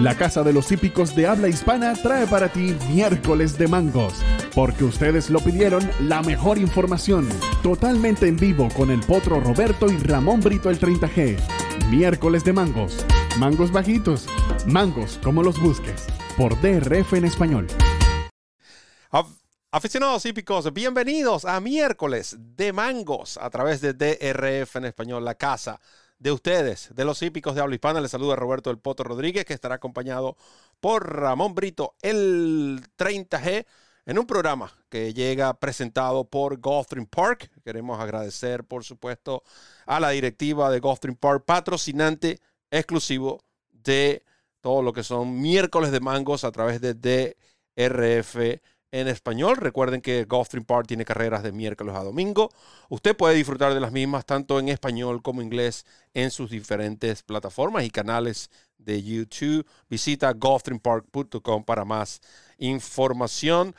La 0.00 0.14
Casa 0.14 0.42
de 0.42 0.52
los 0.52 0.70
Hípicos 0.70 1.16
de 1.16 1.26
Habla 1.26 1.48
Hispana 1.48 1.94
trae 1.94 2.26
para 2.26 2.52
ti 2.52 2.76
miércoles 2.90 3.56
de 3.56 3.66
mangos, 3.66 4.12
porque 4.54 4.84
ustedes 4.84 5.30
lo 5.30 5.40
pidieron 5.40 5.90
la 6.00 6.20
mejor 6.20 6.58
información, 6.58 7.26
totalmente 7.62 8.28
en 8.28 8.36
vivo 8.36 8.68
con 8.76 8.90
el 8.90 9.00
potro 9.00 9.40
Roberto 9.40 9.90
y 9.90 9.96
Ramón 9.96 10.40
Brito 10.40 10.68
el 10.68 10.78
30G. 10.78 11.38
Miércoles 11.88 12.44
de 12.44 12.52
mangos, 12.52 13.06
mangos 13.38 13.72
bajitos, 13.72 14.26
mangos 14.66 15.18
como 15.24 15.42
los 15.42 15.58
busques, 15.58 16.04
por 16.36 16.60
DRF 16.60 17.14
en 17.14 17.24
español. 17.24 17.66
Aficionados 19.72 20.24
hípicos, 20.26 20.72
bienvenidos 20.72 21.44
a 21.46 21.58
miércoles 21.60 22.36
de 22.38 22.72
mangos 22.72 23.38
a 23.38 23.48
través 23.48 23.80
de 23.80 23.94
DRF 23.94 24.76
en 24.76 24.84
español, 24.84 25.24
la 25.24 25.34
casa 25.34 25.80
de 26.18 26.32
ustedes, 26.32 26.90
de 26.94 27.04
los 27.04 27.22
hípicos 27.22 27.54
de 27.54 27.60
habla 27.60 27.74
hispana. 27.74 28.00
Les 28.00 28.10
saluda 28.10 28.36
Roberto 28.36 28.70
El 28.70 28.78
Poto 28.78 29.04
Rodríguez, 29.04 29.44
que 29.44 29.54
estará 29.54 29.76
acompañado 29.76 30.36
por 30.80 31.14
Ramón 31.14 31.54
Brito, 31.54 31.94
el 32.02 32.80
30G, 32.96 33.66
en 34.06 34.18
un 34.18 34.26
programa 34.26 34.72
que 34.88 35.12
llega 35.12 35.52
presentado 35.54 36.24
por 36.24 36.58
Gulfstream 36.60 37.06
Park. 37.06 37.50
Queremos 37.64 38.00
agradecer, 38.00 38.64
por 38.64 38.84
supuesto, 38.84 39.42
a 39.84 40.00
la 40.00 40.10
directiva 40.10 40.70
de 40.70 40.80
Gulfstream 40.80 41.16
Park, 41.16 41.44
patrocinante 41.44 42.40
exclusivo 42.70 43.42
de 43.70 44.24
todo 44.60 44.82
lo 44.82 44.92
que 44.92 45.02
son 45.02 45.40
miércoles 45.40 45.90
de 45.92 46.00
mangos 46.00 46.44
a 46.44 46.52
través 46.52 46.80
de 46.80 46.94
DRF 46.94 48.60
en 48.92 49.08
español. 49.08 49.56
Recuerden 49.56 50.00
que 50.00 50.24
Gulfstream 50.24 50.64
Park 50.64 50.86
tiene 50.86 51.04
carreras 51.04 51.42
de 51.42 51.52
miércoles 51.52 51.94
a 51.94 52.02
domingo. 52.02 52.50
Usted 52.88 53.16
puede 53.16 53.34
disfrutar 53.34 53.74
de 53.74 53.80
las 53.80 53.92
mismas 53.92 54.26
tanto 54.26 54.58
en 54.58 54.68
español 54.68 55.22
como 55.22 55.42
inglés 55.42 55.86
en 56.14 56.30
sus 56.30 56.50
diferentes 56.50 57.22
plataformas 57.22 57.84
y 57.84 57.90
canales 57.90 58.50
de 58.78 59.02
YouTube. 59.02 59.66
Visita 59.88 60.32
gulfstreampark.com 60.32 61.64
para 61.64 61.84
más 61.84 62.20
información. 62.58 63.74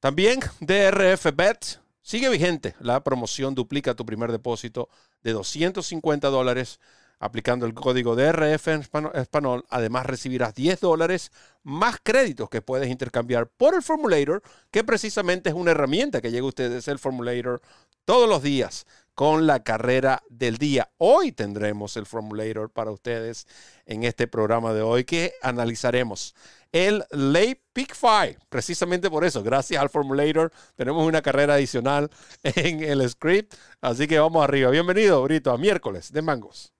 También 0.00 0.40
DRF 0.60 1.34
Bet 1.34 1.80
sigue 2.02 2.28
vigente. 2.28 2.74
La 2.80 3.02
promoción 3.02 3.54
duplica 3.54 3.94
tu 3.94 4.04
primer 4.04 4.30
depósito 4.30 4.88
de 5.22 5.32
250 5.32 6.28
dólares 6.28 6.80
aplicando 7.24 7.64
el 7.64 7.72
código 7.72 8.14
DRF 8.14 8.68
en 8.68 8.84
español. 9.14 9.64
Además, 9.70 10.04
recibirás 10.04 10.54
10 10.54 10.78
dólares 10.80 11.32
más 11.62 11.96
créditos 12.02 12.50
que 12.50 12.60
puedes 12.60 12.90
intercambiar 12.90 13.48
por 13.48 13.74
el 13.74 13.82
Formulator, 13.82 14.42
que 14.70 14.84
precisamente 14.84 15.48
es 15.48 15.54
una 15.54 15.70
herramienta 15.70 16.20
que 16.20 16.30
llega 16.30 16.44
a 16.44 16.48
ustedes 16.48 16.86
el 16.86 16.98
Formulator 16.98 17.62
todos 18.04 18.28
los 18.28 18.42
días 18.42 18.86
con 19.14 19.46
la 19.46 19.62
carrera 19.62 20.22
del 20.28 20.58
día. 20.58 20.90
Hoy 20.98 21.32
tendremos 21.32 21.96
el 21.96 22.04
Formulator 22.04 22.70
para 22.70 22.90
ustedes 22.90 23.46
en 23.86 24.04
este 24.04 24.28
programa 24.28 24.74
de 24.74 24.82
hoy 24.82 25.04
que 25.04 25.32
analizaremos 25.40 26.34
el 26.72 27.04
Late 27.10 27.62
Pick 27.72 27.94
5. 27.94 28.44
Precisamente 28.50 29.08
por 29.08 29.24
eso, 29.24 29.42
gracias 29.42 29.80
al 29.80 29.88
Formulator, 29.88 30.52
tenemos 30.76 31.06
una 31.06 31.22
carrera 31.22 31.54
adicional 31.54 32.10
en 32.42 32.82
el 32.82 33.08
script. 33.08 33.54
Así 33.80 34.06
que 34.06 34.18
vamos 34.18 34.44
arriba. 34.44 34.68
Bienvenido, 34.68 35.22
Brito, 35.22 35.52
a 35.52 35.56
miércoles 35.56 36.12
de 36.12 36.20
Mangos. 36.20 36.74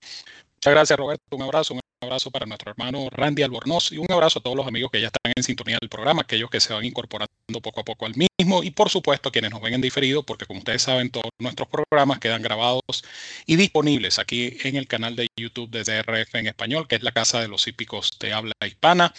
Muchas 0.00 0.72
gracias, 0.72 0.98
Roberto. 0.98 1.36
Un 1.36 1.42
abrazo, 1.42 1.74
un 1.74 1.80
abrazo 2.00 2.30
para 2.30 2.46
nuestro 2.46 2.70
hermano 2.70 3.08
Randy 3.10 3.42
Albornoz 3.42 3.92
y 3.92 3.98
un 3.98 4.10
abrazo 4.10 4.40
a 4.40 4.42
todos 4.42 4.56
los 4.56 4.66
amigos 4.66 4.90
que 4.90 5.00
ya 5.00 5.06
están 5.06 5.32
en 5.34 5.42
sintonía 5.42 5.78
del 5.80 5.88
programa, 5.88 6.22
aquellos 6.22 6.50
que 6.50 6.60
se 6.60 6.72
van 6.72 6.84
incorporando 6.84 7.28
poco 7.62 7.80
a 7.80 7.84
poco 7.84 8.06
al 8.06 8.14
mismo 8.14 8.62
y 8.62 8.70
por 8.70 8.88
supuesto 8.88 9.32
quienes 9.32 9.50
nos 9.50 9.60
ven 9.60 9.74
en 9.74 9.80
diferido, 9.80 10.22
porque 10.22 10.46
como 10.46 10.58
ustedes 10.58 10.82
saben, 10.82 11.10
todos 11.10 11.30
nuestros 11.38 11.68
programas 11.68 12.18
quedan 12.18 12.42
grabados 12.42 12.82
y 13.46 13.56
disponibles 13.56 14.18
aquí 14.18 14.56
en 14.62 14.76
el 14.76 14.86
canal 14.86 15.16
de 15.16 15.28
YouTube 15.36 15.70
de 15.70 15.84
DRF 15.84 16.34
en 16.34 16.46
español, 16.46 16.86
que 16.86 16.96
es 16.96 17.02
la 17.02 17.12
casa 17.12 17.40
de 17.40 17.48
los 17.48 17.66
hípicos 17.66 18.18
de 18.20 18.32
habla 18.32 18.52
hispana 18.64 19.12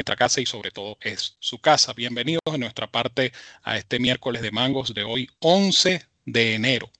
nuestra 0.00 0.16
casa 0.16 0.40
y 0.40 0.46
sobre 0.46 0.70
todo 0.70 0.96
es 1.02 1.36
su 1.40 1.58
casa. 1.58 1.92
Bienvenidos 1.92 2.40
en 2.46 2.60
nuestra 2.60 2.86
parte 2.86 3.32
a 3.62 3.76
este 3.76 3.98
miércoles 3.98 4.40
de 4.40 4.50
mangos 4.50 4.94
de 4.94 5.04
hoy, 5.04 5.28
11 5.40 6.02
de 6.24 6.54
enero. 6.54 6.90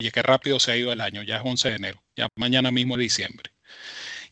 Oye, 0.00 0.10
qué 0.10 0.22
rápido 0.22 0.58
se 0.58 0.72
ha 0.72 0.76
ido 0.78 0.92
el 0.92 1.00
año, 1.02 1.22
ya 1.22 1.36
es 1.36 1.42
11 1.44 1.68
de 1.68 1.76
enero, 1.76 2.02
ya 2.16 2.26
mañana 2.34 2.70
mismo 2.70 2.94
es 2.94 3.00
diciembre. 3.00 3.52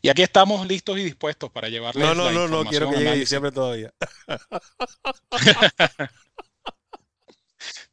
Y 0.01 0.09
aquí 0.09 0.23
estamos 0.23 0.65
listos 0.65 0.97
y 0.97 1.03
dispuestos 1.03 1.51
para 1.51 1.69
llevarles. 1.69 2.03
No, 2.03 2.15
no, 2.15 2.31
no, 2.31 2.47
no, 2.47 2.65
quiero 2.67 2.89
que 2.89 2.97
llegue 2.97 3.17
diciembre 3.17 3.51
todavía. 3.51 3.93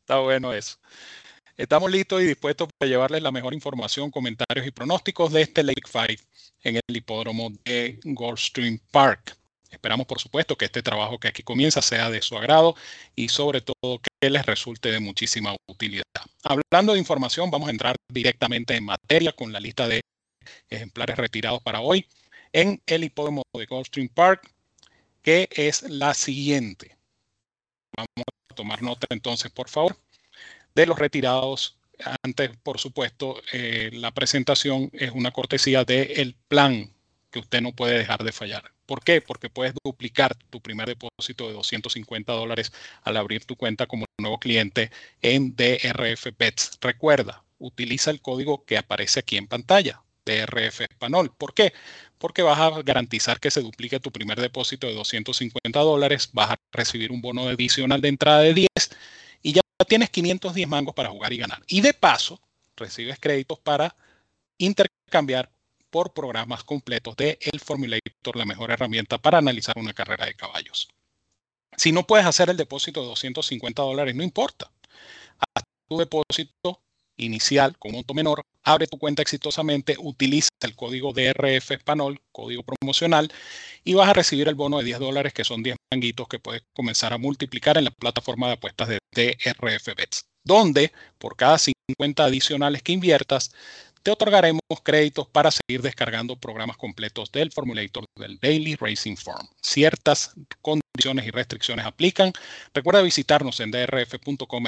Está 0.01 0.21
bueno 0.21 0.55
eso. 0.55 0.79
Estamos 1.59 1.91
listos 1.91 2.23
y 2.23 2.27
dispuestos 2.27 2.69
para 2.79 2.89
llevarles 2.89 3.23
la 3.23 3.31
mejor 3.31 3.53
información, 3.53 4.11
comentarios 4.11 4.67
y 4.67 4.71
pronósticos 4.71 5.31
de 5.33 5.43
este 5.43 5.63
Lake 5.63 5.87
Five 5.87 6.19
en 6.63 6.77
el 6.77 6.97
hipódromo 6.97 7.51
de 7.67 8.01
Goldstream 8.05 8.79
Park. 8.91 9.37
Esperamos, 9.77 10.07
por 10.07 10.19
supuesto, 10.19 10.57
que 10.57 10.65
este 10.65 10.83
trabajo 10.83 11.21
que 11.21 11.29
aquí 11.29 11.43
comienza 11.43 11.83
sea 11.83 12.09
de 12.09 12.23
su 12.23 12.35
agrado 12.35 12.75
y 13.15 13.29
sobre 13.29 13.61
todo 13.61 14.01
que 14.01 14.31
les 14.31 14.47
resulte 14.47 14.91
de 14.91 15.01
muchísima 15.01 15.55
utilidad. 15.69 16.03
Hablando 16.43 16.95
de 16.95 16.99
información, 16.99 17.51
vamos 17.51 17.69
a 17.69 17.73
entrar 17.73 17.95
directamente 18.09 18.75
en 18.75 18.87
materia 18.87 19.33
con 19.33 19.53
la 19.53 19.61
lista 19.61 19.87
de 19.87 20.01
ejemplares 20.71 21.19
retirados 21.19 21.63
para 21.63 21.83
hoy 21.83 22.07
en 22.55 22.81
el 22.87 23.05
hipódromo 23.05 23.43
de 23.53 23.67
Goldstream 23.67 24.09
Park, 24.09 24.51
que 25.23 25.47
es 25.53 25.83
la 25.83 26.15
siguiente. 26.15 26.97
Vamos 27.95 28.25
a 28.51 28.55
tomar 28.55 28.81
nota 28.81 29.07
entonces, 29.11 29.53
por 29.53 29.69
favor, 29.69 29.95
de 30.75 30.87
los 30.87 30.99
retirados. 30.99 31.77
Antes, 32.23 32.51
por 32.63 32.79
supuesto, 32.79 33.43
eh, 33.53 33.91
la 33.93 34.13
presentación 34.13 34.91
es 34.95 35.11
una 35.13 35.33
cortesía 35.33 35.85
del 35.85 36.35
plan 36.49 36.96
que 37.37 37.41
usted 37.41 37.61
no 37.61 37.73
puede 37.73 37.99
dejar 37.99 38.25
de 38.25 38.33
fallar. 38.33 38.73
¿Por 38.87 39.05
qué? 39.05 39.21
Porque 39.21 39.51
puedes 39.51 39.75
duplicar 39.85 40.35
tu 40.49 40.63
primer 40.63 40.89
depósito 40.89 41.47
de 41.47 41.53
250 41.53 42.33
dólares 42.33 42.73
al 43.03 43.19
abrir 43.19 43.45
tu 43.45 43.57
cuenta 43.57 43.87
como 43.87 44.07
nuevo 44.19 44.39
cliente 44.39 44.91
en 45.21 45.55
DRF 45.55 46.29
Bets. 46.39 46.79
Recuerda, 46.81 47.45
utiliza 47.59 48.11
el 48.11 48.23
código 48.23 48.65
que 48.65 48.79
aparece 48.79 49.21
aquí 49.21 49.37
en 49.37 49.49
pantalla, 49.49 50.03
DRF 50.25 50.81
Español. 50.81 51.31
¿Por 51.37 51.53
qué? 51.53 51.75
Porque 52.17 52.41
vas 52.41 52.59
a 52.59 52.83
garantizar 52.83 53.39
que 53.39 53.51
se 53.51 53.61
duplique 53.61 54.01
tu 54.01 54.11
primer 54.11 54.41
depósito 54.41 54.87
de 54.87 54.95
250 54.95 55.79
dólares, 55.79 56.31
vas 56.33 56.53
a 56.53 56.57
recibir 56.73 57.13
un 57.13 57.21
bono 57.21 57.49
adicional 57.49 58.01
de 58.01 58.09
entrada 58.09 58.41
de 58.41 58.55
10 58.55 58.69
y 59.43 59.53
ya 59.53 59.61
tienes 59.87 60.09
510 60.09 60.67
mangos 60.69 60.95
para 60.95 61.11
jugar 61.11 61.35
y 61.35 61.37
ganar. 61.37 61.63
Y 61.67 61.83
de 61.83 61.93
paso, 61.93 62.41
recibes 62.77 63.19
créditos 63.21 63.59
para 63.59 63.95
intercambiar 64.57 65.51
por 65.91 66.13
programas 66.13 66.65
completos 66.65 67.17
de 67.17 67.39
El 67.41 67.61
Formulator, 67.61 68.37
la 68.37 68.45
mejor 68.45 68.71
herramienta 68.71 69.19
para 69.19 69.39
analizar 69.39 69.79
una 69.79 69.95
carrera 69.95 70.27
de 70.27 70.35
caballos. 70.35 70.89
Si 71.77 71.93
no 71.93 72.07
puedes 72.07 72.27
hacer 72.27 72.51
el 72.51 72.57
depósito 72.57 73.03
de 73.03 73.09
250 73.09 73.83
dólares, 73.83 74.15
no 74.15 74.23
importa. 74.23 74.71
Haz 75.55 75.65
tu 75.89 75.99
depósito 75.99 76.83
inicial 77.17 77.77
con 77.79 77.93
monto 77.93 78.15
menor, 78.15 78.45
abre 78.63 78.87
tu 78.87 78.99
cuenta 78.99 79.23
exitosamente, 79.23 79.97
utiliza 79.99 80.49
el 80.61 80.75
código 80.75 81.13
DRF 81.13 81.71
Español, 81.73 82.21
código 82.33 82.63
promocional, 82.63 83.33
y 83.85 83.95
vas 83.95 84.09
a 84.09 84.13
recibir 84.13 84.49
el 84.49 84.55
bono 84.55 84.79
de 84.79 84.85
10 84.85 84.99
dólares, 84.99 85.33
que 85.33 85.45
son 85.45 85.63
10 85.63 85.77
manguitos 85.93 86.29
que 86.29 86.39
puedes 86.39 86.63
comenzar 86.75 87.13
a 87.13 87.19
multiplicar 87.19 87.79
en 87.79 87.85
la 87.85 87.91
plataforma 87.91 88.49
de 88.49 88.55
apuestas 88.55 88.89
de 88.89 88.99
DRF 89.13 89.95
Bets, 89.97 90.27
donde 90.45 90.93
por 91.19 91.37
cada 91.37 91.59
50 91.59 92.25
adicionales 92.25 92.83
que 92.83 92.93
inviertas, 92.93 93.53
te 94.07 94.13
otorgaremos 94.13 94.61
créditos 94.85 95.27
para 95.27 95.51
seguir 95.51 95.83
descargando 95.83 96.37
programas 96.37 96.77
completos 96.77 97.33
del 97.33 97.51
Formulator 97.51 98.05
del 98.15 98.39
Daily 98.39 98.77
Racing 98.77 99.17
Form. 99.17 99.49
Ciertas 99.61 100.33
condiciones 100.63 101.27
y 101.27 101.33
restricciones 101.33 101.85
aplican. 101.85 102.33
Recuerda 102.73 103.03
visitarnos 103.03 103.59
en 103.59 103.73
drf.com 103.73 104.65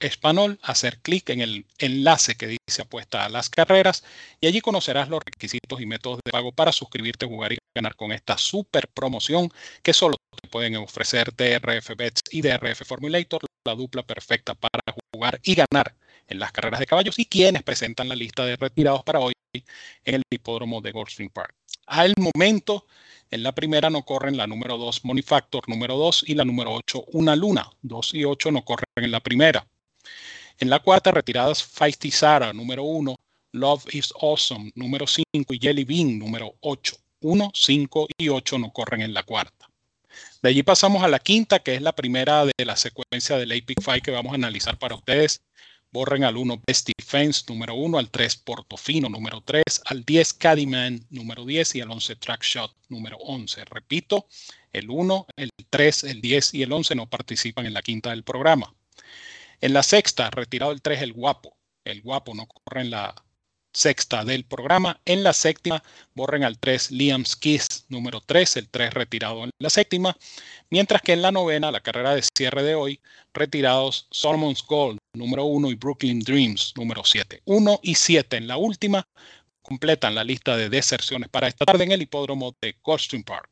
español, 0.00 0.58
hacer 0.64 0.98
clic 1.02 1.30
en 1.30 1.40
el 1.40 1.66
enlace 1.78 2.34
que 2.34 2.48
dice 2.48 2.82
apuesta 2.82 3.24
a 3.24 3.28
las 3.28 3.48
carreras 3.48 4.02
y 4.40 4.48
allí 4.48 4.60
conocerás 4.60 5.08
los 5.08 5.20
requisitos 5.24 5.80
y 5.80 5.86
métodos 5.86 6.18
de 6.24 6.32
pago 6.32 6.50
para 6.50 6.72
suscribirte, 6.72 7.26
jugar 7.26 7.52
y 7.52 7.58
ganar 7.72 7.94
con 7.94 8.10
esta 8.10 8.38
super 8.38 8.88
promoción 8.88 9.52
que 9.84 9.92
solo 9.92 10.16
te 10.42 10.48
pueden 10.48 10.74
ofrecer 10.78 11.32
DRF 11.36 11.94
Bets 11.96 12.22
y 12.32 12.42
DRF 12.42 12.84
Formulator, 12.84 13.42
la 13.64 13.76
dupla 13.76 14.02
perfecta 14.02 14.56
para 14.56 14.82
jugar 15.12 15.38
y 15.44 15.54
ganar 15.54 15.94
en 16.30 16.38
las 16.38 16.52
carreras 16.52 16.80
de 16.80 16.86
caballos 16.86 17.18
y 17.18 17.26
quienes 17.26 17.62
presentan 17.62 18.08
la 18.08 18.14
lista 18.14 18.44
de 18.44 18.56
retirados 18.56 19.02
para 19.02 19.20
hoy 19.20 19.34
en 19.52 20.14
el 20.14 20.22
hipódromo 20.30 20.80
de 20.80 20.92
Goldstream 20.92 21.30
Park. 21.30 21.54
Al 21.86 22.14
momento, 22.16 22.86
en 23.30 23.42
la 23.42 23.52
primera 23.52 23.90
no 23.90 24.04
corren 24.04 24.36
la 24.36 24.46
número 24.46 24.78
2 24.78 25.04
Monifactor, 25.04 25.68
número 25.68 25.96
2 25.96 26.24
y 26.28 26.34
la 26.34 26.44
número 26.44 26.72
8 26.72 27.04
Una 27.12 27.36
Luna. 27.36 27.68
2 27.82 28.14
y 28.14 28.24
8 28.24 28.52
no 28.52 28.64
corren 28.64 28.86
en 28.96 29.10
la 29.10 29.20
primera. 29.20 29.66
En 30.58 30.70
la 30.70 30.78
cuarta, 30.78 31.10
retiradas 31.10 31.64
Feisty 31.64 32.10
Sara, 32.10 32.52
número 32.52 32.84
1, 32.84 33.16
Love 33.52 33.84
is 33.92 34.12
Awesome, 34.20 34.70
número 34.74 35.06
5 35.06 35.24
y 35.32 35.58
Jelly 35.58 35.84
Bean, 35.84 36.18
número 36.18 36.54
8. 36.60 36.96
1, 37.22 37.50
5 37.52 38.08
y 38.18 38.28
8 38.28 38.58
no 38.58 38.72
corren 38.72 39.02
en 39.02 39.12
la 39.12 39.24
cuarta. 39.24 39.68
De 40.42 40.48
allí 40.48 40.62
pasamos 40.62 41.02
a 41.02 41.08
la 41.08 41.18
quinta, 41.18 41.58
que 41.58 41.74
es 41.74 41.82
la 41.82 41.92
primera 41.92 42.44
de 42.44 42.64
la 42.64 42.76
secuencia 42.76 43.36
del 43.36 43.52
APIC 43.52 43.80
5 43.80 44.00
que 44.02 44.10
vamos 44.10 44.32
a 44.32 44.36
analizar 44.36 44.78
para 44.78 44.94
ustedes 44.94 45.42
borren 45.92 46.24
al 46.24 46.36
1 46.36 46.62
Best 46.66 46.88
Defense 46.96 47.44
número 47.48 47.74
1, 47.74 47.98
al 47.98 48.10
3 48.10 48.36
Portofino 48.36 49.08
número 49.08 49.40
3, 49.40 49.62
al 49.86 50.04
10 50.04 50.34
Caddyman 50.34 51.06
número 51.10 51.44
10 51.44 51.74
y 51.76 51.80
al 51.80 51.90
11 51.90 52.16
Track 52.16 52.42
Shot 52.42 52.74
número 52.88 53.16
11. 53.18 53.64
Repito, 53.64 54.26
el 54.72 54.90
1, 54.90 55.26
el 55.36 55.50
3, 55.68 56.04
el 56.04 56.20
10 56.20 56.54
y 56.54 56.62
el 56.62 56.72
11 56.72 56.94
no 56.94 57.08
participan 57.08 57.66
en 57.66 57.74
la 57.74 57.82
quinta 57.82 58.10
del 58.10 58.24
programa. 58.24 58.74
En 59.60 59.72
la 59.72 59.82
sexta, 59.82 60.30
retirado 60.30 60.72
el 60.72 60.82
3, 60.82 61.02
el 61.02 61.12
guapo. 61.12 61.56
El 61.84 62.02
guapo 62.02 62.34
no 62.34 62.46
corre 62.46 62.82
en 62.82 62.90
la 62.90 63.14
sexta 63.72 64.24
del 64.24 64.44
programa. 64.44 65.00
En 65.04 65.22
la 65.22 65.32
séptima, 65.32 65.82
borren 66.14 66.44
al 66.44 66.58
3 66.58 66.90
Liam's 66.90 67.36
Kiss 67.36 67.66
número 67.88 68.20
3, 68.20 68.56
el 68.56 68.68
3 68.68 68.94
retirado 68.94 69.44
en 69.44 69.50
la 69.58 69.70
séptima. 69.70 70.16
Mientras 70.70 71.02
que 71.02 71.12
en 71.12 71.22
la 71.22 71.32
novena, 71.32 71.70
la 71.70 71.80
carrera 71.80 72.14
de 72.14 72.22
cierre 72.36 72.62
de 72.62 72.74
hoy, 72.74 73.00
retirados 73.34 74.06
Solomon's 74.10 74.64
Gold 74.66 74.98
número 75.14 75.44
1 75.44 75.70
y 75.70 75.74
Brooklyn 75.74 76.20
Dreams 76.20 76.74
número 76.76 77.04
7. 77.04 77.42
1 77.44 77.80
y 77.82 77.94
7 77.94 78.36
en 78.36 78.46
la 78.46 78.56
última 78.56 79.04
completan 79.62 80.14
la 80.14 80.24
lista 80.24 80.56
de 80.56 80.68
deserciones 80.68 81.28
para 81.28 81.48
esta 81.48 81.64
tarde 81.64 81.84
en 81.84 81.92
el 81.92 82.02
hipódromo 82.02 82.54
de 82.60 82.76
Goldstream 82.82 83.22
Park. 83.22 83.48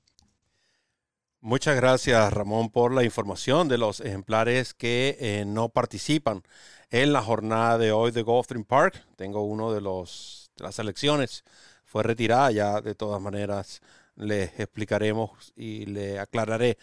Muchas 1.40 1.76
gracias 1.76 2.32
Ramón 2.32 2.68
por 2.68 2.92
la 2.92 3.04
información 3.04 3.68
de 3.68 3.78
los 3.78 4.00
ejemplares 4.00 4.74
que 4.74 5.16
eh, 5.20 5.44
no 5.46 5.68
participan 5.68 6.42
en 6.90 7.12
la 7.12 7.22
jornada 7.22 7.78
de 7.78 7.92
hoy 7.92 8.10
de 8.10 8.22
Gulfstream 8.22 8.64
Park. 8.64 9.06
Tengo 9.16 9.42
uno 9.44 9.72
de, 9.72 9.80
los, 9.80 10.50
de 10.56 10.64
las 10.64 10.74
selecciones, 10.74 11.44
fue 11.84 12.02
retirada 12.02 12.50
ya 12.50 12.80
de 12.80 12.94
todas 12.96 13.22
maneras. 13.22 13.80
Les 14.16 14.58
explicaremos 14.58 15.52
y 15.54 15.86
le 15.86 16.18
aclararé 16.18 16.76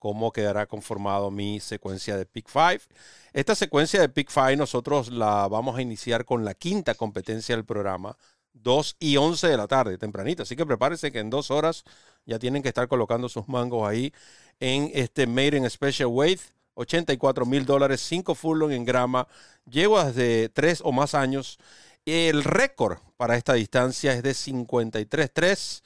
cómo 0.00 0.32
quedará 0.32 0.66
conformado 0.66 1.30
mi 1.30 1.60
secuencia 1.60 2.16
de 2.16 2.26
Pick 2.26 2.48
5. 2.48 2.92
Esta 3.32 3.54
secuencia 3.54 4.00
de 4.00 4.08
Pick 4.08 4.30
5 4.30 4.56
nosotros 4.56 5.10
la 5.12 5.46
vamos 5.46 5.78
a 5.78 5.82
iniciar 5.82 6.24
con 6.24 6.44
la 6.44 6.54
quinta 6.54 6.94
competencia 6.96 7.54
del 7.54 7.64
programa, 7.64 8.16
2 8.54 8.96
y 8.98 9.16
11 9.16 9.48
de 9.48 9.56
la 9.56 9.66
tarde, 9.66 9.98
tempranito. 9.98 10.42
Así 10.42 10.56
que 10.56 10.66
prepárense 10.66 11.12
que 11.12 11.18
en 11.18 11.30
dos 11.30 11.50
horas 11.50 11.84
ya 12.26 12.38
tienen 12.38 12.62
que 12.62 12.68
estar 12.68 12.88
colocando 12.88 13.28
sus 13.28 13.48
mangos 13.48 13.88
ahí 13.88 14.12
en 14.58 14.90
este 14.94 15.26
Made 15.26 15.56
in 15.56 15.70
Special 15.70 16.08
Weight. 16.08 16.40
84 16.74 17.44
mil 17.44 17.66
dólares, 17.66 18.00
5 18.02 18.34
furlong 18.34 18.72
en 18.72 18.84
grama. 18.84 19.26
Llevo 19.70 20.02
desde 20.02 20.48
3 20.48 20.82
o 20.84 20.92
más 20.92 21.14
años. 21.14 21.58
El 22.06 22.44
récord 22.44 22.98
para 23.16 23.36
esta 23.36 23.54
distancia 23.54 24.12
es 24.12 24.22
de 24.22 24.30
53.3. 24.30 25.82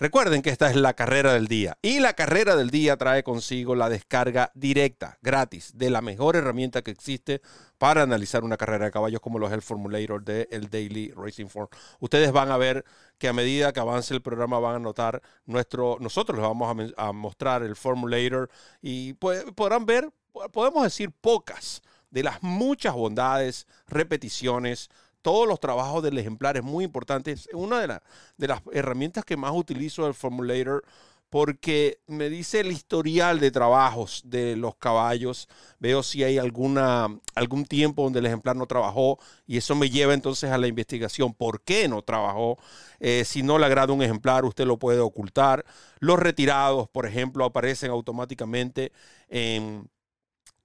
Recuerden 0.00 0.40
que 0.40 0.48
esta 0.48 0.70
es 0.70 0.76
la 0.76 0.94
carrera 0.94 1.34
del 1.34 1.46
día 1.46 1.76
y 1.82 2.00
la 2.00 2.14
carrera 2.14 2.56
del 2.56 2.70
día 2.70 2.96
trae 2.96 3.22
consigo 3.22 3.74
la 3.74 3.90
descarga 3.90 4.50
directa, 4.54 5.18
gratis, 5.20 5.72
de 5.76 5.90
la 5.90 6.00
mejor 6.00 6.36
herramienta 6.36 6.80
que 6.80 6.90
existe 6.90 7.42
para 7.76 8.04
analizar 8.04 8.42
una 8.42 8.56
carrera 8.56 8.86
de 8.86 8.92
caballos 8.92 9.20
como 9.20 9.38
lo 9.38 9.46
es 9.46 9.52
el 9.52 9.60
Formulator 9.60 10.24
de 10.24 10.48
el 10.52 10.70
Daily 10.70 11.12
Racing 11.14 11.48
Form. 11.48 11.68
Ustedes 11.98 12.32
van 12.32 12.50
a 12.50 12.56
ver 12.56 12.86
que 13.18 13.28
a 13.28 13.34
medida 13.34 13.74
que 13.74 13.80
avance 13.80 14.14
el 14.14 14.22
programa 14.22 14.58
van 14.58 14.76
a 14.76 14.78
notar 14.78 15.20
nuestro, 15.44 15.98
nosotros 16.00 16.38
les 16.38 16.48
vamos 16.48 16.94
a, 16.96 17.12
mostrar 17.12 17.62
el 17.62 17.76
Formulator 17.76 18.48
y 18.80 19.12
podrán 19.12 19.84
ver, 19.84 20.10
podemos 20.50 20.82
decir 20.82 21.12
pocas 21.12 21.82
de 22.08 22.22
las 22.22 22.42
muchas 22.42 22.94
bondades, 22.94 23.66
repeticiones, 23.86 24.88
todos 25.22 25.46
los 25.46 25.60
trabajos 25.60 26.02
del 26.02 26.18
ejemplar 26.18 26.56
es 26.56 26.62
muy 26.62 26.84
importante. 26.84 27.32
Es 27.32 27.48
una 27.52 27.80
de, 27.80 28.48
las 28.48 28.62
herramientas 28.72 29.24
que 29.24 29.36
más 29.36 29.52
utilizo 29.54 30.06
el 30.06 30.14
Formulator 30.14 30.84
porque 31.30 32.00
me 32.08 32.28
dice 32.28 32.58
el 32.58 32.72
historial 32.72 33.38
de 33.38 33.52
trabajos 33.52 34.22
de 34.24 34.56
los 34.56 34.74
caballos, 34.74 35.48
veo 35.78 36.02
si 36.02 36.24
hay 36.24 36.38
alguna, 36.38 37.06
algún 37.36 37.64
tiempo 37.64 38.02
donde 38.02 38.18
el 38.18 38.26
ejemplar 38.26 38.56
no 38.56 38.66
trabajó 38.66 39.20
y 39.46 39.56
eso 39.56 39.76
me 39.76 39.90
lleva 39.90 40.12
entonces 40.12 40.50
a 40.50 40.58
la 40.58 40.66
investigación, 40.66 41.32
por 41.32 41.62
qué 41.62 41.86
no 41.86 42.02
trabajó, 42.02 42.58
eh, 42.98 43.22
si 43.24 43.44
no 43.44 43.60
le 43.60 43.66
agrada 43.66 43.92
un 43.92 44.02
ejemplar 44.02 44.44
usted 44.44 44.66
lo 44.66 44.80
puede 44.80 44.98
ocultar, 44.98 45.64
los 46.00 46.18
retirados, 46.18 46.88
por 46.88 47.06
ejemplo, 47.06 47.44
aparecen 47.44 47.92
automáticamente 47.92 48.90
en 49.28 49.88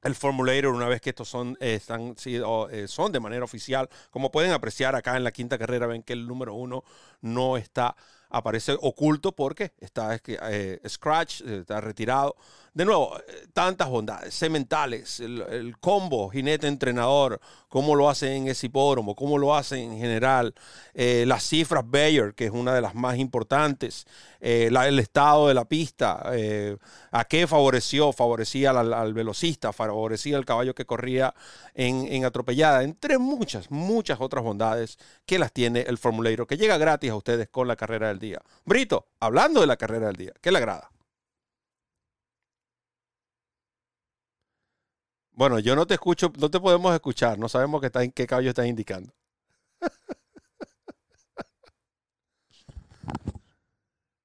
el 0.06 0.14
formulator 0.14 0.68
una 0.68 0.88
vez 0.88 1.02
que 1.02 1.10
estos 1.10 1.28
son, 1.28 1.58
eh, 1.60 1.74
están, 1.74 2.16
eh, 2.26 2.86
son 2.88 3.12
de 3.12 3.20
manera 3.20 3.44
oficial. 3.44 3.90
Como 4.12 4.32
pueden 4.32 4.52
apreciar 4.52 4.96
acá 4.96 5.18
en 5.18 5.24
la 5.24 5.32
quinta 5.32 5.58
carrera, 5.58 5.88
ven 5.88 6.04
que 6.04 6.14
el 6.14 6.28
número 6.28 6.54
uno 6.54 6.84
no 7.22 7.58
está, 7.58 7.96
aparece 8.30 8.78
oculto 8.80 9.32
porque 9.32 9.74
está 9.80 10.16
eh, 10.28 10.80
scratch, 10.88 11.42
está 11.42 11.82
retirado. 11.82 12.36
De 12.76 12.84
nuevo, 12.84 13.18
tantas 13.54 13.88
bondades, 13.88 14.34
sementales, 14.34 15.22
el, 15.22 15.78
combo, 15.80 16.30
jinete 16.30 16.68
entrenador, 16.68 17.40
cómo 17.70 17.96
lo 17.96 18.10
hacen 18.10 18.34
en 18.34 18.48
ese 18.50 18.66
hipódromo, 18.66 19.16
cómo 19.16 19.38
lo 19.38 19.56
hacen 19.56 19.94
en 19.94 19.98
general, 19.98 20.54
las 20.94 21.44
cifras 21.48 21.90
Bayer, 21.90 22.34
que 22.36 22.48
es 22.48 22.52
una 22.52 22.74
de 22.74 22.82
las 22.82 22.94
más 22.94 23.18
importantes, 23.18 24.06
el 24.42 25.00
estado 25.00 25.48
de 25.48 25.54
la 25.54 25.64
pista, 25.64 26.22
a 27.12 27.24
qué 27.24 27.48
favoreció, 27.48 28.12
favorecía 28.12 28.72
al, 28.72 29.14
velocista, 29.14 29.72
favorecía 29.72 30.36
al 30.36 30.44
caballo 30.44 30.76
que 30.76 30.86
corría 30.86 31.34
en, 31.76 32.26
atropellada, 32.26 32.84
entre 32.84 33.18
muchas, 33.18 33.72
muchas 33.72 34.20
otras 34.20 34.44
bondades 34.44 34.98
que 35.26 35.40
las 35.40 35.54
tiene 35.54 35.86
el 35.88 35.98
Formulator, 35.98 36.46
que 36.46 36.58
llega 36.58 36.78
gratis 36.78 37.12
a 37.12 37.16
ustedes 37.16 37.48
con 37.48 37.70
la 37.70 37.78
carrera 37.78 38.10
del 38.10 38.20
día. 38.20 38.42
Brito, 38.66 39.08
hablando 39.22 39.62
de 39.62 39.68
la 39.68 39.78
carrera 39.78 40.08
del 40.08 40.18
día, 40.18 40.34
¿qué 40.42 40.52
le 40.52 40.58
agrada? 40.58 40.92
Bueno, 45.36 45.60
yo 45.60 45.76
no 45.76 45.86
te 45.86 45.96
escucho, 45.96 46.32
no 46.38 46.50
te 46.50 46.60
podemos 46.60 46.94
escuchar, 46.94 47.38
no 47.38 47.50
sabemos 47.50 47.82
qué, 47.82 47.88
está, 47.88 48.08
qué 48.08 48.26
caballo 48.26 48.50
estás 48.50 48.68
indicando. 48.68 49.14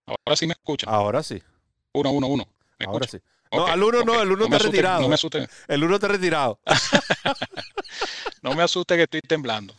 Ahora 0.07 0.37
sí 0.37 0.47
me 0.47 0.53
escucha. 0.53 0.89
Ahora 0.89 1.23
sí. 1.23 1.43
Uno, 1.93 2.11
uno, 2.13 2.27
uno. 2.29 2.49
Ahora 2.87 3.07
sí. 3.07 3.19
No, 3.53 3.67
al 3.67 3.83
uno 3.83 4.05
no, 4.05 4.23
el 4.23 4.31
uno 4.31 4.45
está 4.45 4.59
retirado. 4.59 5.03
No 5.03 5.09
me 5.09 5.15
asuste. 5.15 5.49
El 5.67 5.85
uno 5.85 5.95
está 5.97 6.09
retirado. 6.09 6.61
no 8.43 8.55
me 8.55 8.63
asuste 8.63 8.97
que 8.97 9.03
estoy 9.03 9.21
temblando. 9.21 9.75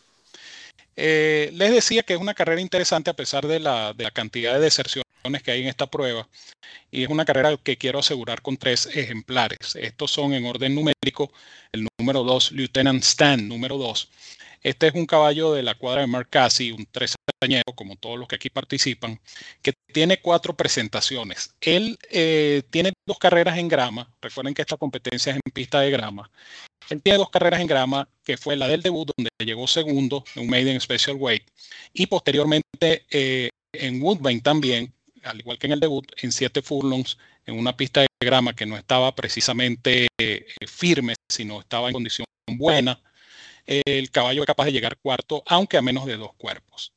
Eh, 0.97 1.49
les 1.53 1.71
decía 1.71 2.03
que 2.03 2.13
es 2.13 2.19
una 2.19 2.33
carrera 2.33 2.59
interesante 2.59 3.09
a 3.09 3.13
pesar 3.13 3.47
de 3.47 3.59
la, 3.59 3.93
de 3.93 4.03
la, 4.03 4.11
cantidad 4.11 4.53
de 4.53 4.59
deserciones 4.59 5.10
que 5.43 5.51
hay 5.51 5.61
en 5.61 5.67
esta 5.67 5.87
prueba. 5.87 6.27
Y 6.89 7.03
es 7.03 7.09
una 7.09 7.25
carrera 7.25 7.55
que 7.57 7.77
quiero 7.77 7.99
asegurar 7.99 8.41
con 8.41 8.57
tres 8.57 8.87
ejemplares. 8.93 9.75
Estos 9.75 10.11
son 10.11 10.33
en 10.33 10.45
orden 10.45 10.75
numérico. 10.75 11.31
El 11.71 11.87
número 11.99 12.23
2, 12.23 12.51
Lieutenant 12.53 13.03
Stan, 13.03 13.47
número 13.47 13.77
2. 13.77 14.09
Este 14.63 14.87
es 14.87 14.93
un 14.93 15.05
caballo 15.05 15.53
de 15.53 15.63
la 15.63 15.75
cuadra 15.75 16.01
de 16.01 16.07
Marcasi, 16.07 16.71
un 16.71 16.85
tres 16.91 17.15
añero, 17.41 17.73
como 17.73 17.95
todos 17.95 18.19
los 18.19 18.27
que 18.27 18.35
aquí 18.35 18.51
participan, 18.51 19.19
que 19.63 19.73
tiene 19.91 20.21
cuatro 20.21 20.55
presentaciones. 20.55 21.55
Él 21.61 21.97
eh, 22.11 22.61
tiene 22.69 22.93
dos 23.07 23.17
carreras 23.17 23.57
en 23.57 23.67
grama. 23.67 24.13
Recuerden 24.21 24.53
que 24.53 24.61
esta 24.61 24.77
competencia 24.77 25.31
es 25.31 25.37
en 25.37 25.51
pista 25.51 25.79
de 25.79 25.89
grama. 25.89 26.29
Él 26.89 27.01
tiene 27.01 27.17
dos 27.17 27.29
carreras 27.31 27.61
en 27.61 27.67
grama, 27.67 28.07
que 28.23 28.37
fue 28.37 28.55
la 28.55 28.67
del 28.67 28.83
debut, 28.83 29.09
donde 29.15 29.29
llegó 29.39 29.67
segundo 29.67 30.23
en 30.35 30.43
un 30.43 30.49
Maiden 30.49 30.79
Special 30.79 31.15
Weight, 31.15 31.43
y 31.93 32.05
posteriormente 32.05 33.05
eh, 33.09 33.49
en 33.73 34.01
Woodbine 34.01 34.41
también, 34.41 34.93
al 35.23 35.39
igual 35.39 35.57
que 35.57 35.67
en 35.67 35.73
el 35.73 35.79
debut, 35.79 36.11
en 36.21 36.31
siete 36.31 36.61
furlongs, 36.61 37.17
en 37.45 37.57
una 37.57 37.75
pista 37.75 38.01
de 38.01 38.07
grama 38.21 38.53
que 38.53 38.65
no 38.65 38.77
estaba 38.77 39.13
precisamente 39.15 40.07
eh, 40.19 40.45
firme, 40.67 41.15
sino 41.29 41.59
estaba 41.59 41.87
en 41.87 41.93
condición 41.93 42.25
buena 42.47 43.01
el 43.65 44.11
caballo 44.11 44.41
es 44.41 44.47
capaz 44.47 44.65
de 44.65 44.73
llegar 44.73 44.97
cuarto, 44.97 45.43
aunque 45.47 45.77
a 45.77 45.81
menos 45.81 46.05
de 46.05 46.17
dos 46.17 46.33
cuerpos. 46.35 46.93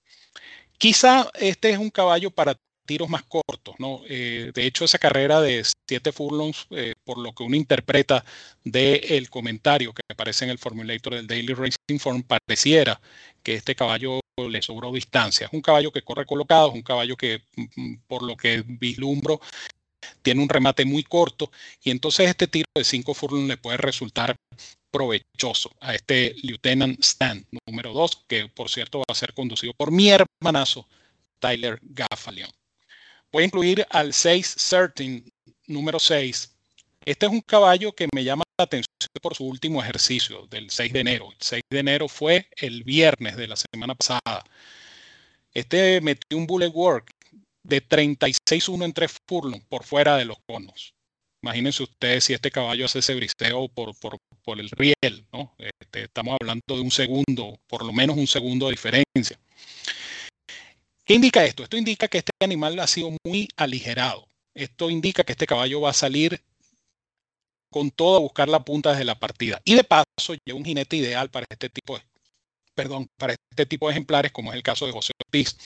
Quizá 0.78 1.30
este 1.34 1.70
es 1.70 1.78
un 1.78 1.90
caballo 1.90 2.30
para 2.30 2.56
tiros 2.86 3.08
más 3.08 3.22
cortos, 3.22 3.74
¿no? 3.78 4.02
Eh, 4.08 4.50
de 4.54 4.66
hecho, 4.66 4.84
esa 4.84 4.98
carrera 4.98 5.40
de 5.40 5.64
siete 5.88 6.12
furlongs, 6.12 6.66
eh, 6.70 6.92
por 7.04 7.18
lo 7.18 7.32
que 7.34 7.42
uno 7.42 7.56
interpreta 7.56 8.24
del 8.62 9.30
comentario 9.30 9.94
que 9.94 10.02
aparece 10.10 10.44
en 10.44 10.50
el 10.50 10.58
formulator 10.58 11.14
del 11.14 11.26
Daily 11.26 11.54
Racing 11.54 11.98
Form, 11.98 12.22
pareciera 12.22 13.00
que 13.42 13.54
este 13.54 13.74
caballo 13.74 14.20
le 14.36 14.62
sobró 14.62 14.92
distancia. 14.92 15.46
Es 15.46 15.52
un 15.52 15.60
caballo 15.60 15.92
que 15.92 16.02
corre 16.02 16.26
colocado, 16.26 16.68
es 16.68 16.74
un 16.74 16.82
caballo 16.82 17.16
que, 17.16 17.42
mm, 17.56 17.62
mm, 17.76 18.02
por 18.06 18.22
lo 18.22 18.36
que 18.36 18.62
vislumbro, 18.66 19.40
tiene 20.22 20.42
un 20.42 20.48
remate 20.48 20.84
muy 20.84 21.02
corto 21.02 21.50
y 21.82 21.90
entonces 21.90 22.28
este 22.28 22.46
tiro 22.46 22.66
de 22.74 22.84
cinco 22.84 23.14
furlongs 23.14 23.48
le 23.48 23.56
puede 23.56 23.78
resultar 23.78 24.36
provechoso 24.90 25.70
a 25.80 25.94
este 25.94 26.34
Lieutenant 26.42 27.00
Stan 27.00 27.44
número 27.66 27.92
2, 27.92 28.24
que 28.28 28.48
por 28.48 28.68
cierto 28.68 28.98
va 28.98 29.04
a 29.08 29.14
ser 29.14 29.34
conducido 29.34 29.72
por 29.74 29.90
mi 29.90 30.10
hermanazo 30.10 30.86
Tyler 31.40 31.78
Gaffalion. 31.82 32.50
Voy 33.32 33.42
a 33.42 33.46
incluir 33.46 33.86
al 33.90 34.12
6 34.12 34.46
Certain 34.46 35.24
número 35.66 35.98
6. 35.98 36.53
Este 37.04 37.26
es 37.26 37.32
un 37.32 37.42
caballo 37.42 37.92
que 37.92 38.08
me 38.14 38.24
llama 38.24 38.44
la 38.58 38.64
atención 38.64 38.88
por 39.20 39.34
su 39.34 39.44
último 39.44 39.82
ejercicio 39.82 40.46
del 40.46 40.70
6 40.70 40.92
de 40.92 41.00
enero. 41.00 41.28
El 41.30 41.36
6 41.38 41.62
de 41.70 41.78
enero 41.78 42.08
fue 42.08 42.48
el 42.56 42.82
viernes 42.82 43.36
de 43.36 43.46
la 43.46 43.56
semana 43.56 43.94
pasada. 43.94 44.42
Este 45.52 46.00
metió 46.00 46.38
un 46.38 46.46
bullet 46.46 46.70
work 46.70 47.10
de 47.62 47.86
36-1 47.86 48.84
en 48.86 48.92
tres 48.94 49.16
furlong 49.28 49.60
por 49.68 49.84
fuera 49.84 50.16
de 50.16 50.24
los 50.24 50.38
conos. 50.46 50.94
Imagínense 51.42 51.82
ustedes 51.82 52.24
si 52.24 52.32
este 52.32 52.50
caballo 52.50 52.86
hace 52.86 53.00
ese 53.00 53.14
briseo 53.14 53.68
por, 53.68 53.94
por, 53.98 54.16
por 54.42 54.58
el 54.58 54.70
riel, 54.70 55.26
¿no? 55.30 55.54
Este, 55.58 56.04
estamos 56.04 56.38
hablando 56.40 56.62
de 56.68 56.80
un 56.80 56.90
segundo, 56.90 57.58
por 57.66 57.84
lo 57.84 57.92
menos 57.92 58.16
un 58.16 58.26
segundo 58.26 58.66
de 58.66 58.72
diferencia. 58.72 59.38
¿Qué 61.04 61.12
indica 61.12 61.44
esto? 61.44 61.64
Esto 61.64 61.76
indica 61.76 62.08
que 62.08 62.18
este 62.18 62.32
animal 62.40 62.80
ha 62.80 62.86
sido 62.86 63.14
muy 63.26 63.46
aligerado. 63.58 64.26
Esto 64.54 64.88
indica 64.88 65.22
que 65.22 65.32
este 65.32 65.46
caballo 65.46 65.82
va 65.82 65.90
a 65.90 65.94
salir 65.94 66.40
con 67.74 67.90
todo 67.90 68.20
buscar 68.20 68.48
la 68.48 68.64
punta 68.64 68.92
desde 68.92 69.04
la 69.04 69.18
partida. 69.18 69.60
Y 69.64 69.74
de 69.74 69.82
paso, 69.82 70.04
lleva 70.46 70.56
un 70.56 70.64
jinete 70.64 70.94
ideal 70.94 71.28
para 71.28 71.44
este 71.50 71.68
tipo 71.68 71.96
de, 71.98 72.04
perdón, 72.72 73.08
para 73.18 73.34
este 73.50 73.66
tipo 73.66 73.88
de 73.88 73.94
ejemplares, 73.94 74.30
como 74.30 74.52
es 74.52 74.56
el 74.56 74.62
caso 74.62 74.86
de 74.86 74.92
José 74.92 75.10
Ortiz, 75.26 75.56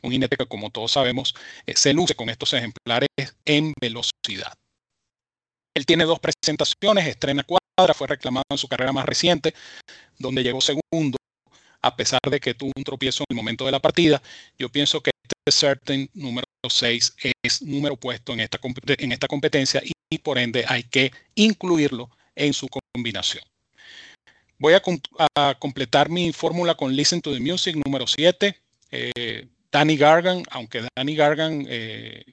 un 0.00 0.12
jinete 0.12 0.36
que, 0.36 0.46
como 0.46 0.70
todos 0.70 0.92
sabemos, 0.92 1.34
eh, 1.66 1.74
se 1.74 1.92
luce 1.92 2.14
con 2.14 2.30
estos 2.30 2.52
ejemplares 2.52 3.08
en 3.44 3.72
velocidad. 3.80 4.54
Él 5.74 5.86
tiene 5.86 6.04
dos 6.04 6.20
presentaciones, 6.20 7.08
estrena 7.08 7.42
cuadra, 7.42 7.94
fue 7.94 8.06
reclamado 8.06 8.44
en 8.48 8.58
su 8.58 8.68
carrera 8.68 8.92
más 8.92 9.04
reciente, 9.04 9.52
donde 10.20 10.44
llegó 10.44 10.60
segundo, 10.60 11.16
a 11.82 11.96
pesar 11.96 12.20
de 12.30 12.38
que 12.38 12.54
tuvo 12.54 12.70
un 12.76 12.84
tropiezo 12.84 13.24
en 13.28 13.36
el 13.36 13.42
momento 13.42 13.66
de 13.66 13.72
la 13.72 13.80
partida. 13.80 14.22
Yo 14.56 14.68
pienso 14.68 15.00
que 15.00 15.10
este 15.20 15.66
Certain 15.66 16.08
número 16.14 16.46
6 16.68 17.16
es 17.42 17.60
número 17.62 17.96
puesto 17.96 18.34
en 18.34 18.38
esta, 18.38 18.60
en 18.98 19.10
esta 19.10 19.26
competencia 19.26 19.82
por 20.18 20.38
ende 20.38 20.64
hay 20.68 20.82
que 20.82 21.12
incluirlo 21.34 22.10
en 22.34 22.52
su 22.52 22.68
combinación. 22.68 23.44
Voy 24.58 24.74
a, 24.74 24.82
completar 25.58 26.10
mi 26.10 26.32
fórmula 26.32 26.74
con 26.74 26.94
Listen 26.94 27.22
to 27.22 27.32
the 27.32 27.40
Music 27.40 27.76
número 27.82 28.06
7. 28.06 28.54
Eh, 28.90 29.46
Danny 29.72 29.96
Gargan, 29.96 30.42
aunque 30.50 30.86
Danny 30.94 31.14
Gargan 31.14 31.64
eh, 31.66 32.24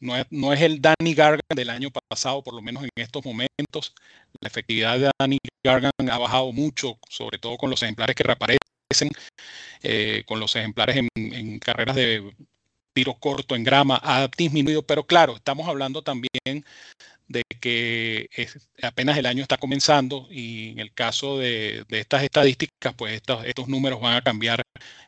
no 0.00 0.16
es, 0.16 0.26
no 0.30 0.52
es, 0.52 0.60
el 0.60 0.82
Danny 0.82 1.14
Gargan 1.14 1.40
del 1.54 1.70
año 1.70 1.90
pasado, 1.90 2.42
por 2.42 2.54
lo 2.54 2.60
menos 2.60 2.82
en 2.82 2.90
estos 2.96 3.24
momentos. 3.24 3.94
La 4.40 4.48
efectividad 4.48 4.98
de 4.98 5.10
Danny 5.18 5.38
Gargan 5.64 5.92
ha 6.10 6.18
bajado 6.18 6.52
mucho, 6.52 6.98
sobre 7.08 7.38
todo 7.38 7.56
con 7.56 7.70
los 7.70 7.82
ejemplares 7.82 8.14
que 8.14 8.24
reaparecen, 8.24 9.10
eh, 9.82 10.24
con 10.26 10.40
los 10.40 10.54
ejemplares 10.56 10.96
en, 11.14 11.58
carreras 11.60 11.96
de 11.96 12.30
tiro 12.92 13.14
corto 13.14 13.54
en 13.54 13.64
grama, 13.64 14.00
ha 14.02 14.28
disminuido, 14.36 14.82
pero 14.82 15.06
claro, 15.06 15.36
estamos 15.36 15.68
hablando 15.68 16.02
también 16.02 16.64
de 17.28 17.42
que 17.60 18.28
apenas 18.82 19.16
el 19.16 19.26
año 19.26 19.42
está 19.42 19.56
comenzando 19.56 20.26
y 20.30 20.70
en 20.70 20.80
el 20.80 20.92
caso 20.92 21.38
de, 21.38 21.84
estas 21.90 22.24
estadísticas, 22.24 22.92
pues 22.96 23.14
estos, 23.14 23.44
estos, 23.44 23.68
números 23.68 24.00
van 24.00 24.16
a 24.16 24.22
cambiar 24.22 24.62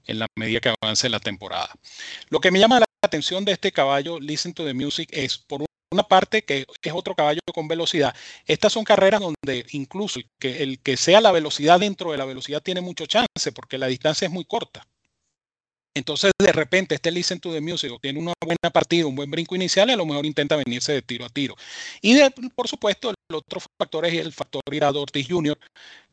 en 0.07 0.21
la 0.21 0.27
medida 0.39 0.61
que 0.61 0.73
avance 0.81 1.09
la 1.09 1.19
temporada. 1.19 1.71
Lo 2.31 2.41
que 2.41 2.53
me 2.53 2.61
llama 2.61 2.79
la 2.79 2.87
atención 3.05 3.45
de 3.45 3.53
este 3.53 3.73
caballo, 3.73 4.21
Listen 4.21 4.55
to 4.55 4.65
the 4.65 4.73
Music, 4.73 5.09
es 5.13 5.37
por 5.37 5.65
una 5.93 6.05
parte 6.05 6.45
que 6.45 6.65
es 6.83 6.93
otro 6.93 7.17
caballo 7.17 7.41
con 7.53 7.67
velocidad. 7.67 8.15
Estas 8.47 8.73
son 8.73 8.85
carreras 8.85 9.21
donde 9.21 9.67
incluso 9.73 10.21
que, 10.39 10.63
el 10.63 10.79
que 10.79 10.97
sea 10.97 11.21
la 11.21 11.33
velocidad 11.33 11.81
dentro 11.81 12.13
de 12.13 12.19
la 12.19 12.25
velocidad 12.25 12.63
tiene 12.63 12.81
mucho 12.81 13.07
chance 13.07 13.53
porque 13.53 13.79
la 13.79 13.89
distancia 13.89 14.27
es 14.27 14.33
muy 14.33 14.45
corta. 14.45 14.87
Entonces, 15.95 16.33
de 16.39 16.53
repente, 16.53 16.95
este 16.95 17.11
Listen 17.11 17.39
to 17.39 17.53
the 17.53 17.61
Music 17.61 17.93
tiene 18.01 18.19
una 18.19 18.33
buena 18.41 18.71
partida, 18.73 19.07
un 19.07 19.15
buen 19.15 19.31
brinco 19.31 19.55
inicial 19.55 19.91
y 19.91 19.93
a 19.93 19.97
lo 19.97 20.07
mejor 20.07 20.25
intenta 20.25 20.57
venirse 20.57 20.93
de 20.93 21.03
tiro 21.03 21.27
a 21.27 21.29
tiro. 21.29 21.55
Y 22.01 22.19
por 22.55 22.67
supuesto, 22.67 23.11
el 23.11 23.37
otro 23.37 23.61
factor 23.79 24.07
es 24.07 24.15
el 24.15 24.33
factor 24.33 24.63
Irado 24.71 25.03
Ortiz 25.03 25.27
Jr., 25.29 25.59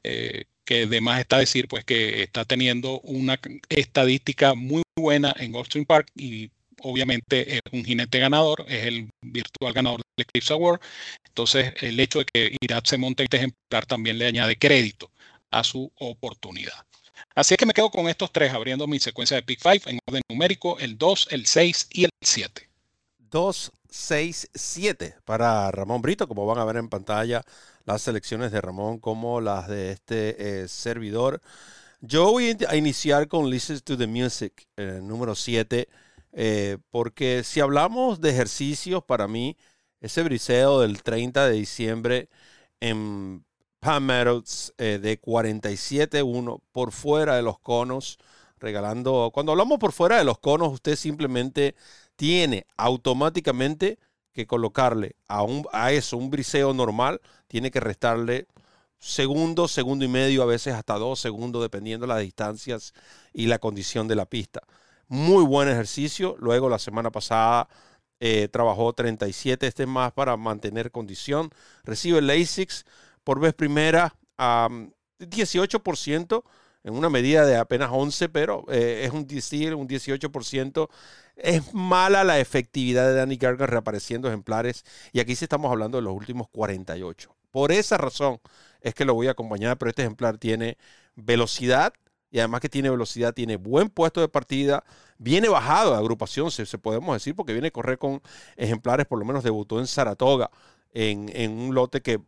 eh, 0.04 0.46
que 0.66 0.84
además 0.84 1.20
está 1.20 1.40
decir 1.40 1.68
pues 1.68 1.84
que 1.84 2.24
está 2.24 2.46
teniendo 2.46 3.00
una 3.02 3.40
estadística 3.70 4.54
muy 4.54 4.84
buena 4.96 5.34
en 5.40 5.52
Goldstream 5.52 5.86
Park 5.86 6.12
y 6.16 6.52
obviamente 6.82 7.56
es 7.56 7.62
un 7.72 7.84
jinete 7.84 8.20
ganador, 8.20 8.66
es 8.68 8.86
el 8.86 9.10
virtual 9.22 9.74
ganador 9.74 10.02
del 10.02 10.26
Eclipse 10.26 10.54
Award. 10.54 10.82
Entonces, 11.26 11.74
el 11.82 12.00
hecho 12.00 12.20
de 12.20 12.26
que 12.26 12.56
Irat 12.62 12.86
se 12.86 12.98
monte 12.98 13.24
este 13.24 13.38
ejemplar 13.38 13.86
también 13.86 14.18
le 14.20 14.28
añade 14.28 14.58
crédito 14.58 15.12
a 15.52 15.64
su 15.64 15.92
oportunidad. 15.96 16.89
Así 17.36 17.54
es 17.54 17.58
que 17.58 17.66
me 17.66 17.74
quedo 17.74 17.90
con 17.90 18.08
estos 18.10 18.32
tres, 18.32 18.54
abriendo 18.54 18.88
mi 18.88 19.00
secuencia 19.00 19.36
de 19.36 19.44
Pick 19.44 19.60
5 19.62 19.90
en 19.90 20.00
orden 20.08 20.22
numérico, 20.30 20.80
el 20.80 20.98
2, 20.98 21.28
el 21.32 21.46
6 21.46 21.88
y 21.92 22.04
el 22.06 22.10
7. 22.22 22.70
2, 23.30 23.72
6, 23.90 24.50
7 24.54 25.16
para 25.26 25.70
Ramón 25.72 26.02
Brito, 26.02 26.28
como 26.28 26.46
van 26.46 26.60
a 26.60 26.66
ver 26.66 26.78
en 26.78 26.90
pantalla 26.90 27.44
las 27.86 28.02
selecciones 28.02 28.52
de 28.52 28.62
Ramón 28.62 29.00
como 29.00 29.42
las 29.42 29.68
de 29.68 29.92
este 29.92 30.64
eh, 30.64 30.68
servidor. 30.68 31.42
Yo 32.02 32.32
voy 32.32 32.58
a 32.68 32.76
iniciar 32.76 33.28
con 33.28 33.50
Listen 33.50 33.80
to 33.82 33.98
the 33.98 34.08
Music, 34.08 34.68
eh, 34.78 35.00
número 35.04 35.36
7, 35.36 35.90
eh, 36.34 36.78
porque 36.92 37.44
si 37.44 37.60
hablamos 37.60 38.22
de 38.22 38.30
ejercicios, 38.30 39.04
para 39.04 39.28
mí, 39.28 39.58
ese 40.02 40.24
briseo 40.24 40.82
del 40.82 41.04
30 41.04 41.48
de 41.48 41.56
diciembre 41.56 42.30
en 42.80 43.44
Pan 43.80 44.06
Meadows 44.06 44.74
eh, 44.78 45.00
de 45.02 45.22
47-1 45.22 46.62
por 46.72 46.92
fuera 46.92 47.36
de 47.36 47.42
los 47.42 47.60
conos, 47.60 48.20
regalando. 48.60 49.32
Cuando 49.34 49.52
hablamos 49.54 49.80
por 49.80 49.92
fuera 49.94 50.18
de 50.18 50.24
los 50.24 50.40
conos, 50.40 50.74
usted 50.74 50.96
simplemente 50.96 51.76
tiene 52.16 52.66
automáticamente 52.78 54.00
que 54.34 54.46
colocarle 54.46 55.16
a, 55.28 55.44
un, 55.44 55.66
a 55.72 55.92
eso 55.92 56.18
un 56.18 56.30
briseo 56.30 56.74
normal, 56.74 57.22
tiene 57.48 57.72
que 57.72 57.80
restarle 57.80 58.48
segundo, 59.00 59.68
segundo 59.68 60.06
y 60.06 60.10
medio, 60.10 60.44
a 60.44 60.46
veces 60.46 60.74
hasta 60.74 60.96
dos 60.96 61.20
segundos, 61.20 61.62
dependiendo 61.62 62.06
de 62.06 62.14
las 62.14 62.22
distancias 62.22 62.94
y 63.34 63.48
la 63.48 63.60
condición 63.60 64.08
de 64.08 64.16
la 64.16 64.26
pista. 64.26 64.62
Muy 65.08 65.44
buen 65.44 65.70
ejercicio. 65.70 66.36
Luego 66.40 66.70
la 66.70 66.80
semana 66.80 67.12
pasada 67.12 67.68
eh, 68.20 68.50
trabajó 68.50 68.94
37, 68.94 69.66
este 69.66 69.84
es 69.84 69.90
más 69.90 70.12
para 70.12 70.36
mantener 70.38 70.92
condición. 70.92 71.50
Recibe 71.84 72.22
LASIX 72.22 72.86
por 73.30 73.40
vez 73.40 73.54
primera 73.54 74.16
a 74.40 74.68
18%, 75.20 76.44
en 76.84 76.94
una 76.96 77.12
medida 77.12 77.46
de 77.46 77.58
apenas 77.58 77.92
11, 77.94 78.28
pero 78.30 78.66
eh, 78.72 79.04
es 79.06 79.12
un 79.12 79.28
decir, 79.28 79.76
un 79.76 79.88
18%. 79.88 80.90
Es 81.36 81.72
mala 81.76 82.24
la 82.24 82.40
efectividad 82.40 83.06
de 83.06 83.14
Danny 83.14 83.36
Gargan 83.36 83.68
reapareciendo 83.68 84.30
ejemplares 84.30 84.84
y 85.14 85.20
aquí 85.20 85.36
sí 85.36 85.46
estamos 85.46 85.70
hablando 85.72 86.00
de 86.00 86.02
los 86.06 86.14
últimos 86.16 86.48
48. 86.50 87.36
Por 87.52 87.72
esa 87.72 88.00
razón 88.00 88.40
es 88.82 88.96
que 88.96 89.06
lo 89.06 89.14
voy 89.14 89.28
a 89.28 89.32
acompañar, 89.34 89.78
pero 89.78 89.90
este 89.90 90.02
ejemplar 90.02 90.40
tiene 90.40 90.80
velocidad 91.14 91.94
y 92.32 92.40
además 92.40 92.62
que 92.62 92.70
tiene 92.70 92.90
velocidad, 92.90 93.36
tiene 93.36 93.58
buen 93.58 93.90
puesto 93.90 94.22
de 94.22 94.28
partida, 94.28 94.84
viene 95.20 95.50
bajado 95.50 95.92
de 95.92 95.98
agrupación, 95.98 96.50
se, 96.50 96.66
se 96.66 96.80
podemos 96.80 97.16
decir, 97.16 97.36
porque 97.36 97.54
viene 97.54 97.68
a 97.68 97.72
correr 97.72 98.00
con 98.00 98.24
ejemplares, 98.56 99.06
por 99.06 99.20
lo 99.20 99.26
menos 99.26 99.44
debutó 99.44 99.80
en 99.80 99.86
Saratoga, 99.86 100.50
en, 100.92 101.30
en 101.36 101.52
un 101.52 101.76
lote 101.76 102.02
que 102.02 102.20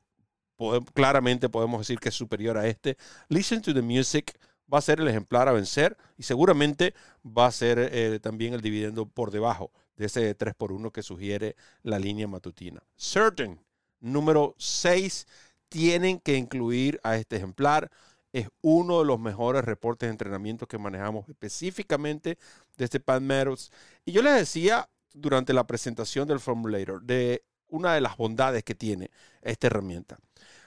claramente 0.94 1.50
podemos 1.50 1.80
decir 1.80 2.00
que 2.00 2.10
es 2.10 2.16
superior 2.16 2.58
a 2.58 2.68
este. 2.68 2.98
Listen 3.30 3.62
to 3.62 3.74
the 3.74 3.82
Music 3.82 4.38
va 4.72 4.78
a 4.78 4.82
ser 4.82 5.00
el 5.00 5.08
ejemplar 5.08 5.48
a 5.48 5.52
vencer 5.52 5.98
y 6.18 6.24
seguramente 6.24 6.94
va 7.26 7.48
a 7.48 7.52
ser 7.52 7.90
eh, 7.92 8.20
también 8.22 8.54
el 8.54 8.62
dividendo 8.62 9.06
por 9.06 9.32
debajo 9.32 9.72
de 9.98 10.06
ese 10.06 10.34
3 10.34 10.56
por 10.56 10.72
1 10.72 10.92
que 10.92 11.04
sugiere 11.04 11.56
la 11.84 12.00
línea 12.00 12.28
matutina. 12.28 12.82
Certain, 12.96 13.60
número 14.00 14.56
6, 14.58 15.28
tienen 15.70 16.20
que 16.20 16.38
incluir 16.38 17.00
a 17.04 17.18
este 17.18 17.38
ejemplar. 17.38 17.92
Es 18.34 18.48
uno 18.62 19.00
de 19.00 19.06
los 19.06 19.20
mejores 19.20 19.64
reportes 19.64 20.08
de 20.08 20.12
entrenamiento 20.12 20.68
que 20.68 20.78
manejamos 20.78 21.28
específicamente 21.28 22.38
de 22.78 22.86
este 22.86 23.00
Pan 23.00 23.26
Meadows. 23.26 23.72
Y 24.06 24.14
yo 24.14 24.22
les 24.22 24.36
decía 24.36 24.90
durante 25.14 25.54
la 25.54 25.68
presentación 25.68 26.28
del 26.28 26.40
Formulator 26.40 27.04
de 27.04 27.44
una 27.68 27.94
de 27.94 28.02
las 28.02 28.18
bondades 28.18 28.64
que 28.64 28.76
tiene 28.76 29.12
esta 29.42 29.68
herramienta. 29.68 30.18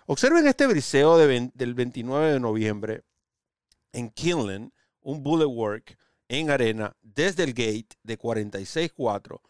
Observen 0.07 0.47
este 0.47 0.67
briseo 0.67 1.17
del 1.17 1.75
29 1.75 2.35
de 2.35 2.41
noviembre 2.41 3.05
en 3.93 4.11
Kinlan, 4.11 4.73
un 5.01 5.23
bullet 5.23 5.47
work 5.47 5.99
en 6.29 6.51
arena 6.51 6.95
desde 7.01 7.45
el 7.45 7.55
gate 7.55 7.97
de 8.03 8.19
46.4, 8.19 9.41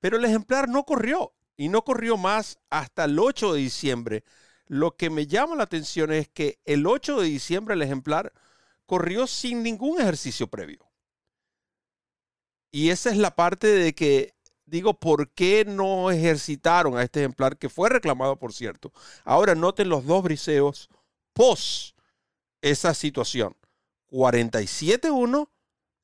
pero 0.00 0.16
el 0.16 0.24
ejemplar 0.24 0.68
no 0.68 0.84
corrió 0.84 1.32
y 1.56 1.68
no 1.68 1.82
corrió 1.82 2.16
más 2.16 2.58
hasta 2.70 3.04
el 3.04 3.18
8 3.18 3.54
de 3.54 3.60
diciembre. 3.60 4.24
Lo 4.66 4.96
que 4.96 5.10
me 5.10 5.28
llama 5.28 5.54
la 5.54 5.62
atención 5.62 6.12
es 6.12 6.28
que 6.28 6.58
el 6.64 6.86
8 6.86 7.20
de 7.20 7.28
diciembre 7.28 7.74
el 7.74 7.82
ejemplar 7.82 8.32
corrió 8.86 9.28
sin 9.28 9.62
ningún 9.62 10.00
ejercicio 10.00 10.48
previo. 10.48 10.90
Y 12.72 12.90
esa 12.90 13.10
es 13.10 13.16
la 13.16 13.36
parte 13.36 13.68
de 13.68 13.94
que 13.94 14.34
digo, 14.66 14.94
¿por 14.94 15.30
qué 15.30 15.64
no 15.64 16.10
ejercitaron 16.10 16.96
a 16.96 17.02
este 17.02 17.20
ejemplar 17.20 17.56
que 17.56 17.68
fue 17.68 17.88
reclamado, 17.88 18.36
por 18.36 18.52
cierto? 18.52 18.92
Ahora 19.24 19.54
noten 19.54 19.88
los 19.88 20.06
dos 20.06 20.22
briseos 20.22 20.88
post 21.32 21.96
esa 22.62 22.94
situación. 22.94 23.56
47-1 24.10 25.48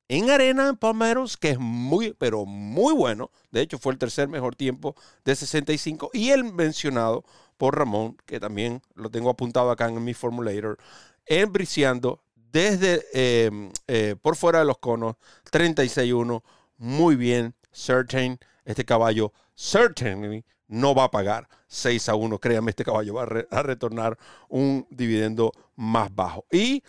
en 0.09 0.29
arena 0.29 0.67
en 0.67 0.75
Palmeros, 0.75 1.37
que 1.37 1.51
es 1.51 1.59
muy, 1.59 2.13
pero 2.13 2.45
muy 2.45 2.93
bueno. 2.93 3.31
De 3.49 3.61
hecho, 3.61 3.79
fue 3.79 3.93
el 3.93 3.99
tercer 3.99 4.27
mejor 4.27 4.55
tiempo 4.55 4.95
de 5.23 5.35
65. 5.35 6.09
Y 6.13 6.31
el 6.31 6.43
mencionado 6.43 7.23
por 7.57 7.77
Ramón, 7.77 8.17
que 8.25 8.39
también 8.39 8.81
lo 8.93 9.09
tengo 9.09 9.29
apuntado 9.29 9.71
acá 9.71 9.87
en 9.87 10.03
mi 10.03 10.13
formulator, 10.13 10.77
en 11.25 11.53
briseando 11.53 12.21
desde 12.35 13.05
em, 13.13 13.71
eh, 13.87 14.15
por 14.21 14.35
fuera 14.35 14.59
de 14.59 14.65
los 14.65 14.79
conos, 14.79 15.15
36-1. 15.49 16.43
Muy 16.77 17.15
bien, 17.15 17.55
certain 17.71 18.37
este 18.65 18.85
caballo, 18.85 19.31
certainly 19.55 20.43
no 20.67 20.95
va 20.95 21.05
a 21.05 21.11
pagar 21.11 21.47
6 21.67 22.09
a 22.09 22.15
1. 22.15 22.39
Créame, 22.39 22.71
este 22.71 22.85
caballo 22.85 23.15
va 23.15 23.23
a, 23.23 23.63
retornar 23.63 24.17
un 24.49 24.87
dividendo 24.89 25.51
más 25.75 26.13
bajo. 26.13 26.45
Y 26.51 26.83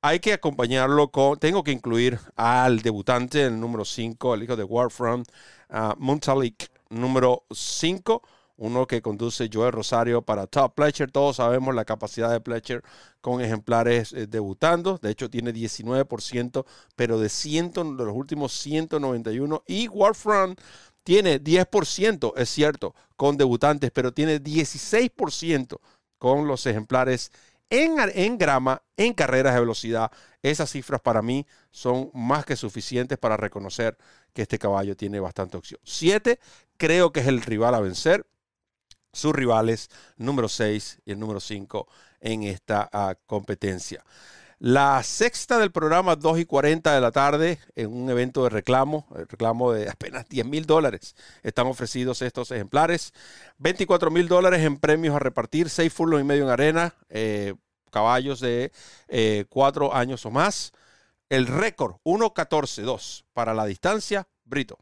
hay 0.00 0.20
que 0.20 0.32
acompañarlo 0.32 1.10
con, 1.10 1.38
tengo 1.38 1.62
que 1.62 1.72
incluir 1.72 2.18
al 2.34 2.80
debutante, 2.80 3.44
el 3.44 3.60
número 3.60 3.84
5, 3.84 4.34
el 4.34 4.42
hijo 4.44 4.56
de 4.56 4.64
Warfront, 4.64 5.28
uh, 5.70 5.94
Muntalik, 5.98 6.70
número 6.88 7.44
5 7.50 8.22
uno 8.58 8.86
que 8.86 9.02
conduce 9.02 9.50
Joel 9.52 9.72
Rosario 9.72 10.22
para 10.22 10.46
Top 10.46 10.74
Pletcher. 10.74 11.10
Todos 11.10 11.36
sabemos 11.36 11.74
la 11.74 11.84
capacidad 11.84 12.30
de 12.30 12.40
Pletcher 12.40 12.82
con 13.20 13.40
ejemplares 13.40 14.12
eh, 14.12 14.26
debutando. 14.26 14.98
De 14.98 15.10
hecho, 15.10 15.28
tiene 15.28 15.52
19%, 15.52 16.64
pero 16.94 17.18
de, 17.18 17.28
100, 17.28 17.72
de 17.72 18.04
los 18.04 18.14
últimos 18.14 18.52
191. 18.52 19.62
Y 19.66 19.88
Warfront 19.88 20.58
tiene 21.06 21.40
10%, 21.40 22.32
es 22.36 22.48
cierto, 22.48 22.92
con 23.14 23.36
debutantes, 23.36 23.92
pero 23.92 24.12
tiene 24.12 24.42
16% 24.42 25.78
con 26.18 26.48
los 26.48 26.66
ejemplares 26.66 27.30
en, 27.70 27.94
en, 28.12 28.36
grama, 28.36 28.82
en 28.96 29.14
carreras 29.14 29.54
de 29.54 29.60
velocidad. 29.60 30.10
Esas 30.42 30.68
cifras 30.68 31.00
para 31.00 31.22
mí 31.22 31.46
son 31.70 32.10
más 32.12 32.44
que 32.44 32.56
suficientes 32.56 33.18
para 33.18 33.36
reconocer 33.36 33.96
que 34.32 34.42
este 34.42 34.58
caballo 34.58 34.96
tiene 34.96 35.20
bastante 35.20 35.56
opción. 35.56 35.78
7, 35.84 36.40
creo 36.76 37.12
que 37.12 37.20
es 37.20 37.28
el 37.28 37.40
rival 37.40 37.76
a 37.76 37.80
vencer 37.80 38.26
sus 39.12 39.32
rivales 39.32 39.90
número 40.16 40.48
6 40.48 41.02
y 41.04 41.12
el 41.12 41.20
número 41.20 41.38
5 41.38 41.86
en 42.20 42.42
esta 42.42 42.90
uh, 42.92 43.14
competencia. 43.26 44.04
La 44.58 45.02
sexta 45.02 45.58
del 45.58 45.70
programa, 45.70 46.16
2 46.16 46.38
y 46.40 46.46
40 46.46 46.94
de 46.94 47.00
la 47.02 47.12
tarde, 47.12 47.58
en 47.74 47.92
un 47.92 48.08
evento 48.08 48.42
de 48.44 48.48
reclamo, 48.48 49.06
el 49.14 49.28
reclamo 49.28 49.72
de 49.72 49.90
apenas 49.90 50.26
10 50.30 50.46
mil 50.46 50.64
dólares. 50.64 51.14
Están 51.42 51.66
ofrecidos 51.66 52.22
estos 52.22 52.50
ejemplares. 52.50 53.12
24 53.58 54.10
mil 54.10 54.28
dólares 54.28 54.62
en 54.64 54.78
premios 54.78 55.14
a 55.14 55.18
repartir, 55.18 55.68
6 55.68 55.92
furlos 55.92 56.22
y 56.22 56.24
medio 56.24 56.44
en 56.44 56.50
arena, 56.50 56.94
eh, 57.10 57.54
caballos 57.90 58.40
de 58.40 58.72
eh, 59.08 59.44
4 59.50 59.94
años 59.94 60.24
o 60.24 60.30
más. 60.30 60.72
El 61.28 61.46
récord, 61.46 61.96
1.14.2 62.04 63.24
para 63.34 63.52
la 63.52 63.66
distancia, 63.66 64.26
Brito. 64.44 64.78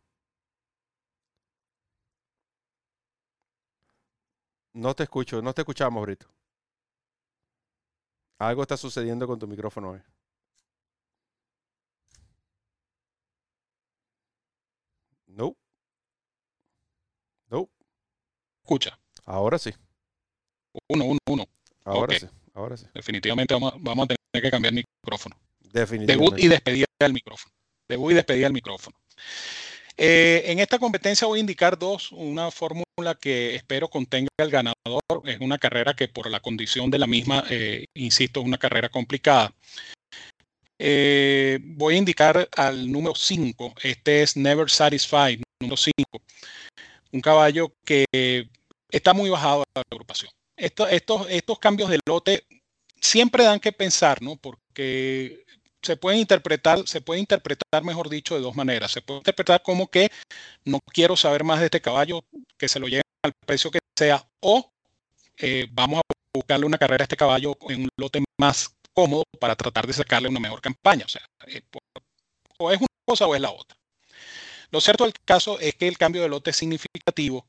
No 4.73 4.95
te 4.95 5.03
escucho, 5.05 5.43
no 5.43 5.53
te 5.53 5.63
escuchamos, 5.63 6.03
Brito. 6.03 6.29
Algo 8.39 8.63
está 8.63 8.77
sucediendo 8.77 9.27
con 9.27 9.39
tu 9.39 9.47
micrófono 9.47 9.91
hoy. 9.91 10.01
No. 15.27 15.57
No. 17.51 17.69
Escucha. 18.63 18.99
Ahora 19.25 19.59
sí. 19.59 19.73
Uno, 20.89 21.05
uno, 21.05 21.19
uno. 21.29 21.45
Ahora 21.85 22.19
sí. 22.19 22.27
Ahora 22.55 22.77
sí. 22.77 22.87
Definitivamente 22.95 23.55
vamos, 23.55 23.75
vamos, 23.81 24.05
a 24.05 24.09
tener 24.09 24.43
que 24.43 24.51
cambiar 24.51 24.75
el 24.75 24.85
micrófono. 25.03 25.37
Definitivamente. 25.61 26.13
Debut 26.13 26.39
y 26.39 26.49
despedida 26.49 26.87
del 26.99 27.13
micrófono. 27.13 27.53
Debut 27.89 28.13
y 28.13 28.15
despedida 28.15 28.47
del 28.47 28.53
micrófono. 28.53 28.97
Eh, 29.97 30.43
en 30.47 30.59
esta 30.59 30.79
competencia 30.79 31.27
voy 31.27 31.39
a 31.39 31.41
indicar 31.41 31.79
dos, 31.79 32.11
una 32.13 32.51
fórmula 32.51 33.15
que 33.21 33.55
espero 33.55 33.89
contenga 33.89 34.29
el 34.39 34.51
ganador. 34.51 35.03
Es 35.25 35.41
una 35.41 35.59
carrera 35.59 35.95
que 35.95 36.09
por 36.09 36.29
la 36.31 36.41
condición 36.41 36.91
de 36.91 36.99
la 36.99 37.07
misma, 37.07 37.45
eh, 37.49 37.87
insisto, 37.95 38.41
es 38.41 38.47
una 38.47 38.59
carrera 38.59 38.89
complicada. 38.89 39.55
Eh, 40.79 41.61
voy 41.63 41.95
a 41.95 41.99
indicar 41.99 42.49
al 42.57 42.91
número 42.91 43.15
5. 43.15 43.75
Este 43.83 44.23
es 44.23 44.37
Never 44.37 44.69
Satisfied, 44.69 45.41
número 45.61 45.77
5. 45.77 45.93
Un 47.13 47.21
caballo 47.21 47.73
que 47.85 48.05
está 48.91 49.15
muy 49.15 49.31
bajado 49.31 49.63
a 49.63 49.79
la 49.79 49.83
agrupación. 49.91 50.31
estos, 50.57 51.29
estos 51.31 51.59
cambios 51.61 51.91
de 51.91 52.01
lote 52.07 52.45
siempre 53.01 53.45
dan 53.45 53.61
que 53.61 53.71
pensar, 53.71 54.21
¿no? 54.23 54.37
Porque 54.37 55.45
se 55.85 55.97
puede 55.97 56.19
interpretar, 56.19 56.87
se 56.87 57.01
puede 57.01 57.21
interpretar, 57.21 57.85
mejor 57.85 58.09
dicho, 58.09 58.35
de 58.35 58.41
dos 58.41 58.57
maneras. 58.57 58.91
Se 58.93 59.03
puede 59.03 59.19
interpretar 59.19 59.63
como 59.63 59.89
que 59.91 60.11
no 60.65 60.81
quiero 60.93 61.17
saber 61.17 61.45
más 61.45 61.61
de 61.61 61.67
este 61.67 61.81
caballo, 61.81 62.25
que 62.57 62.69
se 62.69 62.81
lo 62.81 62.89
lleven 62.89 63.03
al 63.23 63.33
precio 63.47 63.71
que 63.71 63.79
sea, 63.97 64.27
o 64.41 64.73
eh, 65.39 65.67
vamos 65.71 66.01
a 66.01 66.03
buscarle 66.35 66.67
una 66.67 66.79
carrera 66.79 67.03
a 67.03 67.05
este 67.05 67.17
caballo 67.17 67.57
en 67.69 67.83
un 67.83 67.89
lote 67.97 68.23
más 68.41 68.75
cómodo 68.93 69.25
para 69.41 69.57
tratar 69.57 69.87
de 69.87 69.93
sacarle 69.93 70.29
una 70.29 70.41
mejor 70.41 70.61
campaña. 70.61 71.05
O 71.05 71.09
sea, 71.09 71.23
eh, 71.47 71.63
o 72.59 72.71
es 72.71 72.79
una 72.79 72.89
cosa 73.07 73.27
o 73.27 73.35
es 73.35 73.41
la 73.41 73.51
otra. 73.51 73.77
Lo 74.71 74.81
cierto 74.81 75.05
del 75.05 75.15
caso 75.25 75.61
es 75.61 75.75
que 75.75 75.87
el 75.87 75.99
cambio 75.99 76.23
de 76.23 76.29
lote 76.29 76.51
es 76.51 76.57
significativo. 76.57 77.47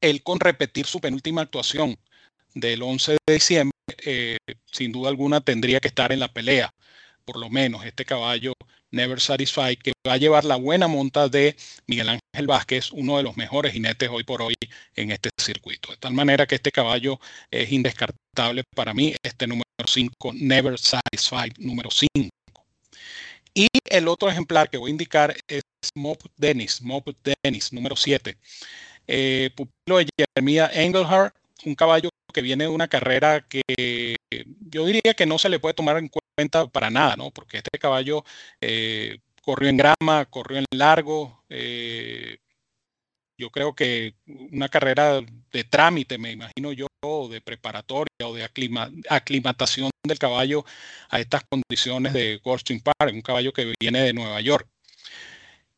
Él 0.00 0.22
con 0.22 0.40
repetir 0.40 0.86
su 0.86 1.00
penúltima 1.00 1.42
actuación 1.42 1.96
del 2.54 2.82
11 2.82 3.18
de 3.26 3.34
diciembre, 3.34 3.76
eh, 4.04 4.38
sin 4.64 4.92
duda 4.92 5.10
alguna 5.10 5.40
tendría 5.40 5.78
que 5.78 5.88
estar 5.88 6.10
en 6.10 6.20
la 6.20 6.32
pelea 6.32 6.72
por 7.30 7.40
lo 7.40 7.48
menos 7.48 7.84
este 7.84 8.04
caballo 8.04 8.54
Never 8.90 9.20
Satisfied, 9.20 9.78
que 9.78 9.92
va 10.04 10.14
a 10.14 10.16
llevar 10.16 10.44
la 10.44 10.56
buena 10.56 10.88
monta 10.88 11.28
de 11.28 11.54
Miguel 11.86 12.08
Ángel 12.08 12.48
Vázquez, 12.48 12.90
uno 12.90 13.18
de 13.18 13.22
los 13.22 13.36
mejores 13.36 13.72
jinetes 13.72 14.08
hoy 14.10 14.24
por 14.24 14.42
hoy 14.42 14.54
en 14.96 15.12
este 15.12 15.28
circuito. 15.40 15.92
De 15.92 15.96
tal 15.98 16.12
manera 16.12 16.44
que 16.44 16.56
este 16.56 16.72
caballo 16.72 17.20
es 17.48 17.70
indescartable 17.70 18.64
para 18.74 18.92
mí, 18.94 19.14
este 19.22 19.46
número 19.46 19.64
5, 19.86 20.32
Never 20.34 20.76
Satisfied, 20.76 21.52
número 21.58 21.88
5. 21.88 22.08
Y 23.54 23.68
el 23.84 24.08
otro 24.08 24.28
ejemplar 24.28 24.68
que 24.68 24.78
voy 24.78 24.90
a 24.90 24.98
indicar 24.98 25.36
es 25.46 25.62
Mop 25.94 26.20
Dennis, 26.36 26.82
Mop 26.82 27.10
Dennis, 27.44 27.72
número 27.72 27.94
7. 27.94 28.36
Eh, 29.06 29.50
pupilo 29.54 29.98
de 29.98 30.08
Jeremia 30.18 30.68
Engelhardt, 30.74 31.32
un 31.64 31.74
caballo 31.74 32.10
que 32.32 32.42
viene 32.42 32.64
de 32.64 32.70
una 32.70 32.88
carrera 32.88 33.46
que 33.48 33.62
yo 34.60 34.86
diría 34.86 35.14
que 35.14 35.26
no 35.26 35.38
se 35.38 35.48
le 35.48 35.58
puede 35.58 35.74
tomar 35.74 35.96
en 35.98 36.08
cuenta 36.08 36.66
para 36.68 36.90
nada, 36.90 37.16
¿no? 37.16 37.30
Porque 37.30 37.58
este 37.58 37.78
caballo 37.78 38.24
eh, 38.60 39.18
corrió 39.42 39.68
en 39.68 39.76
grama, 39.76 40.24
corrió 40.26 40.58
en 40.58 40.66
largo. 40.70 41.44
Eh, 41.48 42.38
yo 43.36 43.50
creo 43.50 43.74
que 43.74 44.14
una 44.26 44.68
carrera 44.68 45.20
de 45.52 45.64
trámite, 45.64 46.18
me 46.18 46.30
imagino 46.30 46.72
yo, 46.72 46.86
de 47.30 47.40
preparatoria 47.40 48.26
o 48.26 48.34
de 48.34 48.44
aclimatación 49.08 49.90
del 50.06 50.18
caballo 50.18 50.64
a 51.08 51.18
estas 51.18 51.42
condiciones 51.44 52.12
de 52.12 52.40
Goldstein 52.44 52.82
Park, 52.82 53.14
un 53.14 53.22
caballo 53.22 53.52
que 53.52 53.72
viene 53.80 54.02
de 54.02 54.12
Nueva 54.12 54.40
York. 54.42 54.68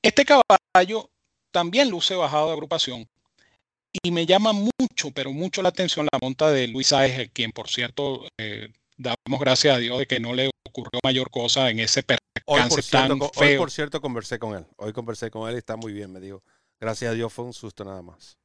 Este 0.03 0.25
caballo 0.25 1.11
también 1.53 1.91
luce 1.91 2.17
bajado 2.17 2.49
de 2.49 2.55
agrupación, 2.55 3.09
y 4.03 4.11
me 4.11 4.27
llama 4.27 4.53
mucho, 4.53 5.11
pero 5.15 5.33
mucho 5.33 5.63
la 5.63 5.69
atención 5.69 6.09
la 6.11 6.19
monta 6.21 6.51
de 6.51 6.69
Luis 6.69 6.89
Saez, 6.89 7.31
quien 7.33 7.53
por 7.53 7.69
cierto 7.69 8.27
eh, 8.39 8.73
damos 8.97 9.41
gracias 9.41 9.77
a 9.77 9.79
Dios 9.79 9.99
de 9.99 10.07
que 10.07 10.21
no 10.21 10.35
le 10.35 10.51
ocurrió 10.67 11.01
mayor 11.05 11.31
cosa 11.31 11.71
en 11.71 11.81
ese 11.81 12.03
percance 12.03 12.23
hoy, 12.47 12.63
por 12.63 12.83
tan 12.83 13.09
cierto, 13.09 13.31
feo. 13.35 13.51
Hoy, 13.51 13.57
por 13.59 13.71
cierto, 13.71 14.01
conversé 14.01 14.39
con 14.39 14.57
él. 14.57 14.67
Hoy 14.77 14.93
conversé 14.93 15.31
con 15.31 15.49
él 15.49 15.57
y 15.57 15.59
está 15.59 15.77
muy 15.77 15.93
bien, 15.93 16.13
me 16.13 16.21
dijo. 16.21 16.43
Gracias 16.81 17.11
a 17.11 17.15
Dios 17.15 17.33
fue 17.33 17.45
un 17.45 17.53
susto 17.53 17.85
nada 17.85 18.03
más. 18.03 18.39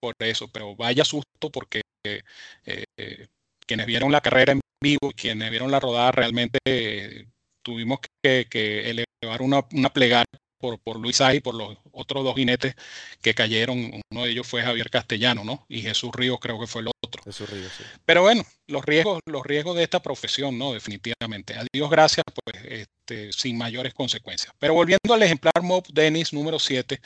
Por 0.00 0.14
eso, 0.20 0.48
pero 0.48 0.74
vaya 0.76 1.04
susto 1.04 1.50
porque 1.52 1.82
eh, 2.06 2.22
eh, 2.66 3.28
quienes 3.66 3.86
vieron 3.86 4.10
la 4.10 4.22
carrera 4.22 4.52
en 4.52 4.60
vivo, 4.82 5.12
quienes 5.14 5.50
vieron 5.50 5.70
la 5.70 5.80
rodada, 5.80 6.10
realmente 6.12 6.58
eh, 6.64 7.26
tuvimos 7.62 7.98
que, 8.22 8.46
que 8.50 8.90
elevar 8.90 9.42
una, 9.42 9.66
una 9.72 9.92
plegaria 9.92 10.24
por, 10.60 10.78
por 10.78 10.98
Luis 10.98 11.20
y 11.34 11.40
por 11.40 11.54
los 11.54 11.76
otros 11.92 12.22
dos 12.24 12.36
jinetes 12.36 12.74
que 13.22 13.34
cayeron. 13.34 14.00
Uno 14.10 14.24
de 14.24 14.30
ellos 14.30 14.46
fue 14.46 14.62
Javier 14.62 14.90
Castellano, 14.90 15.42
¿no? 15.44 15.64
Y 15.68 15.82
Jesús 15.82 16.10
Ríos 16.12 16.38
creo 16.40 16.60
que 16.60 16.66
fue 16.66 16.82
el 16.82 16.88
otro. 17.02 17.22
Jesús 17.24 17.48
Ríos, 17.50 17.72
sí. 17.76 17.84
Pero 18.04 18.22
bueno, 18.22 18.44
los 18.66 18.84
riesgos, 18.84 19.20
los 19.26 19.44
riesgos 19.44 19.76
de 19.76 19.82
esta 19.82 20.00
profesión, 20.00 20.58
¿no? 20.58 20.72
Definitivamente. 20.72 21.54
A 21.54 21.64
Dios 21.72 21.90
gracias, 21.90 22.24
pues, 22.44 22.64
este, 22.64 23.32
sin 23.32 23.58
mayores 23.58 23.94
consecuencias. 23.94 24.52
Pero 24.58 24.74
volviendo 24.74 25.12
al 25.12 25.22
ejemplar 25.22 25.62
Mob 25.62 25.86
Dennis 25.88 26.32
número 26.32 26.58
7. 26.58 27.00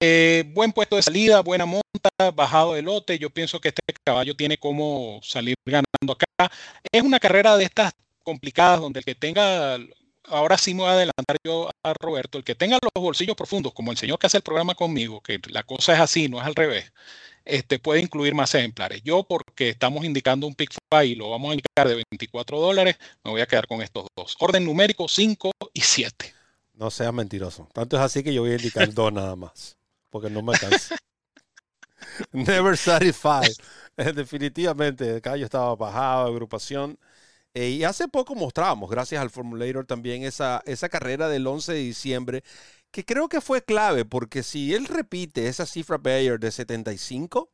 Eh, 0.00 0.44
buen 0.48 0.72
puesto 0.72 0.96
de 0.96 1.02
salida, 1.02 1.40
buena 1.40 1.64
monta, 1.64 2.10
bajado 2.34 2.74
de 2.74 2.82
lote. 2.82 3.18
Yo 3.18 3.30
pienso 3.30 3.60
que 3.60 3.68
este 3.68 3.82
caballo 4.04 4.34
tiene 4.34 4.58
como 4.58 5.20
salir 5.22 5.54
ganando 5.64 6.12
acá. 6.12 6.52
Es 6.92 7.02
una 7.02 7.18
carrera 7.18 7.56
de 7.56 7.64
estas 7.64 7.92
complicadas 8.22 8.80
donde 8.80 9.00
el 9.00 9.04
que 9.04 9.14
tenga 9.14 9.78
ahora 10.30 10.58
sí 10.58 10.74
me 10.74 10.82
voy 10.82 10.90
a 10.90 10.94
adelantar 10.94 11.36
yo 11.44 11.70
a 11.82 11.92
Roberto, 11.94 12.38
el 12.38 12.44
que 12.44 12.54
tenga 12.54 12.78
los 12.82 13.02
bolsillos 13.02 13.36
profundos, 13.36 13.72
como 13.72 13.90
el 13.90 13.98
señor 13.98 14.18
que 14.18 14.26
hace 14.26 14.38
el 14.38 14.42
programa 14.42 14.74
conmigo, 14.74 15.20
que 15.20 15.40
la 15.50 15.62
cosa 15.62 15.94
es 15.94 16.00
así, 16.00 16.28
no 16.28 16.40
es 16.40 16.46
al 16.46 16.54
revés, 16.54 16.92
este, 17.44 17.78
puede 17.78 18.00
incluir 18.00 18.34
más 18.34 18.54
ejemplares. 18.54 19.02
Yo, 19.02 19.24
porque 19.24 19.70
estamos 19.70 20.04
indicando 20.04 20.46
un 20.46 20.54
pick 20.54 20.76
y 21.04 21.14
lo 21.14 21.30
vamos 21.30 21.50
a 21.50 21.54
indicar 21.54 21.88
de 21.88 22.04
24 22.10 22.60
dólares, 22.60 22.96
me 23.24 23.30
voy 23.30 23.40
a 23.40 23.46
quedar 23.46 23.66
con 23.66 23.82
estos 23.82 24.06
dos. 24.16 24.36
Orden 24.38 24.64
numérico 24.64 25.08
5 25.08 25.50
y 25.72 25.80
7. 25.80 26.34
No 26.74 26.90
seas 26.90 27.12
mentiroso. 27.12 27.68
Tanto 27.72 27.96
es 27.96 28.02
así 28.02 28.22
que 28.22 28.32
yo 28.32 28.42
voy 28.42 28.52
a 28.52 28.56
indicar 28.56 28.92
dos 28.92 29.12
nada 29.12 29.34
más, 29.34 29.76
porque 30.10 30.30
no 30.30 30.42
me 30.42 30.52
alcanza. 30.52 30.96
Never 32.32 32.76
satisfied. 32.76 33.52
Definitivamente, 33.96 35.16
el 35.16 35.20
caballo 35.20 35.44
estaba 35.44 35.74
bajado, 35.74 36.26
agrupación 36.28 36.98
eh, 37.54 37.70
y 37.70 37.84
hace 37.84 38.08
poco 38.08 38.34
mostrábamos, 38.34 38.90
gracias 38.90 39.20
al 39.20 39.30
Formulator, 39.30 39.86
también 39.86 40.22
esa, 40.24 40.62
esa 40.66 40.88
carrera 40.88 41.28
del 41.28 41.46
11 41.46 41.72
de 41.72 41.78
diciembre 41.78 42.44
que 42.90 43.04
creo 43.04 43.28
que 43.28 43.40
fue 43.40 43.62
clave, 43.62 44.04
porque 44.04 44.42
si 44.42 44.74
él 44.74 44.86
repite 44.86 45.48
esa 45.48 45.66
cifra 45.66 45.98
Bayer 45.98 46.40
de 46.40 46.50
75, 46.50 47.50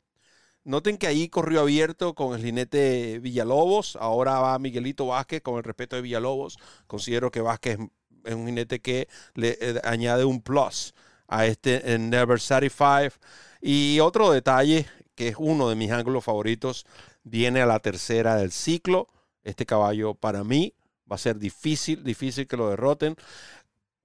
noten 0.63 0.97
que 0.97 1.07
ahí 1.07 1.29
corrió 1.29 1.61
abierto 1.61 2.15
con 2.15 2.35
el 2.35 2.43
jinete 2.43 3.19
Villalobos, 3.19 3.97
ahora 3.97 4.39
va 4.39 4.59
Miguelito 4.59 5.07
Vázquez 5.07 5.41
con 5.41 5.57
el 5.57 5.63
respeto 5.63 5.95
de 5.95 6.01
Villalobos, 6.03 6.57
considero 6.87 7.31
que 7.31 7.41
Vázquez 7.41 7.79
es 8.25 8.33
un 8.35 8.45
jinete 8.47 8.81
que 8.81 9.07
le 9.33 9.57
eh, 9.61 9.81
añade 9.83 10.25
un 10.25 10.41
plus 10.41 10.93
a 11.27 11.45
este 11.45 11.97
Never 11.97 12.39
Satisfied. 12.39 13.13
Y 13.61 13.99
otro 13.99 14.31
detalle, 14.31 14.87
que 15.15 15.29
es 15.29 15.35
uno 15.37 15.69
de 15.69 15.75
mis 15.75 15.91
ángulos 15.91 16.23
favoritos, 16.23 16.85
viene 17.23 17.61
a 17.61 17.65
la 17.65 17.79
tercera 17.79 18.35
del 18.35 18.51
ciclo. 18.51 19.07
Este 19.45 19.65
caballo 19.65 20.13
para 20.13 20.43
mí 20.43 20.73
va 21.09 21.15
a 21.15 21.19
ser 21.19 21.39
difícil, 21.39 22.03
difícil 22.03 22.47
que 22.47 22.57
lo 22.57 22.69
derroten. 22.69 23.15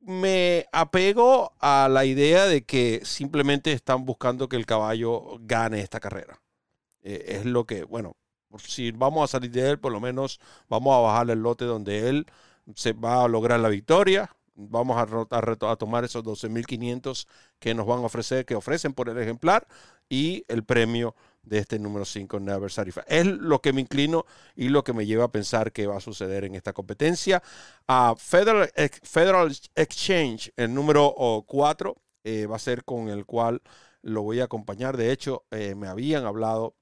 Me 0.00 0.66
apego 0.70 1.52
a 1.58 1.88
la 1.90 2.04
idea 2.04 2.46
de 2.46 2.62
que 2.62 3.00
simplemente 3.04 3.72
están 3.72 4.04
buscando 4.04 4.48
que 4.48 4.56
el 4.56 4.66
caballo 4.66 5.38
gane 5.40 5.80
esta 5.80 5.98
carrera. 5.98 6.40
Eh, 7.02 7.38
es 7.40 7.44
lo 7.44 7.64
que, 7.64 7.82
bueno, 7.82 8.14
si 8.58 8.92
vamos 8.92 9.24
a 9.24 9.32
salir 9.32 9.50
de 9.50 9.70
él, 9.70 9.78
por 9.80 9.90
lo 9.90 10.00
menos 10.00 10.38
vamos 10.68 10.94
a 10.96 11.00
bajar 11.00 11.30
el 11.30 11.42
lote 11.42 11.64
donde 11.64 12.08
él 12.08 12.26
se 12.76 12.92
va 12.92 13.24
a 13.24 13.28
lograr 13.28 13.58
la 13.58 13.68
victoria 13.68 14.30
vamos 14.68 14.96
a, 14.96 15.70
a, 15.70 15.76
tomar 15.76 16.04
esos 16.04 16.24
12.500 16.24 17.26
que 17.58 17.74
nos 17.74 17.86
van 17.86 18.00
a 18.00 18.06
ofrecer, 18.06 18.44
que 18.44 18.54
ofrecen 18.54 18.92
por 18.92 19.08
el 19.08 19.18
ejemplar 19.18 19.66
y 20.08 20.44
el 20.48 20.64
premio 20.64 21.14
de 21.42 21.58
este 21.58 21.78
número 21.78 22.04
5 22.04 22.40
Never 22.40 22.70
Satisfied. 22.70 23.04
Es 23.08 23.26
lo 23.26 23.60
que 23.60 23.72
me 23.72 23.80
inclino 23.80 24.26
y 24.54 24.68
lo 24.68 24.84
que 24.84 24.92
me 24.92 25.06
lleva 25.06 25.24
a 25.24 25.32
pensar 25.32 25.72
que 25.72 25.86
va 25.86 25.96
a 25.96 26.00
suceder 26.00 26.44
en 26.44 26.54
esta 26.54 26.72
competencia. 26.72 27.42
A 27.86 28.14
Federal, 28.16 28.70
Federal 29.02 29.50
Exchange, 29.74 30.52
el 30.56 30.74
número 30.74 31.14
4, 31.46 31.96
eh, 32.24 32.46
va 32.46 32.56
a 32.56 32.58
ser 32.58 32.84
con 32.84 33.08
el 33.08 33.26
cual 33.26 33.62
lo 34.02 34.22
voy 34.22 34.40
a 34.40 34.44
acompañar. 34.44 34.96
De 34.96 35.12
hecho, 35.12 35.44
eh, 35.50 35.74
me 35.74 35.88
habían 35.88 36.24
hablado 36.24 36.74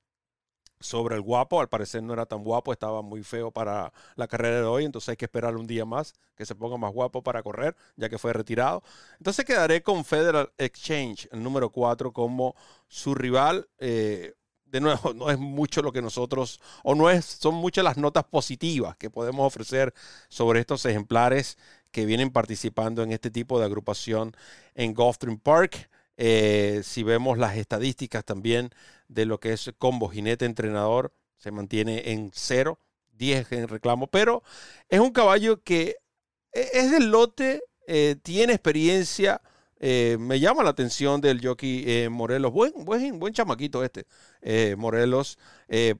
sobre 0.81 1.17
el 1.17 1.23
guapo. 1.23 1.61
Al 1.61 1.69
parecer 1.69 2.03
no 2.03 2.13
era 2.13 2.27
tan 2.27 2.43
guapo, 2.45 2.73
estaba 2.73 3.03
muy 3.03 3.23
feo 3.23 3.51
para 3.51 3.93
la 4.17 4.29
carrera 4.29 4.57
de 4.59 4.65
hoy, 4.65 4.85
entonces 4.85 5.11
hay 5.11 5.17
que 5.17 5.25
esperar 5.25 5.57
un 5.57 5.67
día 5.67 5.85
más 5.85 6.15
que 6.37 6.47
se 6.47 6.55
ponga 6.55 6.77
más 6.77 6.93
guapo 6.93 7.23
para 7.23 7.43
correr, 7.43 7.75
ya 7.97 8.09
que 8.09 8.19
fue 8.19 8.33
retirado. 8.33 8.83
Entonces 9.19 9.45
quedaré 9.45 9.83
con 9.83 10.05
Federal 10.05 10.53
Exchange, 10.57 11.29
el 11.33 11.43
número 11.43 11.71
4, 11.71 12.13
como 12.13 12.55
su 12.87 13.15
rival. 13.15 13.69
Eh, 13.79 14.35
de 14.71 14.81
nuevo, 14.81 15.13
no 15.15 15.31
es 15.31 15.39
mucho 15.39 15.83
lo 15.83 15.93
que 15.93 16.03
nosotros, 16.03 16.61
o 16.83 16.95
no 16.95 17.11
es, 17.11 17.25
son 17.25 17.55
muchas 17.55 17.85
las 17.85 17.97
notas 17.97 18.25
positivas 18.25 18.97
que 18.97 19.11
podemos 19.11 19.47
ofrecer 19.47 19.95
sobre 20.29 20.61
estos 20.61 20.85
ejemplares 20.85 21.59
que 21.91 22.07
vienen 22.07 22.31
participando 22.31 23.03
en 23.03 23.13
este 23.13 23.31
tipo 23.31 23.59
de 23.59 23.65
agrupación 23.67 24.37
en 24.75 24.95
Gulfstream 24.95 25.39
Park. 25.39 25.91
Eh, 26.17 26.81
si 26.85 27.03
vemos 27.03 27.39
las 27.39 27.57
estadísticas 27.57 28.25
también 28.25 28.71
de 29.07 29.25
lo 29.25 29.39
que 29.41 29.53
es 29.53 29.73
combo 29.79 30.09
jinete-entrenador, 30.09 31.15
se 31.39 31.53
mantiene 31.53 32.11
en 32.11 32.31
cero, 32.35 32.81
10 33.13 33.53
en 33.53 33.69
reclamo, 33.69 34.09
pero 34.09 34.43
es 34.89 35.01
un 35.01 35.13
caballo 35.13 35.63
que 35.63 35.97
e, 36.53 36.69
es 36.73 36.91
del 36.91 37.11
lote, 37.11 37.63
eh, 37.87 38.17
tiene 38.23 38.53
experiencia. 38.53 39.41
Eh, 39.81 40.17
me 40.19 40.41
llama 40.41 40.65
la 40.65 40.71
atención 40.71 41.21
del 41.21 41.41
jockey 41.45 42.09
Morelos. 42.09 42.53
Buen, 42.53 42.73
buen, 42.85 43.19
buen 43.19 43.33
chamaquito 43.33 43.85
este, 43.85 44.07
Morelos. 44.77 45.39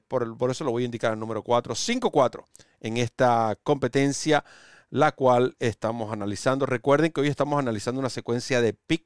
Por, 0.07 0.37
por, 0.37 0.51
eso 0.51 0.63
lo 0.63 0.71
voy 0.71 0.83
a 0.83 0.85
indicar 0.85 1.13
el 1.13 1.19
número 1.19 1.43
4. 1.43 1.73
5-4 1.73 2.43
en 2.81 2.97
esta 2.97 3.57
competencia, 3.63 4.43
la 4.89 5.11
cual 5.13 5.55
estamos 5.59 6.11
analizando. 6.11 6.65
Recuerden 6.65 7.11
que 7.11 7.21
hoy 7.21 7.27
estamos 7.27 7.59
analizando 7.59 7.99
una 7.99 8.09
secuencia 8.09 8.61
de 8.61 8.73
pick 8.73 9.03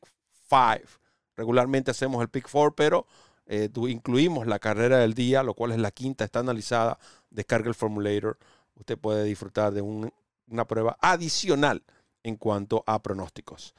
5. 0.50 1.04
Regularmente 1.36 1.92
hacemos 1.92 2.22
el 2.22 2.30
Pick 2.30 2.48
Four, 2.48 2.76
pero 2.76 3.08
eh, 3.48 3.70
incluimos 3.88 4.48
la 4.48 4.60
carrera 4.60 5.00
del 5.00 5.14
día, 5.14 5.44
lo 5.44 5.54
cual 5.54 5.72
es 5.72 5.80
la 5.80 5.92
quinta, 5.92 6.24
está 6.24 6.40
analizada. 6.40 7.00
Descarga 7.30 7.68
el 7.68 7.76
formulator. 7.76 8.38
Usted 8.76 8.98
puede 8.98 9.24
disfrutar 9.24 9.74
de 9.74 9.82
una 9.82 10.68
prueba 10.68 10.98
adicional 11.02 11.84
en 12.24 12.38
cuanto 12.38 12.84
a 12.86 13.02
pronósticos. 13.02 13.74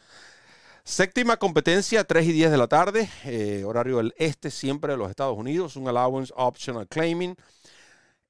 Séptima 0.86 1.38
competencia, 1.38 2.04
3 2.04 2.26
y 2.26 2.32
10 2.32 2.50
de 2.50 2.58
la 2.58 2.68
tarde, 2.68 3.08
eh, 3.24 3.64
horario 3.64 3.96
del 3.96 4.14
este, 4.18 4.50
siempre 4.50 4.92
de 4.92 4.98
los 4.98 5.08
Estados 5.08 5.36
Unidos, 5.36 5.76
un 5.76 5.88
allowance 5.88 6.30
optional 6.36 6.86
claiming. 6.86 7.36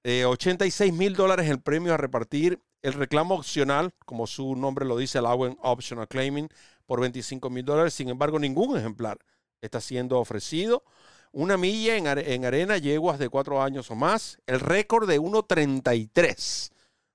86 0.05 0.89
eh, 0.89 0.93
mil 0.93 1.17
dólares 1.17 1.51
el 1.51 1.61
premio 1.61 1.93
a 1.93 1.97
repartir. 1.97 2.61
El 2.81 2.93
reclamo 2.93 3.35
opcional, 3.35 3.93
como 4.07 4.29
su 4.29 4.55
nombre 4.55 4.85
lo 4.85 4.97
dice, 4.97 5.19
allowance 5.19 5.59
optional 5.63 6.07
claiming, 6.07 6.49
por 6.87 7.01
25 7.01 7.51
mil 7.51 7.65
dólares. 7.65 7.93
Sin 7.93 8.09
embargo, 8.09 8.39
ningún 8.39 8.79
ejemplar 8.79 9.19
está 9.61 9.81
siendo 9.81 10.21
ofrecido. 10.21 10.85
Una 11.33 11.57
milla 11.57 11.97
en, 11.97 12.45
arena, 12.45 12.79
yeguas 12.79 13.19
de 13.19 13.29
cuatro 13.31 13.63
años 13.63 13.91
o 13.91 13.97
más. 13.97 14.39
El 14.47 14.61
récord 14.61 15.09
de 15.09 15.21
1.33. 15.21 16.71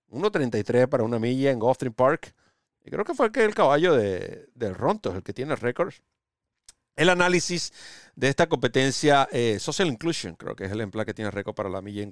1.33 0.09 0.89
para 0.89 1.03
una 1.03 1.17
milla 1.17 1.51
en 1.51 1.59
Gulfstream 1.59 1.93
Park. 1.93 2.35
Y 2.83 2.91
creo 2.91 3.05
que 3.05 3.13
fue 3.13 3.27
el, 3.27 3.31
que 3.31 3.43
el 3.43 3.55
caballo 3.55 3.95
de, 3.95 4.47
del 4.55 4.75
Ronto, 4.75 5.15
el 5.15 5.23
que 5.23 5.33
tiene 5.33 5.53
el 5.53 5.59
récord. 5.59 5.93
El 6.95 7.09
análisis 7.09 7.71
de 8.15 8.27
esta 8.27 8.47
competencia, 8.49 9.27
eh, 9.31 9.57
Social 9.59 9.87
Inclusion, 9.87 10.35
creo 10.35 10.55
que 10.55 10.65
es 10.65 10.71
el 10.71 10.81
ejemplar 10.81 11.05
que 11.05 11.13
tiene 11.13 11.31
récord 11.31 11.55
para 11.55 11.69
la 11.69 11.81
milla 11.81 12.03
en. 12.03 12.11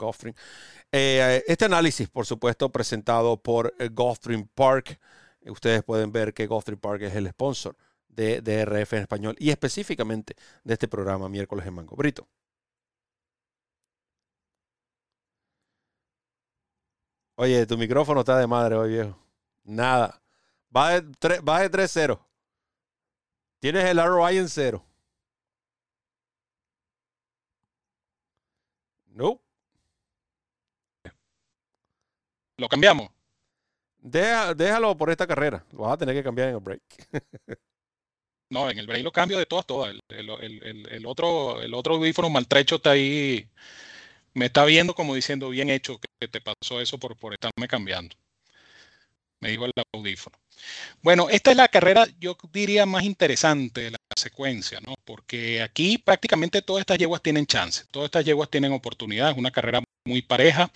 Eh, 0.91 1.43
este 1.47 1.65
análisis, 1.65 2.07
por 2.07 2.25
supuesto, 2.25 2.71
presentado 2.71 3.35
por 3.37 3.73
eh, 3.79 3.89
Gulfstream 3.89 4.47
Park. 4.55 4.99
Ustedes 5.45 5.83
pueden 5.83 6.11
ver 6.11 6.33
que 6.33 6.47
Gulfstream 6.47 6.79
Park 6.79 7.01
es 7.01 7.15
el 7.15 7.27
sponsor 7.29 7.75
de 8.07 8.41
DRF 8.41 8.93
en 8.93 9.01
español 9.01 9.35
y 9.39 9.49
específicamente 9.51 10.35
de 10.63 10.73
este 10.73 10.87
programa 10.87 11.29
Miércoles 11.29 11.65
en 11.67 11.73
Mango. 11.73 11.95
Brito. 11.95 12.27
Oye, 17.35 17.65
tu 17.67 17.77
micrófono 17.77 18.21
está 18.21 18.37
de 18.37 18.47
madre 18.47 18.75
hoy, 18.75 18.89
viejo. 18.89 19.17
Nada. 19.63 20.19
Va 20.75 20.99
de, 21.01 21.69
3-0. 21.69 22.19
Tienes 23.59 23.85
el 23.85 23.97
ROI 23.97 24.37
en 24.37 24.49
cero. 24.49 24.83
No. 29.15 29.41
¿Lo 32.57 32.67
cambiamos? 32.69 33.09
déjalo 33.99 34.95
por 34.97 35.09
esta 35.09 35.27
carrera. 35.27 35.65
Lo 35.71 35.79
vas 35.79 35.93
a 35.93 35.97
tener 35.97 36.15
que 36.15 36.23
cambiar 36.23 36.49
en 36.49 36.55
el 36.55 36.61
break. 36.61 36.81
no, 38.49 38.69
en 38.69 38.79
el 38.79 38.87
break 38.87 39.03
lo 39.03 39.11
cambio 39.11 39.37
de 39.37 39.45
todas, 39.45 39.65
todas. 39.65 39.95
El, 40.09 41.05
otro, 41.05 41.61
el 41.61 41.73
otro 41.73 41.95
audífono 41.95 42.29
maltrecho 42.29 42.75
está 42.75 42.91
ahí. 42.91 43.49
Me 44.33 44.47
está 44.47 44.65
viendo 44.65 44.93
como 44.95 45.15
diciendo, 45.15 45.49
bien 45.49 45.69
hecho 45.69 45.99
que 46.19 46.27
te 46.27 46.41
pasó 46.41 46.81
eso 46.81 46.97
por, 46.99 47.17
por 47.17 47.33
estarme 47.33 47.67
cambiando. 47.67 48.15
Me 49.39 49.49
dijo 49.49 49.65
el 49.65 49.71
audífono. 49.93 50.37
Bueno, 51.01 51.29
esta 51.29 51.51
es 51.51 51.57
la 51.57 51.67
carrera, 51.67 52.07
yo 52.19 52.37
diría, 52.51 52.85
más 52.85 53.03
interesante 53.03 53.81
de 53.81 53.91
la 53.91 53.97
secuencia, 54.15 54.79
¿no? 54.85 54.95
Porque 55.05 55.61
aquí 55.61 55.97
prácticamente 55.97 56.61
todas 56.61 56.81
estas 56.81 56.97
yeguas 56.97 57.21
tienen 57.21 57.45
chance, 57.45 57.85
todas 57.91 58.07
estas 58.07 58.25
yeguas 58.25 58.49
tienen 58.49 58.73
oportunidad, 58.73 59.31
es 59.31 59.37
una 59.37 59.51
carrera 59.51 59.81
muy 60.07 60.21
pareja. 60.21 60.71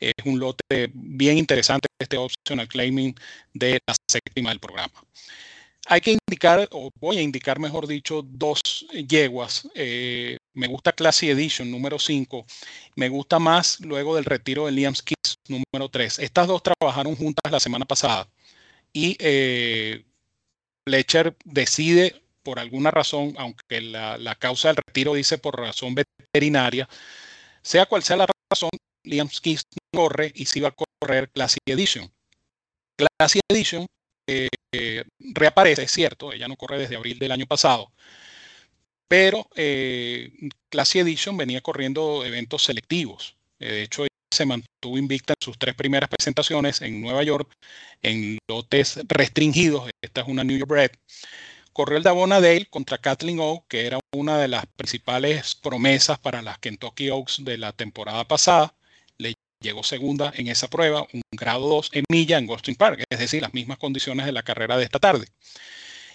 Es 0.00 0.12
un 0.24 0.40
lote 0.40 0.90
bien 0.92 1.38
interesante 1.38 1.86
este 1.98 2.16
optional 2.16 2.66
claiming 2.68 3.14
de 3.52 3.78
la 3.86 3.94
séptima 4.10 4.50
del 4.50 4.60
programa. 4.60 4.92
Hay 5.86 6.00
que 6.00 6.16
indicar, 6.26 6.66
o 6.72 6.90
voy 6.98 7.18
a 7.18 7.22
indicar, 7.22 7.58
mejor 7.58 7.86
dicho, 7.86 8.22
dos 8.22 8.60
yeguas. 8.90 9.68
Eh, 9.74 10.38
me 10.54 10.66
gusta 10.66 10.92
Classy 10.92 11.28
Edition 11.28 11.70
número 11.70 11.98
5. 11.98 12.46
Me 12.96 13.10
gusta 13.10 13.38
más 13.38 13.80
luego 13.80 14.16
del 14.16 14.24
retiro 14.24 14.64
de 14.64 14.72
Liam 14.72 14.94
Kiss 14.94 15.36
número 15.46 15.90
3. 15.90 16.20
Estas 16.20 16.46
dos 16.46 16.62
trabajaron 16.62 17.14
juntas 17.16 17.52
la 17.52 17.60
semana 17.60 17.84
pasada. 17.84 18.26
Y 18.94 19.16
eh, 19.18 20.04
Fletcher 20.86 21.36
decide, 21.44 22.22
por 22.42 22.58
alguna 22.58 22.90
razón, 22.90 23.34
aunque 23.36 23.82
la, 23.82 24.16
la 24.16 24.36
causa 24.36 24.68
del 24.68 24.76
retiro 24.76 25.14
dice 25.14 25.36
por 25.36 25.58
razón 25.58 25.94
veterinaria, 25.94 26.88
sea 27.60 27.86
cual 27.86 28.02
sea 28.02 28.16
la 28.16 28.28
razón, 28.50 28.70
Liam 29.02 29.28
corre 29.92 30.32
y 30.34 30.46
si 30.46 30.60
va 30.60 30.68
a 30.68 30.74
correr 31.00 31.30
Classic 31.30 31.62
Edition. 31.66 32.10
Classic 32.96 33.42
Edition 33.48 33.86
eh, 34.28 35.04
reaparece, 35.18 35.82
es 35.82 35.90
cierto, 35.90 36.32
ella 36.32 36.48
no 36.48 36.56
corre 36.56 36.78
desde 36.78 36.96
abril 36.96 37.18
del 37.18 37.32
año 37.32 37.46
pasado, 37.46 37.92
pero 39.08 39.48
eh, 39.56 40.32
Classic 40.70 41.02
Edition 41.02 41.36
venía 41.36 41.60
corriendo 41.60 42.24
eventos 42.24 42.64
selectivos. 42.64 43.36
Eh, 43.58 43.72
de 43.72 43.82
hecho, 43.82 44.06
se 44.34 44.46
mantuvo 44.46 44.98
invicta 44.98 45.32
en 45.32 45.44
sus 45.44 45.58
tres 45.58 45.74
primeras 45.74 46.10
presentaciones 46.10 46.82
en 46.82 47.00
Nueva 47.00 47.22
York 47.22 47.52
en 48.02 48.38
lotes 48.48 49.00
restringidos. 49.08 49.90
Esta 50.02 50.22
es 50.22 50.28
una 50.28 50.44
New 50.44 50.58
York 50.58 50.70
Bread 50.70 50.90
corrió 51.74 51.98
el 51.98 52.04
Davona 52.04 52.40
Dale 52.40 52.66
contra 52.66 52.98
Kathleen 52.98 53.40
Oak, 53.40 53.66
que 53.68 53.86
era 53.86 53.98
una 54.14 54.38
de 54.38 54.48
las 54.48 54.64
principales 54.64 55.56
promesas 55.56 56.18
para 56.18 56.40
las 56.40 56.58
Kentucky 56.58 57.10
Oaks 57.10 57.44
de 57.44 57.58
la 57.58 57.72
temporada 57.72 58.26
pasada. 58.26 58.74
Le 59.18 59.34
llegó 59.60 59.82
segunda 59.82 60.32
en 60.36 60.46
esa 60.46 60.68
prueba, 60.68 61.06
un 61.12 61.20
grado 61.32 61.68
2 61.68 61.90
en 61.94 62.04
milla 62.08 62.38
en 62.38 62.46
Gulfstream 62.46 62.76
Park, 62.76 63.04
es 63.10 63.18
decir, 63.18 63.42
las 63.42 63.52
mismas 63.52 63.78
condiciones 63.78 64.24
de 64.24 64.32
la 64.32 64.44
carrera 64.44 64.78
de 64.78 64.84
esta 64.84 65.00
tarde. 65.00 65.26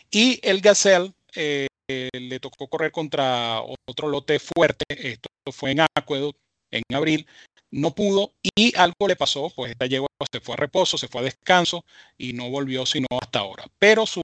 Y 0.09 0.39
el 0.43 0.61
Gazelle 0.61 1.11
eh, 1.35 1.67
le 1.89 2.39
tocó 2.39 2.67
correr 2.67 2.91
contra 2.91 3.61
otro 3.61 4.07
lote 4.07 4.39
fuerte, 4.39 4.85
esto 4.89 5.29
fue 5.51 5.71
en 5.71 5.81
Aqueduct 5.81 6.39
en 6.71 6.83
abril, 6.93 7.27
no 7.71 7.93
pudo 7.93 8.33
y 8.55 8.75
algo 8.75 9.07
le 9.07 9.15
pasó, 9.15 9.51
pues 9.55 9.71
esta 9.71 9.85
yegua 9.85 10.07
se 10.31 10.39
fue 10.39 10.53
a 10.53 10.57
reposo, 10.57 10.97
se 10.97 11.07
fue 11.07 11.21
a 11.21 11.23
descanso 11.25 11.85
y 12.17 12.33
no 12.33 12.49
volvió 12.49 12.85
sino 12.85 13.07
hasta 13.21 13.39
ahora. 13.39 13.65
Pero 13.77 14.05
su 14.05 14.21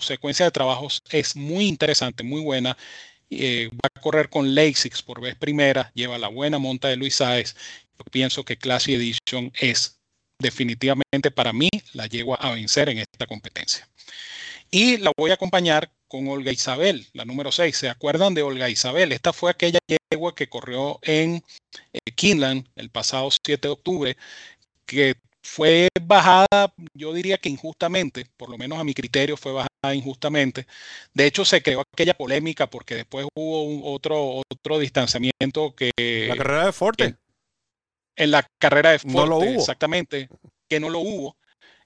secuencia 0.00 0.44
de 0.44 0.50
trabajos 0.50 1.02
es 1.10 1.36
muy 1.36 1.66
interesante, 1.66 2.22
muy 2.22 2.40
buena. 2.42 2.76
Eh, 3.30 3.70
va 3.72 3.88
a 3.94 4.00
correr 4.00 4.28
con 4.28 4.54
Lasix 4.54 5.02
por 5.02 5.20
vez 5.20 5.36
primera, 5.36 5.92
lleva 5.94 6.18
la 6.18 6.28
buena 6.28 6.58
monta 6.58 6.88
de 6.88 6.96
Luis 6.96 7.16
Saez. 7.16 7.54
Yo 7.96 8.04
pienso 8.10 8.44
que 8.44 8.56
Classy 8.56 8.94
Edition 8.94 9.52
es 9.60 10.00
definitivamente 10.40 11.30
para 11.30 11.52
mí 11.52 11.68
la 11.92 12.06
yegua 12.06 12.36
a 12.36 12.52
vencer 12.52 12.88
en 12.88 12.98
esta 12.98 13.26
competencia. 13.26 13.88
Y 14.70 14.96
la 14.98 15.12
voy 15.16 15.30
a 15.30 15.34
acompañar 15.34 15.90
con 16.10 16.26
Olga 16.26 16.50
Isabel, 16.50 17.06
la 17.12 17.24
número 17.24 17.52
6. 17.52 17.74
¿Se 17.74 17.88
acuerdan 17.88 18.34
de 18.34 18.42
Olga 18.42 18.68
Isabel? 18.68 19.12
Esta 19.12 19.32
fue 19.32 19.52
aquella 19.52 19.78
yegua 20.10 20.34
que 20.34 20.48
corrió 20.48 20.98
en 21.02 21.44
eh, 21.92 22.60
el 22.74 22.90
pasado 22.90 23.30
7 23.30 23.68
de 23.68 23.72
octubre, 23.72 24.16
que 24.86 25.14
fue 25.40 25.88
bajada, 26.02 26.74
yo 26.94 27.14
diría 27.14 27.38
que 27.38 27.48
injustamente, 27.48 28.26
por 28.36 28.50
lo 28.50 28.58
menos 28.58 28.80
a 28.80 28.84
mi 28.84 28.92
criterio 28.92 29.36
fue 29.36 29.52
bajada 29.52 29.94
injustamente. 29.94 30.66
De 31.14 31.26
hecho, 31.26 31.44
se 31.44 31.62
creó 31.62 31.84
aquella 31.92 32.14
polémica 32.14 32.68
porque 32.68 32.96
después 32.96 33.26
hubo 33.36 33.62
un 33.62 33.82
otro, 33.84 34.42
otro 34.52 34.80
distanciamiento 34.80 35.76
que... 35.76 35.92
La 36.28 36.36
carrera 36.36 36.66
de 36.66 36.72
Forte. 36.72 37.16
En, 38.16 38.32
la 38.32 38.44
carrera 38.58 38.90
de 38.90 38.98
Forte, 38.98 39.16
no 39.16 39.26
lo 39.26 39.36
hubo. 39.38 39.60
exactamente, 39.60 40.28
que 40.68 40.80
no 40.80 40.90
lo 40.90 40.98
hubo. 40.98 41.36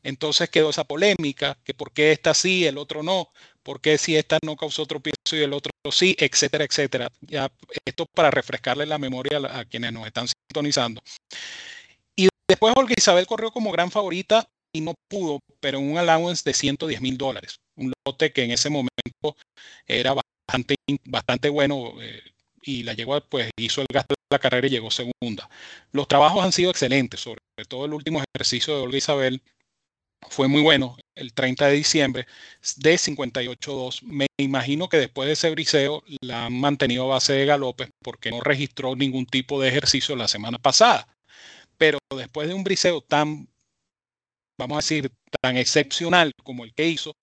Entonces 0.03 0.51
quedó 0.51 0.71
esa 0.71 0.85
polémica, 0.85 1.59
que 1.65 1.75
por 1.75 1.93
qué 1.93 2.13
esta 2.13 2.35
sí, 2.35 2.67
el 2.67 2.77
otro 2.77 3.03
no, 3.03 3.31
por 3.65 3.81
qué 3.81 3.99
si 3.99 4.17
esta 4.17 4.39
no 4.45 4.57
causó 4.57 4.87
tropiezo 4.87 5.15
y 5.33 5.43
el 5.43 5.53
otro 5.53 5.73
sí, 5.91 6.15
etcétera, 6.19 6.65
etcétera. 6.65 7.11
Ya, 7.23 7.51
esto 7.85 8.07
para 8.15 8.31
refrescarle 8.31 8.87
la 8.87 8.99
memoria 8.99 9.39
a, 9.51 9.65
quienes 9.65 9.93
nos 9.93 10.07
están 10.07 10.27
sintonizando. 10.29 11.03
Y 12.17 12.29
después 12.49 12.75
Olga 12.77 12.95
Isabel 12.97 13.27
corrió 13.27 13.51
como 13.51 13.73
gran 13.73 13.91
favorita 13.91 14.47
y 14.73 14.81
no 14.81 14.95
pudo, 15.09 15.41
pero 15.61 15.79
en 15.79 15.91
un 15.91 15.99
allowance 15.99 16.43
de 16.45 16.55
110 16.55 17.01
mil 17.01 17.17
dólares. 17.17 17.57
Un 17.77 17.93
lote 18.07 18.33
que 18.33 18.45
en 18.45 18.51
ese 18.51 18.71
momento 18.71 19.37
era 19.87 20.15
bastante, 20.15 20.77
bastante 21.05 21.49
bueno 21.49 21.95
eh, 22.03 22.23
y 22.63 22.83
la 22.83 22.93
llegó, 22.93 23.21
pues 23.23 23.51
hizo 23.57 23.81
el 23.81 23.87
gasto 23.93 24.15
de 24.15 24.35
la 24.35 24.39
carrera 24.39 24.67
y 24.67 24.71
llegó 24.71 24.91
segunda. 24.91 25.49
Los 25.93 26.09
trabajos 26.09 26.45
han 26.45 26.53
sido 26.53 26.71
excelentes, 26.71 27.21
sobre 27.21 27.41
todo 27.69 27.87
el 27.87 27.95
último 27.95 28.23
ejercicio 28.35 28.77
de 28.77 28.83
Olga 28.83 28.99
Isabel 28.99 29.43
fue 30.31 30.49
muy 30.49 30.63
bueno 30.63 30.97
el 31.15 31.33
30 31.33 31.69
de 31.69 31.75
diciembre 31.75 32.27
de 32.77 32.95
58.2. 32.95 34.03
Me 34.03 34.27
imagino 34.37 34.89
que 34.89 34.97
después 34.97 35.27
de 35.27 35.35
ese 35.35 35.51
briseo 35.51 36.03
la 36.21 36.47
han 36.47 36.59
mantenido 36.59 37.05
a 37.05 37.15
base 37.15 37.33
de 37.33 37.47
galopes 37.47 37.91
porque 38.03 38.31
no 38.31 38.41
registró 38.41 38.97
ningún 38.97 39.27
tipo 39.27 39.61
de 39.61 39.69
ejercicio 39.69 40.17
la 40.17 40.29
semana 40.29 40.59
pasada. 40.59 41.07
Pero 41.79 41.99
después 42.17 42.49
de 42.49 42.55
un 42.55 42.65
briseo 42.65 43.01
tan, 43.01 43.49
vamos 44.59 44.77
a 44.77 44.79
decir, 44.79 45.13
tan 45.41 45.57
excepcional 45.57 46.33
como 46.43 46.65
el 46.65 46.75
que 46.75 46.89
hizo, 46.89 47.17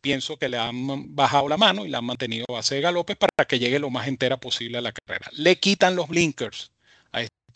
pienso 0.00 0.36
que 0.36 0.48
le 0.48 0.58
han 0.58 1.14
bajado 1.14 1.48
la 1.48 1.56
mano 1.56 1.86
y 1.86 1.88
la 1.88 1.98
han 1.98 2.04
mantenido 2.04 2.44
a 2.48 2.54
base 2.54 2.74
de 2.74 2.80
galopes 2.80 3.16
para 3.16 3.46
que 3.46 3.58
llegue 3.58 3.78
lo 3.78 3.90
más 3.90 4.08
entera 4.08 4.38
posible 4.38 4.78
a 4.78 4.82
la 4.82 4.92
carrera. 4.92 5.30
Le 5.32 5.58
quitan 5.60 5.96
los 5.96 6.08
blinkers 6.08 6.71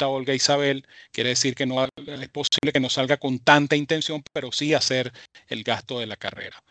Olga 0.03 0.35
Isabel, 0.35 0.87
quiere 1.13 1.31
decir 1.31 1.55
que 1.55 1.67
no 1.67 1.85
es 1.85 2.29
posible 2.29 2.73
que 2.73 2.81
no 2.81 2.91
salga 2.91 3.17
con 3.17 3.39
tanta 3.39 3.77
intención, 3.77 4.23
pero 4.33 4.53
sí 4.53 4.75
hacer 4.75 5.13
el 5.49 5.65
gasto 5.65 5.99
de 5.99 6.07
la 6.07 6.17
carrera. 6.17 6.63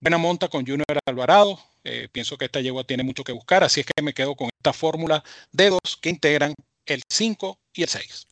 Buena 0.00 0.18
monta 0.18 0.48
con 0.48 0.66
Junior 0.66 0.86
Alvarado. 1.06 1.60
Eh, 1.84 2.08
pienso 2.10 2.36
que 2.38 2.46
esta 2.46 2.60
yegua 2.60 2.84
tiene 2.84 3.02
mucho 3.02 3.24
que 3.24 3.32
buscar, 3.32 3.64
así 3.64 3.80
es 3.80 3.86
que 3.86 4.02
me 4.02 4.14
quedo 4.14 4.34
con 4.34 4.48
esta 4.58 4.72
fórmula 4.72 5.22
de 5.52 5.70
dos 5.70 5.96
que 6.00 6.10
integran 6.10 6.54
el 6.86 7.02
5 7.08 7.58
y 7.74 7.82
el 7.82 7.88
6. 7.88 8.26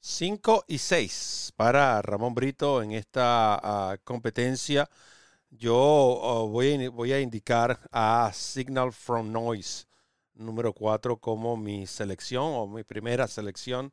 5 0.00 0.64
y 0.68 0.78
6 0.78 1.52
para 1.56 2.02
Ramón 2.02 2.34
Brito 2.34 2.82
en 2.82 2.92
esta 2.92 3.54
ah, 3.62 3.96
competencia. 4.04 4.88
Yo 5.50 6.48
voy, 6.50 6.88
voy, 6.88 7.12
a 7.12 7.20
indicar 7.20 7.78
a 7.92 8.30
Signal 8.34 8.92
from 8.92 9.30
Noise 9.30 9.86
número 10.34 10.72
4 10.72 11.18
como 11.18 11.56
mi 11.56 11.86
selección 11.86 12.44
o 12.44 12.66
mi 12.66 12.84
primera 12.84 13.26
selección 13.28 13.92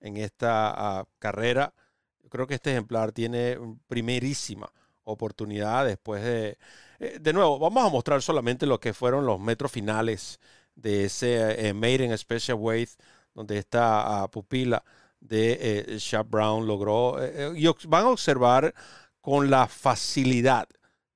en 0.00 0.16
esta 0.16 0.70
ah, 1.00 1.06
carrera. 1.18 1.74
Yo 2.22 2.28
creo 2.28 2.46
que 2.46 2.54
este 2.54 2.70
ejemplar 2.70 3.12
tiene 3.12 3.58
primerísima 3.86 4.72
oportunidad 5.04 5.86
después 5.86 6.22
de... 6.22 6.58
Eh, 7.00 7.18
de 7.20 7.32
nuevo, 7.32 7.58
vamos 7.58 7.84
a 7.84 7.88
mostrar 7.88 8.22
solamente 8.22 8.66
lo 8.66 8.80
que 8.80 8.94
fueron 8.94 9.26
los 9.26 9.40
metros 9.40 9.72
finales 9.72 10.40
de 10.74 11.06
ese 11.06 11.68
eh, 11.68 11.74
Made 11.74 12.16
Special 12.18 12.58
Weight, 12.58 12.90
donde 13.34 13.58
esta 13.58 14.22
ah, 14.22 14.30
pupila 14.30 14.84
de 15.20 15.96
eh, 15.98 16.22
Brown 16.26 16.66
logró... 16.66 17.16
y 17.54 17.66
van 17.86 18.04
a 18.04 18.08
observar 18.08 18.74
con 19.20 19.50
la 19.50 19.66
facilidad 19.66 20.68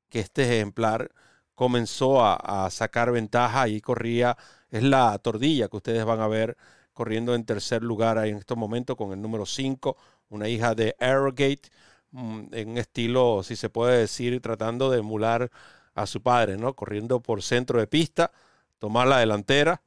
que 0.08 0.20
este 0.20 0.44
ejemplar 0.44 1.10
comenzó 1.54 2.24
a, 2.24 2.66
a 2.66 2.70
sacar 2.70 3.12
ventaja 3.12 3.68
y 3.68 3.80
corría 3.80 4.36
es 4.72 4.82
la 4.82 5.16
tordilla 5.18 5.68
que 5.68 5.76
ustedes 5.76 6.04
van 6.04 6.20
a 6.20 6.26
ver 6.26 6.56
corriendo 6.92 7.34
en 7.34 7.44
tercer 7.44 7.82
lugar 7.82 8.18
en 8.26 8.36
estos 8.38 8.58
momentos 8.58 8.96
con 8.96 9.12
el 9.12 9.22
número 9.22 9.46
5, 9.46 9.96
una 10.30 10.48
hija 10.48 10.74
de 10.74 10.96
Arrogate, 10.98 11.70
mm, 12.10 12.46
en 12.52 12.70
un 12.70 12.78
estilo, 12.78 13.42
si 13.44 13.56
se 13.56 13.70
puede 13.70 13.98
decir, 14.00 14.40
tratando 14.40 14.90
de 14.90 14.98
emular 14.98 15.50
a 15.94 16.06
su 16.06 16.22
padre, 16.22 16.56
¿no? 16.56 16.74
Corriendo 16.74 17.20
por 17.20 17.42
centro 17.42 17.78
de 17.80 17.86
pista, 17.86 18.32
tomar 18.78 19.06
la 19.08 19.18
delantera 19.18 19.82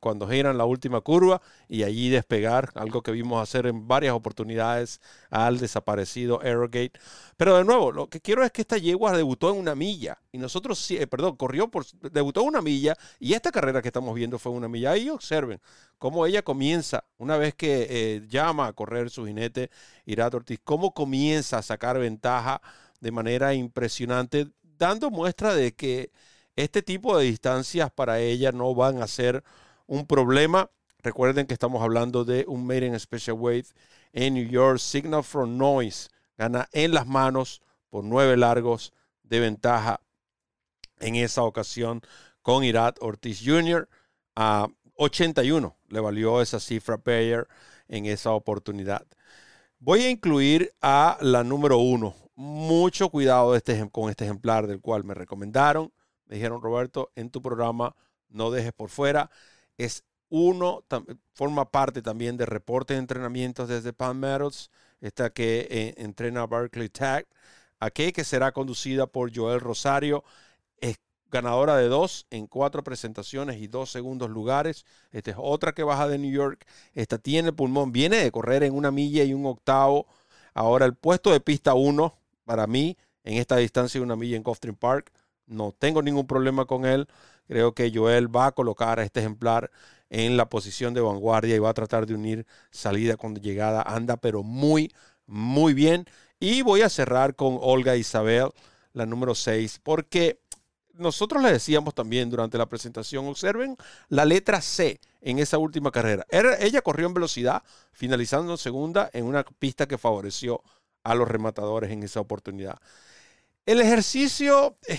cuando 0.00 0.28
giran 0.28 0.56
la 0.56 0.64
última 0.64 1.00
curva 1.00 1.40
y 1.68 1.82
allí 1.82 2.08
despegar, 2.08 2.70
algo 2.74 3.02
que 3.02 3.12
vimos 3.12 3.42
hacer 3.42 3.66
en 3.66 3.86
varias 3.86 4.14
oportunidades 4.14 5.00
al 5.30 5.58
desaparecido 5.58 6.40
Aerogate. 6.42 6.92
Pero 7.36 7.56
de 7.56 7.64
nuevo, 7.64 7.92
lo 7.92 8.08
que 8.08 8.20
quiero 8.20 8.44
es 8.44 8.52
que 8.52 8.62
esta 8.62 8.78
yegua 8.78 9.16
debutó 9.16 9.50
en 9.50 9.58
una 9.58 9.74
milla 9.74 10.18
y 10.32 10.38
nosotros, 10.38 10.90
eh, 10.90 11.06
perdón, 11.06 11.36
corrió 11.36 11.70
por, 11.70 11.84
debutó 12.10 12.42
una 12.42 12.62
milla 12.62 12.96
y 13.18 13.34
esta 13.34 13.50
carrera 13.50 13.82
que 13.82 13.88
estamos 13.88 14.14
viendo 14.14 14.38
fue 14.38 14.52
una 14.52 14.68
milla. 14.68 14.92
Ahí 14.92 15.10
observen 15.10 15.60
cómo 15.98 16.26
ella 16.26 16.42
comienza, 16.42 17.04
una 17.18 17.36
vez 17.36 17.54
que 17.54 17.86
eh, 17.90 18.26
llama 18.28 18.68
a 18.68 18.72
correr 18.72 19.10
su 19.10 19.26
jinete 19.26 19.70
Irat 20.06 20.34
Ortiz, 20.34 20.60
cómo 20.64 20.94
comienza 20.94 21.58
a 21.58 21.62
sacar 21.62 21.98
ventaja 21.98 22.62
de 23.00 23.10
manera 23.10 23.54
impresionante, 23.54 24.48
dando 24.62 25.10
muestra 25.10 25.54
de 25.54 25.74
que 25.74 26.10
este 26.62 26.82
tipo 26.82 27.16
de 27.16 27.24
distancias 27.24 27.90
para 27.90 28.20
ella 28.20 28.52
no 28.52 28.74
van 28.74 29.02
a 29.02 29.06
ser 29.06 29.42
un 29.86 30.06
problema. 30.06 30.70
Recuerden 30.98 31.46
que 31.46 31.54
estamos 31.54 31.82
hablando 31.82 32.24
de 32.24 32.44
un 32.46 32.66
Made 32.66 32.86
in 32.86 33.00
Special 33.00 33.36
Weight 33.36 33.66
en 34.12 34.34
New 34.34 34.48
York. 34.48 34.78
Signal 34.78 35.24
from 35.24 35.56
Noise 35.56 36.08
gana 36.36 36.68
en 36.72 36.92
las 36.92 37.06
manos 37.06 37.62
por 37.88 38.04
nueve 38.04 38.36
largos 38.36 38.92
de 39.22 39.40
ventaja 39.40 40.00
en 40.98 41.16
esa 41.16 41.42
ocasión 41.42 42.02
con 42.42 42.64
Irat 42.64 42.96
Ortiz 43.00 43.40
Jr. 43.44 43.88
A 44.36 44.68
81 44.94 45.76
le 45.88 46.00
valió 46.00 46.40
esa 46.40 46.60
cifra 46.60 46.98
Payer 46.98 47.48
en 47.88 48.06
esa 48.06 48.30
oportunidad. 48.32 49.06
Voy 49.78 50.02
a 50.02 50.10
incluir 50.10 50.72
a 50.82 51.18
la 51.20 51.42
número 51.42 51.78
uno. 51.78 52.14
Mucho 52.34 53.08
cuidado 53.08 53.56
este, 53.56 53.88
con 53.90 54.10
este 54.10 54.24
ejemplar 54.24 54.66
del 54.66 54.80
cual 54.80 55.04
me 55.04 55.14
recomendaron. 55.14 55.92
Me 56.30 56.36
dijeron, 56.36 56.62
Roberto, 56.62 57.10
en 57.16 57.28
tu 57.28 57.42
programa 57.42 57.96
no 58.28 58.52
dejes 58.52 58.72
por 58.72 58.88
fuera. 58.88 59.32
Es 59.76 60.04
uno, 60.28 60.84
forma 61.34 61.72
parte 61.72 62.02
también 62.02 62.36
de 62.36 62.46
reportes 62.46 62.94
de 62.94 63.00
entrenamientos 63.00 63.68
desde 63.68 63.92
Palm 63.92 64.20
Meadows, 64.20 64.70
esta 65.00 65.30
que 65.30 65.66
eh, 65.68 65.94
entrena 65.96 66.46
Barclay 66.46 66.88
Tag, 66.88 67.26
aquí 67.80 68.12
que 68.12 68.22
será 68.22 68.52
conducida 68.52 69.08
por 69.08 69.34
Joel 69.34 69.58
Rosario, 69.58 70.22
es 70.80 71.00
ganadora 71.32 71.76
de 71.76 71.88
dos 71.88 72.28
en 72.30 72.46
cuatro 72.46 72.84
presentaciones 72.84 73.60
y 73.60 73.66
dos 73.66 73.90
segundos 73.90 74.30
lugares. 74.30 74.86
Esta 75.10 75.32
es 75.32 75.36
otra 75.36 75.72
que 75.72 75.82
baja 75.82 76.06
de 76.06 76.18
New 76.18 76.30
York. 76.30 76.64
Esta 76.94 77.18
tiene 77.18 77.52
pulmón, 77.52 77.90
viene 77.90 78.18
de 78.18 78.30
correr 78.30 78.62
en 78.62 78.74
una 78.74 78.92
milla 78.92 79.24
y 79.24 79.34
un 79.34 79.46
octavo. 79.46 80.06
Ahora 80.54 80.86
el 80.86 80.94
puesto 80.94 81.32
de 81.32 81.40
pista 81.40 81.74
uno, 81.74 82.14
para 82.44 82.68
mí, 82.68 82.96
en 83.24 83.38
esta 83.38 83.56
distancia 83.56 83.98
de 83.98 84.04
una 84.04 84.14
milla 84.14 84.36
en 84.36 84.44
Gulfstream 84.44 84.76
Park, 84.76 85.12
no 85.50 85.72
tengo 85.78 86.02
ningún 86.02 86.26
problema 86.26 86.64
con 86.64 86.86
él. 86.86 87.08
Creo 87.46 87.74
que 87.74 87.92
Joel 87.94 88.34
va 88.34 88.46
a 88.46 88.52
colocar 88.52 89.00
a 89.00 89.04
este 89.04 89.20
ejemplar 89.20 89.70
en 90.08 90.36
la 90.36 90.48
posición 90.48 90.94
de 90.94 91.00
vanguardia 91.00 91.56
y 91.56 91.58
va 91.58 91.70
a 91.70 91.74
tratar 91.74 92.06
de 92.06 92.14
unir 92.14 92.46
salida 92.70 93.16
con 93.16 93.34
llegada. 93.34 93.82
Anda, 93.82 94.16
pero 94.16 94.42
muy, 94.42 94.92
muy 95.26 95.74
bien. 95.74 96.06
Y 96.38 96.62
voy 96.62 96.82
a 96.82 96.88
cerrar 96.88 97.36
con 97.36 97.58
Olga 97.60 97.96
Isabel, 97.96 98.50
la 98.92 99.06
número 99.06 99.34
6, 99.34 99.80
porque 99.82 100.40
nosotros 100.94 101.42
le 101.42 101.52
decíamos 101.52 101.94
también 101.94 102.30
durante 102.30 102.58
la 102.58 102.66
presentación, 102.66 103.26
observen 103.26 103.76
la 104.08 104.24
letra 104.24 104.60
C 104.60 105.00
en 105.20 105.38
esa 105.38 105.58
última 105.58 105.90
carrera. 105.90 106.26
ella 106.30 106.82
corrió 106.82 107.06
en 107.06 107.14
velocidad, 107.14 107.62
finalizando 107.92 108.52
en 108.52 108.58
segunda 108.58 109.10
en 109.12 109.24
una 109.24 109.42
pista 109.42 109.86
que 109.86 109.98
favoreció 109.98 110.62
a 111.02 111.14
los 111.14 111.28
rematadores 111.28 111.90
en 111.90 112.02
esa 112.02 112.20
oportunidad. 112.20 112.78
El 113.66 113.80
ejercicio, 113.80 114.76
eh, 114.86 114.98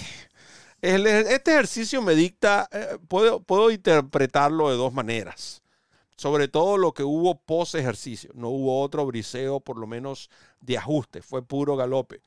este 0.81 1.51
ejercicio 1.51 2.01
me 2.01 2.15
dicta, 2.15 2.67
eh, 2.71 2.97
puedo, 3.07 3.41
puedo 3.41 3.71
interpretarlo 3.71 4.69
de 4.69 4.77
dos 4.77 4.93
maneras. 4.93 5.61
Sobre 6.17 6.47
todo 6.47 6.77
lo 6.77 6.93
que 6.93 7.03
hubo 7.03 7.39
post 7.39 7.75
ejercicio. 7.75 8.31
No 8.35 8.49
hubo 8.49 8.81
otro 8.81 9.05
briseo, 9.05 9.59
por 9.59 9.77
lo 9.77 9.87
menos 9.87 10.29
de 10.59 10.77
ajuste. 10.77 11.21
Fue 11.21 11.41
puro 11.41 11.75
galope. 11.75 12.21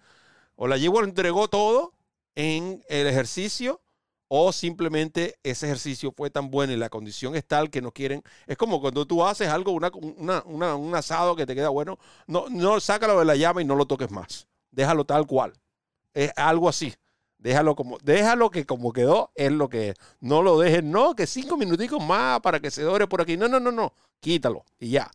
O 0.57 0.67
la 0.67 0.77
yegua 0.77 1.05
entregó 1.05 1.49
todo 1.49 1.93
en 2.35 2.83
el 2.89 3.07
ejercicio 3.07 3.81
o 4.29 4.53
simplemente 4.53 5.39
ese 5.43 5.67
ejercicio 5.67 6.11
fue 6.11 6.31
tan 6.31 6.51
bueno 6.51 6.73
y 6.73 6.77
la 6.77 6.89
condición 6.89 7.37
es 7.37 7.47
tal 7.47 7.71
que 7.71 7.83
no 7.83 7.93
quieren. 7.93 8.23
Es 8.47 8.57
como 8.57 8.81
cuando 8.81 9.07
tú 9.07 9.25
haces 9.25 9.49
algo, 9.49 9.73
una, 9.73 10.43
un 10.45 10.95
asado 10.95 11.37
que 11.37 11.47
te 11.47 11.55
queda 11.55 11.69
bueno, 11.69 11.99
no, 12.27 12.47
no 12.49 12.81
sácalo 12.81 13.19
de 13.19 13.25
la 13.27 13.37
llama 13.37 13.63
y 13.63 13.65
no 13.65 13.77
lo 13.77 13.87
toques 13.87 14.11
más. 14.11 14.49
Déjalo 14.71 15.05
tal 15.05 15.27
cual. 15.27 15.53
Es 16.15 16.33
algo 16.37 16.69
así. 16.69 16.93
Déjalo 17.45 17.77
como, 17.77 17.99
déjalo 18.03 18.51
que 18.51 18.65
como 18.65 18.95
quedó 18.95 19.31
es 19.35 19.53
lo 19.53 19.69
que. 19.69 19.95
No 20.19 20.43
lo 20.43 20.59
dejes, 20.59 20.83
no, 20.83 21.15
que 21.15 21.27
cinco 21.27 21.59
minuticos 21.59 22.03
más 22.03 22.41
para 22.41 22.59
que 22.59 22.71
se 22.71 22.83
dore 22.83 23.07
por 23.07 23.21
aquí. 23.21 23.37
No, 23.37 23.49
no, 23.49 23.61
no, 23.61 23.71
no. 23.71 23.93
Quítalo 24.19 24.65
y 24.81 24.89
ya. 24.89 25.11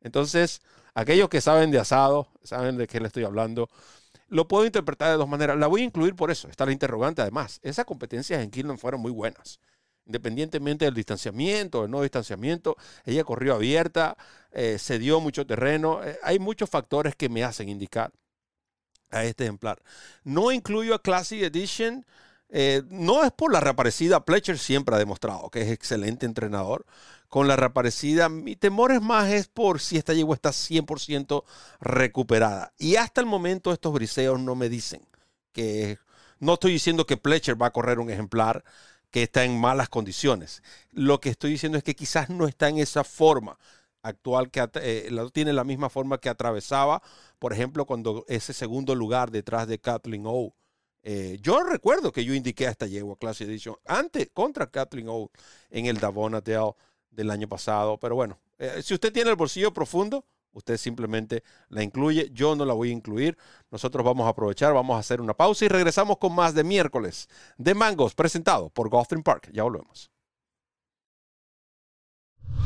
Entonces, 0.00 0.62
aquellos 0.94 1.28
que 1.28 1.40
saben 1.40 1.72
de 1.72 1.80
asado, 1.80 2.28
saben 2.44 2.76
de 2.76 2.86
qué 2.86 3.00
le 3.00 3.08
estoy 3.08 3.24
hablando, 3.24 3.68
lo 4.28 4.46
puedo 4.46 4.64
interpretar 4.64 5.10
de 5.10 5.16
dos 5.16 5.28
maneras. 5.28 5.58
La 5.58 5.66
voy 5.66 5.80
a 5.80 5.84
incluir 5.84 6.14
por 6.14 6.30
eso. 6.30 6.46
Está 6.48 6.64
la 6.66 6.72
interrogante 6.72 7.20
además. 7.20 7.58
Esas 7.64 7.84
competencias 7.84 8.40
en 8.40 8.52
Kingdom 8.52 8.78
fueron 8.78 9.00
muy 9.00 9.10
buenas. 9.10 9.58
Independientemente 10.06 10.84
del 10.84 10.94
distanciamiento, 10.94 11.82
del 11.82 11.90
no 11.90 12.02
distanciamiento, 12.02 12.76
ella 13.04 13.24
corrió 13.24 13.54
abierta, 13.54 14.16
eh, 14.52 14.78
se 14.78 15.00
dio 15.00 15.18
mucho 15.18 15.44
terreno. 15.46 16.00
Eh, 16.04 16.16
hay 16.22 16.38
muchos 16.38 16.70
factores 16.70 17.16
que 17.16 17.28
me 17.28 17.42
hacen 17.42 17.68
indicar 17.68 18.12
a 19.12 19.24
este 19.24 19.44
ejemplar. 19.44 19.82
No 20.24 20.50
incluyo 20.50 20.94
a 20.94 21.02
Classic 21.02 21.42
Edition. 21.42 22.04
Eh, 22.48 22.82
no 22.88 23.24
es 23.24 23.32
por 23.32 23.52
la 23.52 23.60
reaparecida. 23.60 24.24
Pletcher 24.24 24.58
siempre 24.58 24.94
ha 24.94 24.98
demostrado 24.98 25.48
que 25.50 25.62
es 25.62 25.70
excelente 25.70 26.26
entrenador. 26.26 26.84
Con 27.28 27.48
la 27.48 27.56
reaparecida, 27.56 28.28
mi 28.28 28.56
temor 28.56 28.92
es 28.92 29.00
más 29.00 29.30
es 29.30 29.48
por 29.48 29.80
si 29.80 29.96
esta 29.96 30.12
yegua 30.12 30.34
está 30.34 30.50
100% 30.50 31.44
recuperada. 31.80 32.72
Y 32.78 32.96
hasta 32.96 33.20
el 33.20 33.26
momento 33.26 33.72
estos 33.72 33.92
briseos 33.92 34.40
no 34.40 34.54
me 34.54 34.68
dicen 34.68 35.02
que... 35.52 35.98
No 36.40 36.54
estoy 36.54 36.72
diciendo 36.72 37.06
que 37.06 37.16
Pletcher 37.16 37.60
va 37.60 37.68
a 37.68 37.72
correr 37.72 38.00
un 38.00 38.10
ejemplar 38.10 38.64
que 39.12 39.22
está 39.22 39.44
en 39.44 39.60
malas 39.60 39.88
condiciones. 39.88 40.62
Lo 40.90 41.20
que 41.20 41.28
estoy 41.30 41.52
diciendo 41.52 41.78
es 41.78 41.84
que 41.84 41.94
quizás 41.94 42.30
no 42.30 42.48
está 42.48 42.68
en 42.68 42.78
esa 42.78 43.04
forma 43.04 43.58
actual 44.02 44.50
que 44.50 44.68
eh, 44.74 45.10
tiene 45.32 45.52
la 45.52 45.64
misma 45.64 45.88
forma 45.88 46.18
que 46.18 46.28
atravesaba, 46.28 47.02
por 47.38 47.52
ejemplo, 47.52 47.86
cuando 47.86 48.24
ese 48.28 48.52
segundo 48.52 48.94
lugar 48.94 49.30
detrás 49.30 49.66
de 49.68 49.78
Kathleen 49.78 50.24
O. 50.26 50.54
Eh, 51.04 51.38
yo 51.40 51.64
recuerdo 51.64 52.12
que 52.12 52.24
yo 52.24 52.32
indiqué 52.34 52.66
esta 52.66 52.86
yegua 52.86 53.16
Classic 53.16 53.48
Edition 53.48 53.76
antes 53.86 54.30
contra 54.32 54.70
Kathleen 54.70 55.08
O 55.08 55.30
en 55.70 55.86
el 55.86 55.98
Davonadale 55.98 56.74
del 57.10 57.30
año 57.30 57.48
pasado, 57.48 57.98
pero 57.98 58.14
bueno, 58.14 58.38
eh, 58.58 58.80
si 58.82 58.94
usted 58.94 59.12
tiene 59.12 59.30
el 59.30 59.36
bolsillo 59.36 59.72
profundo, 59.72 60.24
usted 60.52 60.76
simplemente 60.76 61.42
la 61.68 61.82
incluye, 61.82 62.30
yo 62.32 62.54
no 62.54 62.64
la 62.64 62.74
voy 62.74 62.90
a 62.90 62.92
incluir. 62.92 63.36
Nosotros 63.70 64.04
vamos 64.04 64.26
a 64.26 64.30
aprovechar, 64.30 64.72
vamos 64.72 64.96
a 64.96 65.00
hacer 65.00 65.20
una 65.20 65.34
pausa 65.34 65.64
y 65.64 65.68
regresamos 65.68 66.18
con 66.18 66.34
más 66.34 66.54
de 66.54 66.64
miércoles 66.64 67.28
de 67.58 67.74
Mangos 67.74 68.14
presentado 68.14 68.70
por 68.70 68.88
Gulfstream 68.88 69.22
Park. 69.22 69.50
Ya 69.52 69.64
volvemos. 69.64 70.10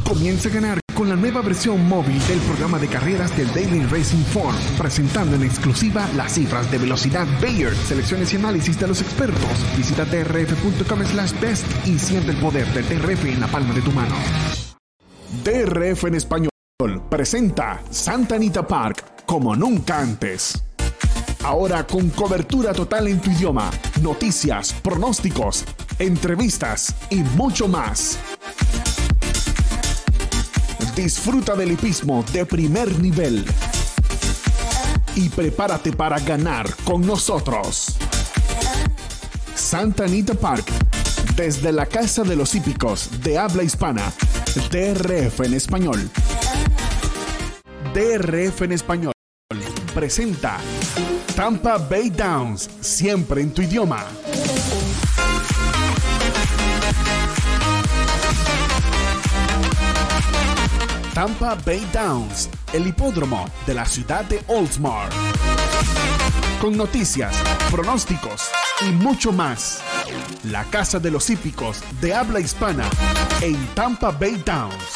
Comienza 0.05 0.49
a 0.49 0.53
ganar 0.53 0.86
con 0.97 1.11
la 1.11 1.15
nueva 1.15 1.43
versión 1.43 1.87
móvil 1.87 2.19
del 2.27 2.39
programa 2.41 2.79
de 2.79 2.89
carreras 2.89 3.37
del 3.37 3.49
Daily 3.53 3.85
Racing 3.85 4.25
Form, 4.33 4.57
presentando 4.79 5.37
en 5.37 5.43
exclusiva 5.43 6.09
las 6.17 6.33
cifras 6.33 6.71
de 6.71 6.79
velocidad 6.79 7.27
Bayer, 7.41 7.77
selecciones 7.77 8.33
y 8.33 8.37
análisis 8.37 8.81
de 8.81 8.89
los 8.89 9.03
expertos. 9.03 9.77
Visita 9.77 10.07
drf.com 10.07 11.05
slash 11.05 11.39
best 11.39 11.67
y 11.87 11.99
siente 11.99 12.31
el 12.31 12.39
poder 12.39 12.67
del 12.73 12.89
DRF 12.89 13.27
en 13.27 13.41
la 13.41 13.47
palma 13.47 13.75
de 13.75 13.83
tu 13.83 13.93
mano. 13.93 14.15
DRF 15.45 16.05
en 16.05 16.15
español 16.15 16.51
presenta 17.11 17.83
Santa 17.91 18.37
Anita 18.37 18.67
Park 18.67 19.25
como 19.27 19.55
nunca 19.55 20.01
antes. 20.01 20.65
Ahora 21.45 21.87
con 21.87 22.09
cobertura 22.09 22.73
total 22.73 23.09
en 23.09 23.21
tu 23.21 23.31
idioma, 23.31 23.71
noticias, 24.01 24.73
pronósticos, 24.73 25.65
entrevistas 25.99 26.95
y 27.11 27.17
mucho 27.17 27.69
más. 27.69 28.19
Disfruta 30.97 31.55
del 31.55 31.73
hipismo 31.73 32.25
de 32.33 32.47
primer 32.47 32.99
nivel. 32.99 33.45
Y 35.15 35.29
prepárate 35.29 35.93
para 35.93 36.19
ganar 36.19 36.75
con 36.85 37.07
nosotros. 37.07 37.97
Santa 39.55 40.05
Anita 40.05 40.33
Park, 40.35 40.65
desde 41.37 41.71
la 41.71 41.85
Casa 41.85 42.23
de 42.23 42.35
los 42.35 42.55
Hípicos 42.55 43.11
de 43.23 43.39
habla 43.39 43.63
hispana, 43.63 44.11
DRF 44.71 45.41
en 45.41 45.55
español. 45.55 46.11
DRF 47.93 48.63
en 48.63 48.73
español 48.73 49.13
presenta 49.95 50.59
Tampa 51.35 51.79
Bay 51.79 52.11
Downs, 52.11 52.69
siempre 52.81 53.43
en 53.43 53.51
tu 53.53 53.63
idioma. 53.63 54.05
Tampa 61.17 61.57
Bay 61.65 61.81
Downs, 61.95 62.51
el 62.75 62.89
hipódromo 62.89 63.47
de 63.67 63.73
la 63.73 63.87
ciudad 63.87 64.27
de 64.27 64.45
Oldsmar. 64.49 65.09
Con 66.61 66.77
noticias, 66.77 67.35
pronósticos 67.71 68.51
y 68.83 68.93
mucho 68.93 69.33
más. 69.33 69.81
La 70.45 70.65
casa 70.65 70.99
de 70.99 71.11
los 71.11 71.31
hípicos 71.31 71.83
de 72.03 72.13
habla 72.13 72.39
hispana 72.39 72.85
en 73.41 73.57
Tampa 73.69 74.11
Bay 74.11 74.43
Downs. 74.45 74.96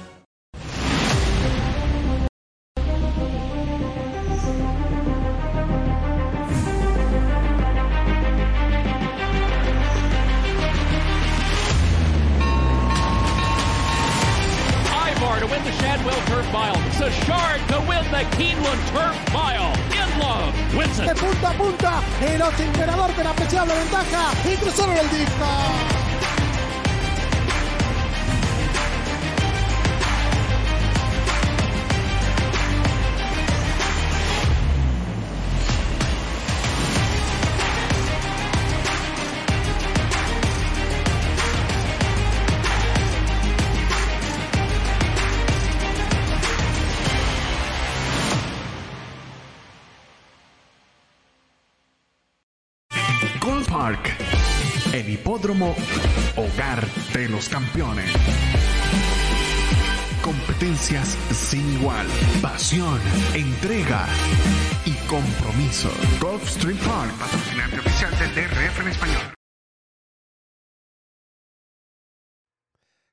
Compromiso. 65.31 65.89
Gulfstream 66.19 66.77
Park, 66.79 67.11
patrocinante 67.17 67.79
oficial 67.79 68.11
del 68.19 68.35
DRF 68.35 68.79
en 68.79 68.87
español. 68.87 69.21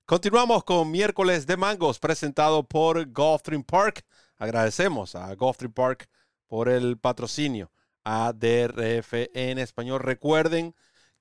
Continuamos 0.07 0.64
con 0.64 0.91
miércoles 0.91 1.47
de 1.47 1.57
mangos 1.57 1.99
presentado 1.99 2.62
por 2.62 3.11
Gulfstream 3.12 3.62
Park. 3.62 4.05
Agradecemos 4.37 5.14
a 5.14 5.35
Gulfstream 5.35 5.73
Park 5.73 6.09
por 6.47 6.69
el 6.69 6.99
patrocinio 6.99 7.71
a 8.05 8.33
DRF 8.33 9.12
en 9.35 9.59
español. 9.59 10.01
Recuerden 10.01 10.75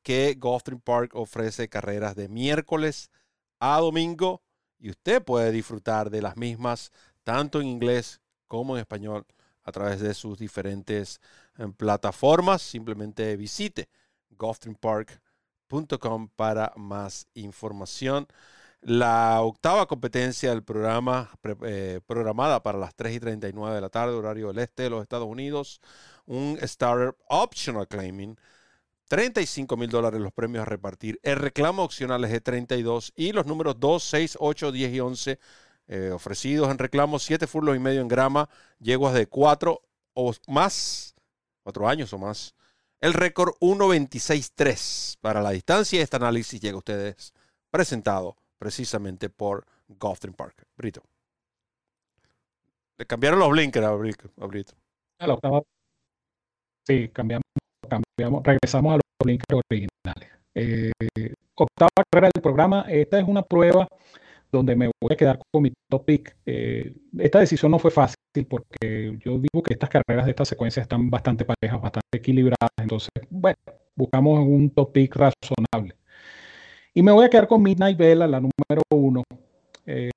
que 0.03 0.35
Gulfstream 0.35 0.79
Park 0.79 1.15
ofrece 1.15 1.67
carreras 1.69 2.15
de 2.15 2.29
miércoles 2.29 3.11
a 3.59 3.79
domingo 3.79 4.41
y 4.79 4.89
usted 4.89 5.23
puede 5.23 5.51
disfrutar 5.51 6.09
de 6.09 6.21
las 6.21 6.37
mismas 6.37 6.91
tanto 7.23 7.59
en 7.59 7.67
inglés 7.67 8.21
como 8.47 8.75
en 8.75 8.81
español 8.81 9.25
a 9.67 9.71
través 9.71 9.99
de 9.99 10.13
sus 10.13 10.39
diferentes 10.39 11.21
eh, 11.57 11.67
plataformas. 11.75 12.61
Simplemente 12.61 13.35
visite 13.35 13.89
gulfstreampark.com 14.31 16.29
para 16.35 16.71
más 16.77 17.27
información. 17.33 18.27
La 18.81 19.41
octava 19.41 19.85
competencia 19.87 20.51
del 20.51 20.63
programa, 20.63 21.29
eh, 21.65 21.99
programada 22.07 22.63
para 22.63 22.77
las 22.77 22.95
3 22.95 23.15
y 23.15 23.19
39 23.19 23.75
de 23.75 23.81
la 23.81 23.89
tarde, 23.89 24.13
horario 24.13 24.47
del 24.47 24.59
este 24.59 24.83
de 24.83 24.89
los 24.89 25.01
Estados 25.01 25.27
Unidos, 25.27 25.81
un 26.25 26.57
Starter 26.61 27.17
Optional 27.27 27.87
Claiming, 27.87 28.37
35 29.09 29.75
mil 29.75 29.89
dólares 29.89 30.21
los 30.21 30.31
premios 30.31 30.61
a 30.61 30.65
repartir. 30.65 31.19
El 31.23 31.37
reclamo 31.37 31.83
opcional 31.83 32.23
es 32.23 32.31
de 32.31 32.39
32 32.39 33.13
y 33.15 33.33
los 33.33 33.45
números 33.45 33.79
2, 33.79 34.03
6, 34.03 34.37
8, 34.39 34.71
10 34.71 34.93
y 34.93 34.99
11 35.01 35.39
eh, 35.87 36.11
ofrecidos 36.11 36.69
en 36.69 36.77
reclamo, 36.77 37.19
7 37.19 37.47
furlos 37.47 37.75
y 37.75 37.79
medio 37.79 38.01
en 38.01 38.07
grama, 38.07 38.49
yeguas 38.79 39.13
de 39.13 39.27
4 39.27 39.81
o 40.13 40.33
más, 40.47 41.15
4 41.63 41.87
años 41.87 42.13
o 42.13 42.17
más. 42.17 42.55
El 42.99 43.13
récord 43.13 43.53
1.26.3 43.61 45.17
para 45.21 45.41
la 45.41 45.51
distancia. 45.51 46.01
Este 46.01 46.15
análisis 46.15 46.59
llega 46.59 46.75
a 46.75 46.79
ustedes 46.79 47.33
presentado 47.69 48.35
precisamente 48.57 49.29
por 49.29 49.65
Gulfstream 49.87 50.33
Park. 50.33 50.65
Brito. 50.75 51.03
Le 52.97 53.05
cambiaron 53.05 53.39
los 53.39 53.49
blinkers 53.49 53.85
a 53.85 53.91
Brito. 53.91 54.73
A 55.19 55.27
la 55.27 55.33
octava. 55.35 55.61
Sí, 56.85 57.09
cambiamos, 57.09 57.43
cambiamos, 57.87 58.43
regresamos 58.43 58.93
a 58.93 58.95
los 58.95 59.03
blinkers 59.23 59.61
originales. 59.69 60.31
Eh, 60.55 60.91
octava 61.53 61.89
carrera 62.09 62.31
del 62.33 62.41
programa. 62.41 62.85
Esta 62.89 63.19
es 63.19 63.27
una 63.27 63.43
prueba 63.43 63.87
donde 64.51 64.75
me 64.75 64.91
voy 65.01 65.13
a 65.13 65.17
quedar 65.17 65.39
con 65.51 65.63
mi 65.63 65.73
top 65.89 66.05
pick. 66.05 66.37
Eh, 66.45 66.93
esta 67.19 67.39
decisión 67.39 67.71
no 67.71 67.79
fue 67.79 67.91
fácil 67.91 68.17
porque 68.47 69.17
yo 69.23 69.39
digo 69.39 69.63
que 69.63 69.73
estas 69.73 69.89
carreras 69.89 70.25
de 70.25 70.31
esta 70.31 70.45
secuencia 70.45 70.81
están 70.81 71.09
bastante 71.09 71.45
parejas, 71.45 71.81
bastante 71.81 72.17
equilibradas. 72.17 72.71
Entonces, 72.77 73.09
bueno, 73.29 73.57
buscamos 73.95 74.39
un 74.39 74.69
top 74.69 74.91
pick 74.91 75.15
razonable. 75.15 75.95
Y 76.93 77.03
me 77.03 77.11
voy 77.11 77.25
a 77.25 77.29
quedar 77.29 77.47
con 77.47 77.61
Midnight 77.61 77.97
Bella, 77.97 78.27
la 78.27 78.39
número 78.39 78.81
uno. 78.91 79.23
Eh, 79.85 80.09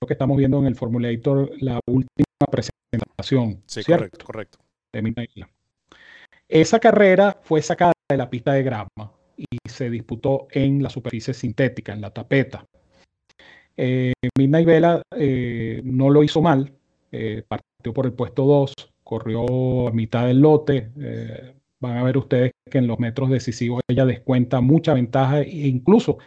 lo 0.00 0.06
que 0.06 0.14
estamos 0.14 0.36
viendo 0.36 0.58
en 0.58 0.66
el 0.66 0.74
Formulator, 0.74 1.50
la 1.60 1.78
última 1.86 2.46
presentación. 2.50 3.62
Sí, 3.66 3.84
correcto, 3.84 4.24
correcto. 4.24 4.58
De 4.92 5.02
Midnight 5.02 5.30
Bella. 5.34 5.48
Esa 6.48 6.80
carrera 6.80 7.38
fue 7.42 7.62
sacada 7.62 7.92
de 8.10 8.16
la 8.16 8.28
pista 8.28 8.52
de 8.52 8.62
grama 8.62 9.12
y 9.36 9.58
se 9.68 9.90
disputó 9.90 10.48
en 10.50 10.82
la 10.82 10.90
superficie 10.90 11.32
sintética, 11.34 11.92
en 11.92 12.00
la 12.00 12.12
tapeta. 12.12 12.66
Eh, 13.76 14.12
Midnight 14.38 14.66
Vela 14.66 15.02
eh, 15.16 15.80
no 15.84 16.10
lo 16.10 16.22
hizo 16.22 16.42
mal, 16.42 16.72
eh, 17.10 17.42
partió 17.46 17.92
por 17.92 18.06
el 18.06 18.12
puesto 18.12 18.44
2, 18.44 18.74
corrió 19.02 19.88
a 19.88 19.92
mitad 19.92 20.26
del 20.26 20.40
lote, 20.40 20.90
van 21.80 21.96
a 21.96 22.02
ver 22.02 22.16
ustedes 22.16 22.52
que 22.70 22.78
en 22.78 22.86
los 22.86 22.98
metros 22.98 23.28
decisivos 23.30 23.82
ella 23.88 24.06
descuenta 24.06 24.60
mucha 24.60 24.94
ventaja 24.94 25.40
e 25.40 25.66
incluso 25.66 26.18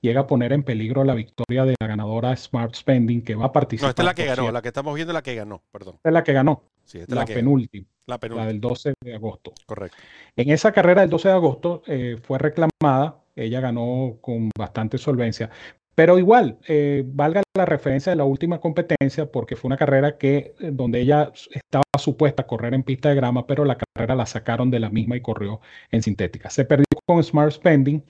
llega 0.00 0.22
a 0.22 0.26
poner 0.26 0.52
en 0.52 0.62
peligro 0.62 1.04
la 1.04 1.14
victoria 1.14 1.64
de 1.64 1.74
la 1.80 1.86
ganadora 1.86 2.36
Smart 2.36 2.74
Spending 2.74 3.22
que 3.22 3.34
va 3.34 3.46
a 3.46 3.52
participar. 3.52 3.88
No, 3.88 3.90
esta 3.90 4.02
es 4.02 4.06
la 4.06 4.14
que 4.14 4.24
ganó, 4.24 4.52
la 4.52 4.62
que 4.62 4.68
estamos 4.68 4.94
viendo 4.94 5.12
es 5.12 5.14
la 5.14 5.22
que 5.22 5.34
ganó, 5.34 5.62
perdón. 5.70 5.94
Esta 5.96 6.08
es 6.08 6.12
la 6.12 6.24
que 6.24 6.32
ganó. 6.32 6.62
Sí, 6.84 7.00
la, 7.06 7.26
penúltima, 7.26 7.86
la, 8.06 8.18
penúltima, 8.18 8.44
la 8.44 8.48
del 8.48 8.60
12 8.60 8.94
de 9.04 9.14
agosto. 9.14 9.52
Correcto. 9.66 9.98
En 10.36 10.48
esa 10.48 10.72
carrera 10.72 11.02
del 11.02 11.10
12 11.10 11.28
de 11.28 11.34
agosto 11.34 11.82
eh, 11.86 12.16
fue 12.22 12.38
reclamada, 12.38 13.18
ella 13.36 13.60
ganó 13.60 14.16
con 14.22 14.50
bastante 14.56 14.96
solvencia, 14.96 15.50
pero 15.98 16.16
igual, 16.16 16.58
eh, 16.68 17.02
valga 17.04 17.42
la 17.56 17.66
referencia 17.66 18.10
de 18.10 18.16
la 18.16 18.24
última 18.24 18.60
competencia, 18.60 19.32
porque 19.32 19.56
fue 19.56 19.66
una 19.66 19.76
carrera 19.76 20.16
que 20.16 20.54
eh, 20.60 20.70
donde 20.72 21.00
ella 21.00 21.32
estaba 21.50 21.82
supuesta 21.98 22.42
a 22.42 22.46
correr 22.46 22.72
en 22.74 22.84
pista 22.84 23.08
de 23.08 23.16
grama, 23.16 23.48
pero 23.48 23.64
la 23.64 23.76
carrera 23.76 24.14
la 24.14 24.24
sacaron 24.24 24.70
de 24.70 24.78
la 24.78 24.90
misma 24.90 25.16
y 25.16 25.22
corrió 25.22 25.60
en 25.90 26.04
sintética. 26.04 26.50
Se 26.50 26.64
perdió 26.64 26.84
con 27.04 27.20
Smart 27.24 27.50
Spending, 27.50 28.04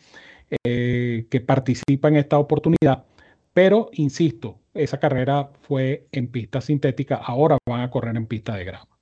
eh, 0.66 1.28
que 1.30 1.40
participa 1.40 2.08
en 2.08 2.16
esta 2.16 2.38
oportunidad, 2.38 3.06
pero 3.54 3.88
insisto, 3.94 4.58
esa 4.74 5.00
carrera 5.00 5.50
fue 5.62 6.08
en 6.12 6.28
pista 6.28 6.60
sintética, 6.60 7.16
ahora 7.16 7.56
van 7.66 7.80
a 7.80 7.90
correr 7.90 8.14
en 8.18 8.26
pista 8.26 8.54
de 8.54 8.64
grama. 8.66 8.97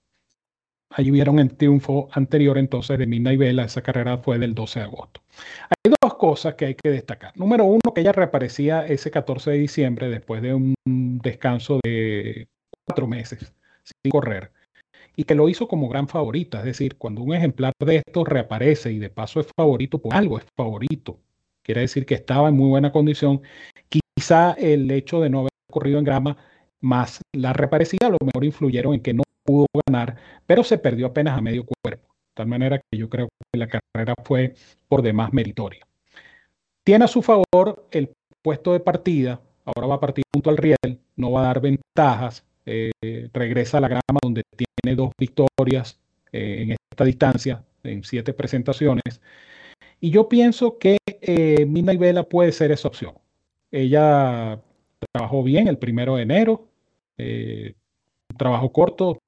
Allí 0.96 1.10
vieron 1.10 1.38
el 1.38 1.54
triunfo 1.54 2.08
anterior 2.12 2.56
entonces 2.56 2.98
de 2.98 3.04
y 3.04 3.36
Vela, 3.36 3.64
esa 3.64 3.82
carrera 3.82 4.16
fue 4.16 4.38
del 4.38 4.54
12 4.54 4.78
de 4.80 4.84
agosto. 4.86 5.20
Hay 5.68 5.92
dos 6.00 6.14
cosas 6.14 6.54
que 6.54 6.64
hay 6.64 6.74
que 6.74 6.88
destacar. 6.88 7.36
Número 7.36 7.66
uno, 7.66 7.92
que 7.94 8.00
ella 8.00 8.12
reaparecía 8.12 8.86
ese 8.86 9.10
14 9.10 9.50
de 9.50 9.58
diciembre 9.58 10.08
después 10.08 10.40
de 10.40 10.54
un 10.54 10.74
descanso 11.22 11.80
de 11.84 12.48
cuatro 12.86 13.06
meses 13.06 13.52
sin 13.82 14.10
correr 14.10 14.52
y 15.14 15.24
que 15.24 15.34
lo 15.34 15.50
hizo 15.50 15.68
como 15.68 15.90
gran 15.90 16.08
favorita. 16.08 16.60
Es 16.60 16.64
decir, 16.64 16.96
cuando 16.96 17.20
un 17.20 17.34
ejemplar 17.34 17.74
de 17.78 17.96
estos 17.96 18.26
reaparece 18.26 18.90
y 18.90 18.98
de 18.98 19.10
paso 19.10 19.40
es 19.40 19.48
favorito, 19.54 19.98
por 19.98 20.14
algo 20.14 20.38
es 20.38 20.46
favorito. 20.56 21.20
Quiere 21.62 21.82
decir 21.82 22.06
que 22.06 22.14
estaba 22.14 22.48
en 22.48 22.56
muy 22.56 22.70
buena 22.70 22.90
condición. 22.90 23.42
Quizá 23.90 24.52
el 24.52 24.90
hecho 24.90 25.20
de 25.20 25.28
no 25.28 25.40
haber 25.40 25.50
corrido 25.70 25.98
en 25.98 26.06
grama 26.06 26.38
más 26.80 27.20
la 27.32 27.52
reaparecida 27.52 28.06
a 28.06 28.10
lo 28.10 28.18
mejor 28.24 28.44
influyeron 28.44 28.94
en 28.94 29.00
que 29.00 29.14
no 29.14 29.22
pudo 29.46 29.66
ganar, 29.86 30.16
pero 30.46 30.64
se 30.64 30.78
perdió 30.78 31.06
apenas 31.06 31.38
a 31.38 31.40
medio 31.40 31.64
cuerpo. 31.64 32.08
De 32.08 32.34
tal 32.34 32.46
manera 32.46 32.78
que 32.78 32.98
yo 32.98 33.08
creo 33.08 33.28
que 33.52 33.58
la 33.58 33.68
carrera 33.68 34.14
fue 34.24 34.54
por 34.88 35.02
demás 35.02 35.32
meritoria. 35.32 35.86
Tiene 36.84 37.06
a 37.06 37.08
su 37.08 37.22
favor 37.22 37.88
el 37.90 38.10
puesto 38.42 38.72
de 38.72 38.80
partida, 38.80 39.40
ahora 39.64 39.86
va 39.88 39.94
a 39.96 40.00
partir 40.00 40.24
junto 40.32 40.50
al 40.50 40.56
riel, 40.56 41.00
no 41.16 41.32
va 41.32 41.40
a 41.40 41.46
dar 41.46 41.60
ventajas, 41.60 42.44
eh, 42.66 42.90
regresa 43.32 43.78
a 43.78 43.80
la 43.80 43.88
grama 43.88 44.20
donde 44.22 44.42
tiene 44.56 44.96
dos 44.96 45.10
victorias 45.18 45.98
eh, 46.32 46.62
en 46.62 46.76
esta 46.90 47.04
distancia, 47.04 47.64
en 47.82 48.04
siete 48.04 48.34
presentaciones. 48.34 49.20
Y 50.00 50.10
yo 50.10 50.28
pienso 50.28 50.78
que 50.78 50.98
eh, 51.06 51.66
Mina 51.66 51.92
y 51.92 51.96
Vela 51.96 52.24
puede 52.24 52.52
ser 52.52 52.70
esa 52.70 52.88
opción. 52.88 53.14
Ella 53.70 54.60
trabajó 55.12 55.42
bien 55.42 55.68
el 55.68 55.78
primero 55.78 56.16
de 56.16 56.22
enero, 56.22 56.68
eh, 57.18 57.74
trabajo 58.36 58.70
corto, 58.72 59.18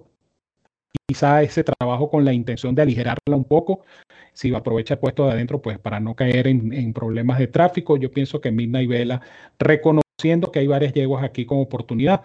quizá 1.06 1.42
ese 1.42 1.64
trabajo 1.64 2.10
con 2.10 2.24
la 2.24 2.32
intención 2.32 2.74
de 2.74 2.82
aligerarla 2.82 3.36
un 3.36 3.44
poco, 3.44 3.84
si 4.32 4.54
aprovecha 4.54 4.94
el 4.94 5.00
puesto 5.00 5.26
de 5.26 5.32
adentro, 5.32 5.60
pues 5.60 5.78
para 5.78 5.98
no 5.98 6.14
caer 6.14 6.46
en, 6.46 6.92
problemas 6.92 7.38
de 7.38 7.48
tráfico, 7.48 7.96
yo 7.96 8.10
pienso 8.12 8.40
que 8.40 8.52
Midna 8.52 8.80
y 8.82 8.86
Vela, 8.86 9.20
reconociendo 9.58 10.52
que 10.52 10.60
hay 10.60 10.66
varias 10.66 10.92
yeguas 10.92 11.24
aquí 11.24 11.44
con 11.44 11.58
oportunidad, 11.58 12.22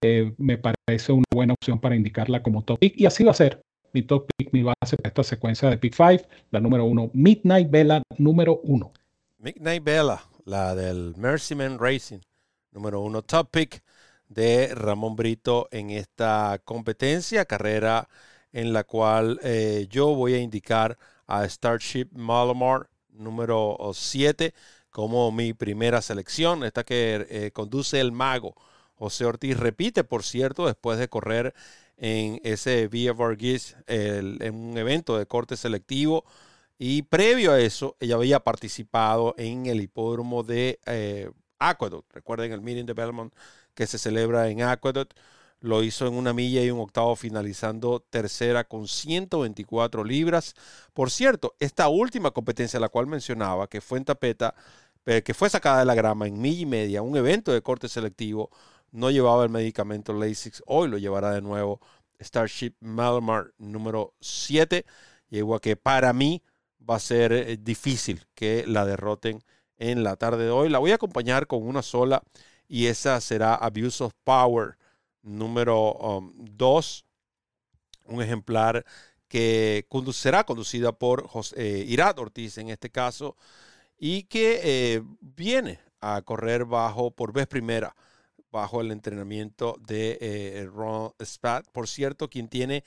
eh, 0.00 0.32
me 0.38 0.58
parece 0.58 1.12
una 1.12 1.24
buena 1.34 1.54
opción 1.54 1.80
para 1.80 1.96
indicarla 1.96 2.42
como 2.42 2.62
top 2.62 2.78
pick, 2.78 2.94
y 2.96 3.06
así 3.06 3.24
va 3.24 3.32
a 3.32 3.34
ser. 3.34 3.60
Mi 3.92 4.02
top 4.02 4.28
pick, 4.36 4.52
mi 4.52 4.62
base 4.62 4.96
para 4.96 5.08
esta 5.08 5.24
secuencia 5.24 5.68
de 5.68 5.78
pick 5.78 5.94
5, 5.94 6.28
la 6.50 6.60
número 6.60 6.84
uno, 6.84 7.10
Midnight 7.14 7.70
Vela 7.70 8.02
número 8.18 8.60
uno. 8.62 8.92
Midnight 9.38 9.82
Vela, 9.82 10.22
la 10.44 10.74
del 10.74 11.14
Mercyman 11.16 11.78
Racing, 11.78 12.20
número 12.70 13.00
uno, 13.00 13.22
top 13.22 13.48
pick 13.50 13.82
de 14.28 14.74
Ramón 14.74 15.16
Brito 15.16 15.68
en 15.70 15.90
esta 15.90 16.60
competencia, 16.64 17.44
carrera 17.44 18.08
en 18.52 18.72
la 18.72 18.84
cual 18.84 19.38
eh, 19.42 19.86
yo 19.90 20.14
voy 20.14 20.34
a 20.34 20.38
indicar 20.38 20.98
a 21.26 21.48
Starship 21.48 22.08
Malamar 22.12 22.88
número 23.10 23.76
7 23.92 24.54
como 24.90 25.30
mi 25.30 25.52
primera 25.52 26.00
selección, 26.00 26.64
esta 26.64 26.84
que 26.84 27.26
eh, 27.28 27.50
conduce 27.52 28.00
el 28.00 28.12
mago. 28.12 28.54
José 28.94 29.26
Ortiz 29.26 29.56
repite, 29.58 30.04
por 30.04 30.22
cierto, 30.22 30.66
después 30.66 30.98
de 30.98 31.08
correr 31.08 31.54
en 31.98 32.40
ese 32.44 32.88
Via 32.88 33.12
Vargas, 33.12 33.76
en 33.86 34.54
un 34.54 34.78
evento 34.78 35.18
de 35.18 35.26
corte 35.26 35.56
selectivo. 35.56 36.24
Y 36.78 37.02
previo 37.02 37.52
a 37.52 37.60
eso, 37.60 37.96
ella 38.00 38.16
había 38.16 38.40
participado 38.40 39.34
en 39.38 39.66
el 39.66 39.80
hipódromo 39.80 40.42
de 40.42 40.78
eh, 40.86 41.30
Aqueduct. 41.58 42.12
Recuerden 42.12 42.52
el 42.52 42.60
Meeting 42.60 42.84
de 42.84 42.92
Belmont 42.92 43.34
que 43.76 43.86
se 43.86 43.98
celebra 43.98 44.48
en 44.48 44.62
Aqueduct. 44.62 45.14
lo 45.60 45.82
hizo 45.82 46.06
en 46.06 46.14
una 46.14 46.32
milla 46.32 46.62
y 46.64 46.70
un 46.70 46.80
octavo, 46.80 47.16
finalizando 47.16 48.00
tercera 48.10 48.64
con 48.64 48.88
124 48.88 50.04
libras. 50.04 50.54
Por 50.94 51.10
cierto, 51.10 51.56
esta 51.60 51.88
última 51.88 52.30
competencia, 52.32 52.80
la 52.80 52.88
cual 52.90 53.06
mencionaba, 53.06 53.68
que 53.68 53.80
fue 53.80 53.98
en 53.98 54.04
tapeta, 54.04 54.54
eh, 55.06 55.22
que 55.22 55.34
fue 55.34 55.50
sacada 55.50 55.80
de 55.80 55.84
la 55.86 55.94
grama 55.94 56.26
en 56.26 56.40
milla 56.40 56.62
y 56.62 56.66
media, 56.66 57.02
un 57.02 57.16
evento 57.16 57.52
de 57.52 57.62
corte 57.62 57.88
selectivo, 57.88 58.50
no 58.92 59.10
llevaba 59.10 59.44
el 59.44 59.50
medicamento 59.50 60.12
Lasix. 60.12 60.62
Hoy 60.66 60.88
lo 60.88 60.98
llevará 60.98 61.32
de 61.32 61.42
nuevo 61.42 61.80
Starship 62.20 62.74
Malamar 62.80 63.52
número 63.58 64.14
7. 64.20 64.84
Y 65.30 65.38
igual 65.38 65.60
que 65.60 65.76
para 65.76 66.12
mí 66.12 66.42
va 66.88 66.96
a 66.96 67.00
ser 67.00 67.32
eh, 67.32 67.56
difícil 67.58 68.26
que 68.34 68.64
la 68.66 68.84
derroten 68.84 69.42
en 69.78 70.04
la 70.04 70.16
tarde 70.16 70.44
de 70.44 70.50
hoy. 70.50 70.68
La 70.68 70.78
voy 70.78 70.92
a 70.92 70.96
acompañar 70.96 71.46
con 71.46 71.62
una 71.66 71.82
sola 71.82 72.22
y 72.68 72.86
esa 72.86 73.20
será 73.20 73.54
Abuse 73.54 74.02
of 74.02 74.12
Power 74.24 74.76
número 75.22 75.96
2. 76.36 77.04
Um, 78.04 78.14
un 78.14 78.22
ejemplar 78.22 78.84
que 79.28 79.84
será 80.12 80.44
conducida 80.44 80.92
por 80.92 81.26
José, 81.26 81.56
eh, 81.58 82.14
Ortiz 82.16 82.58
en 82.58 82.70
este 82.70 82.90
caso 82.90 83.36
y 83.98 84.24
que 84.24 84.60
eh, 84.62 85.02
viene 85.20 85.80
a 86.00 86.22
correr 86.22 86.64
bajo 86.64 87.10
por 87.10 87.32
vez 87.32 87.48
primera 87.48 87.96
bajo 88.52 88.80
el 88.80 88.92
entrenamiento 88.92 89.76
de 89.80 90.68
Ron 90.72 91.12
Spat. 91.20 91.66
Por 91.72 91.88
cierto, 91.88 92.30
quien 92.30 92.48
tiene 92.48 92.84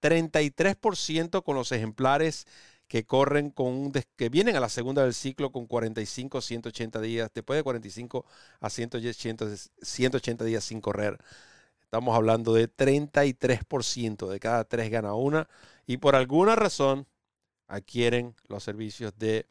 33% 0.00 1.42
con 1.44 1.54
los 1.54 1.70
ejemplares 1.70 2.46
que 2.92 3.06
corren 3.06 3.48
con 3.48 3.90
que 3.90 4.28
vienen 4.28 4.54
a 4.54 4.60
la 4.60 4.68
segunda 4.68 5.02
del 5.02 5.14
ciclo 5.14 5.50
con 5.50 5.66
45 5.66 6.42
180 6.42 7.00
días, 7.00 7.30
después 7.34 7.56
de 7.56 7.62
45 7.62 8.26
a 8.60 8.68
180, 8.68 9.46
180 9.80 10.44
días 10.44 10.62
sin 10.62 10.82
correr. 10.82 11.16
Estamos 11.80 12.14
hablando 12.14 12.52
de 12.52 12.68
33%, 12.68 14.28
de 14.28 14.38
cada 14.38 14.64
tres 14.64 14.90
gana 14.90 15.14
una 15.14 15.48
y 15.86 15.96
por 15.96 16.14
alguna 16.14 16.54
razón 16.54 17.06
adquieren 17.66 18.34
los 18.48 18.62
servicios 18.62 19.14
de 19.16 19.46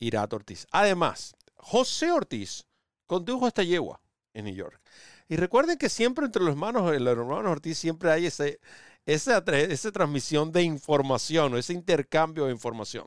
Irat 0.00 0.32
Ortiz. 0.32 0.66
Además, 0.72 1.36
José 1.54 2.10
Ortiz 2.10 2.66
condujo 3.06 3.46
esta 3.46 3.62
yegua 3.62 4.00
en 4.34 4.46
New 4.46 4.56
York. 4.56 4.80
Y 5.28 5.36
recuerden 5.36 5.78
que 5.78 5.88
siempre 5.88 6.26
entre 6.26 6.42
los 6.42 6.50
hermanos, 6.50 6.82
los 7.00 7.16
hermanos 7.16 7.46
Ortiz 7.46 7.78
siempre 7.78 8.10
hay 8.10 8.26
ese, 8.26 8.58
esa, 9.06 9.38
esa 9.38 9.92
transmisión 9.92 10.52
de 10.52 10.62
información 10.62 11.54
o 11.54 11.58
ese 11.58 11.72
intercambio 11.72 12.46
de 12.46 12.52
información. 12.52 13.06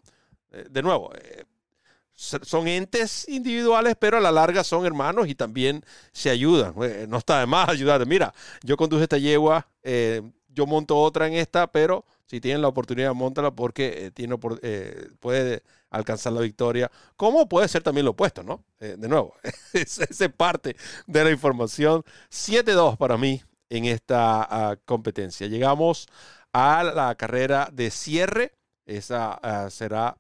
Eh, 0.52 0.66
de 0.70 0.82
nuevo, 0.82 1.12
eh, 1.16 1.46
son 2.14 2.68
entes 2.68 3.28
individuales, 3.28 3.96
pero 4.00 4.18
a 4.18 4.22
la 4.22 4.32
larga 4.32 4.64
son 4.64 4.86
hermanos 4.86 5.28
y 5.28 5.36
también 5.36 5.84
se 6.14 6.30
ayudan. 6.30 6.74
Eh, 6.82 7.06
no 7.10 7.18
está 7.18 7.40
de 7.40 7.46
más 7.46 7.70
ayudar. 7.70 8.06
Mira, 8.06 8.34
yo 8.64 8.78
conduje 8.78 9.04
esta 9.04 9.18
yegua, 9.18 9.68
yo 10.48 10.66
monto 10.66 10.98
otra 10.98 11.28
en 11.28 11.34
esta, 11.34 11.68
pero 11.68 12.06
si 12.26 12.40
tienen 12.40 12.62
la 12.62 12.70
oportunidad, 12.70 13.14
montala 13.14 13.52
porque 13.52 14.12
tiene, 14.14 14.38
puede 14.38 15.64
alcanzar 15.90 16.32
la 16.32 16.40
victoria. 16.40 16.90
Como 17.18 17.50
puede 17.50 17.68
ser 17.68 17.84
también 17.84 18.06
lo 18.06 18.12
opuesto, 18.12 18.44
¿no? 18.44 18.64
de 18.80 19.10
nuevo, 19.10 19.36
esa 19.74 20.06
es 20.06 20.34
parte 20.34 20.78
de 21.08 21.24
la 21.26 21.32
información. 21.32 22.06
7-2 22.32 22.96
para 22.96 23.18
mí 23.18 23.42
en 23.70 23.86
esta 23.86 24.48
ah, 24.50 24.78
competencia. 24.86 25.48
Llegamos 25.48 26.08
a 26.54 26.84
la 26.84 27.16
carrera 27.16 27.70
de 27.72 27.92
cierre. 27.92 28.54
Esa 28.86 29.34
ah, 29.42 29.70
será, 29.70 30.18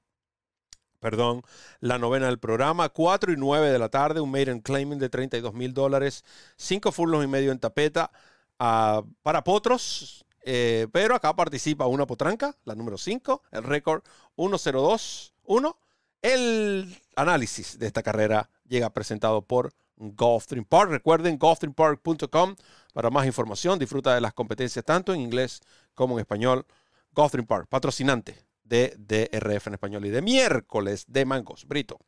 perdón, 0.99 1.43
la 1.79 1.97
novena 1.97 2.27
del 2.27 2.39
programa. 2.39 2.89
4 2.89 3.33
y 3.33 3.37
9 3.37 3.69
de 3.69 3.79
la 3.79 3.89
tarde, 3.89 4.21
un 4.21 4.31
maiden 4.31 4.59
claiming 4.61 4.99
de 4.99 5.09
32 5.09 5.53
mil 5.53 5.73
dólares, 5.73 6.23
5 6.57 6.91
furlos 6.91 7.23
y 7.23 7.27
medio 7.27 7.51
en 7.51 7.59
tapeta 7.59 8.11
ah, 8.59 9.03
para 9.21 9.43
potros. 9.43 10.25
Eh, 10.47 10.87
pero 10.91 11.15
acá 11.15 11.35
participa 11.35 11.87
una 11.87 12.05
potranca, 12.05 12.55
la 12.65 12.75
número 12.75 12.99
5, 12.99 13.41
el 13.51 13.63
récord 13.63 14.03
1-0-2-1. 14.37 15.75
El 16.21 17.01
análisis 17.15 17.79
de 17.79 17.87
esta 17.87 18.03
carrera 18.03 18.49
llega 18.67 18.91
presentado 18.91 19.41
por 19.41 19.73
Golf 19.97 20.47
Dream 20.47 20.65
Park. 20.65 20.91
Recuerden 20.91 21.37
golfdreampark.com 21.37 22.55
para 22.95 23.09
más 23.09 23.25
información. 23.25 23.77
Disfruta 23.77 24.15
de 24.15 24.21
las 24.21 24.33
competencias 24.33 24.85
tanto 24.85 25.13
en 25.13 25.19
inglés 25.19 25.61
como 25.93 26.15
en 26.15 26.21
español. 26.21 26.65
Dream 27.13 27.45
Park, 27.45 27.67
patrocinante 27.69 28.35
de 28.63 28.93
DRF 28.97 29.67
en 29.67 29.73
español 29.73 30.05
y 30.05 30.09
de 30.09 30.21
miércoles 30.21 31.05
de 31.07 31.25
mangos. 31.25 31.65
Brito. 31.65 31.99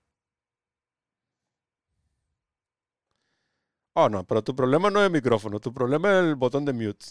Oh, 3.96 4.08
no, 4.10 4.24
pero 4.26 4.44
tu 4.44 4.56
problema 4.56 4.90
no 4.90 5.00
es 5.02 5.08
el 5.08 5.12
micrófono, 5.12 5.60
tu 5.60 5.74
problema 5.74 6.20
es 6.20 6.26
el 6.26 6.36
botón 6.36 6.64
de 6.66 6.72
mute. 6.74 7.06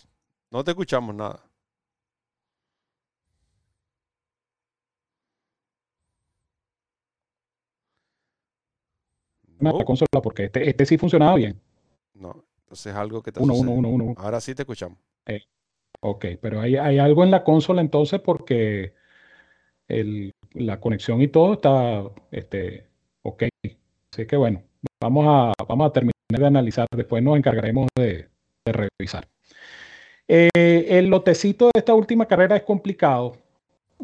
No 0.50 0.64
te 0.64 0.70
escuchamos 0.70 1.14
nada. 1.14 1.42
la 9.58 9.84
consola 9.84 10.22
porque 10.22 10.44
este, 10.44 10.68
este 10.68 10.86
sí 10.86 10.96
funcionaba 10.98 11.34
bien. 11.34 11.60
No, 12.14 12.45
entonces 12.66 12.92
es 12.92 12.98
algo 12.98 13.22
que 13.22 13.30
te 13.30 13.40
uno, 13.40 13.54
uno, 13.54 13.70
uno, 13.70 13.88
uno, 13.90 14.14
Ahora 14.16 14.40
sí 14.40 14.52
te 14.52 14.62
escuchamos. 14.62 14.98
Eh, 15.24 15.44
ok, 16.00 16.26
pero 16.40 16.60
hay, 16.60 16.74
hay, 16.76 16.98
algo 16.98 17.22
en 17.22 17.30
la 17.30 17.44
consola 17.44 17.80
entonces 17.80 18.20
porque 18.20 18.92
el, 19.86 20.32
la 20.52 20.80
conexión 20.80 21.22
y 21.22 21.28
todo 21.28 21.52
está 21.54 22.02
este, 22.32 22.88
ok. 23.22 23.44
Así 24.12 24.26
que 24.26 24.36
bueno, 24.36 24.64
vamos 25.00 25.26
a, 25.28 25.64
vamos 25.64 25.88
a 25.88 25.92
terminar 25.92 26.14
de 26.28 26.46
analizar, 26.46 26.88
después 26.90 27.22
nos 27.22 27.36
encargaremos 27.36 27.86
de, 27.96 28.28
de 28.64 28.72
revisar. 28.72 29.28
Eh, 30.26 30.86
el 30.88 31.06
lotecito 31.06 31.66
de 31.66 31.78
esta 31.78 31.94
última 31.94 32.26
carrera 32.26 32.56
es 32.56 32.64
complicado. 32.64 33.36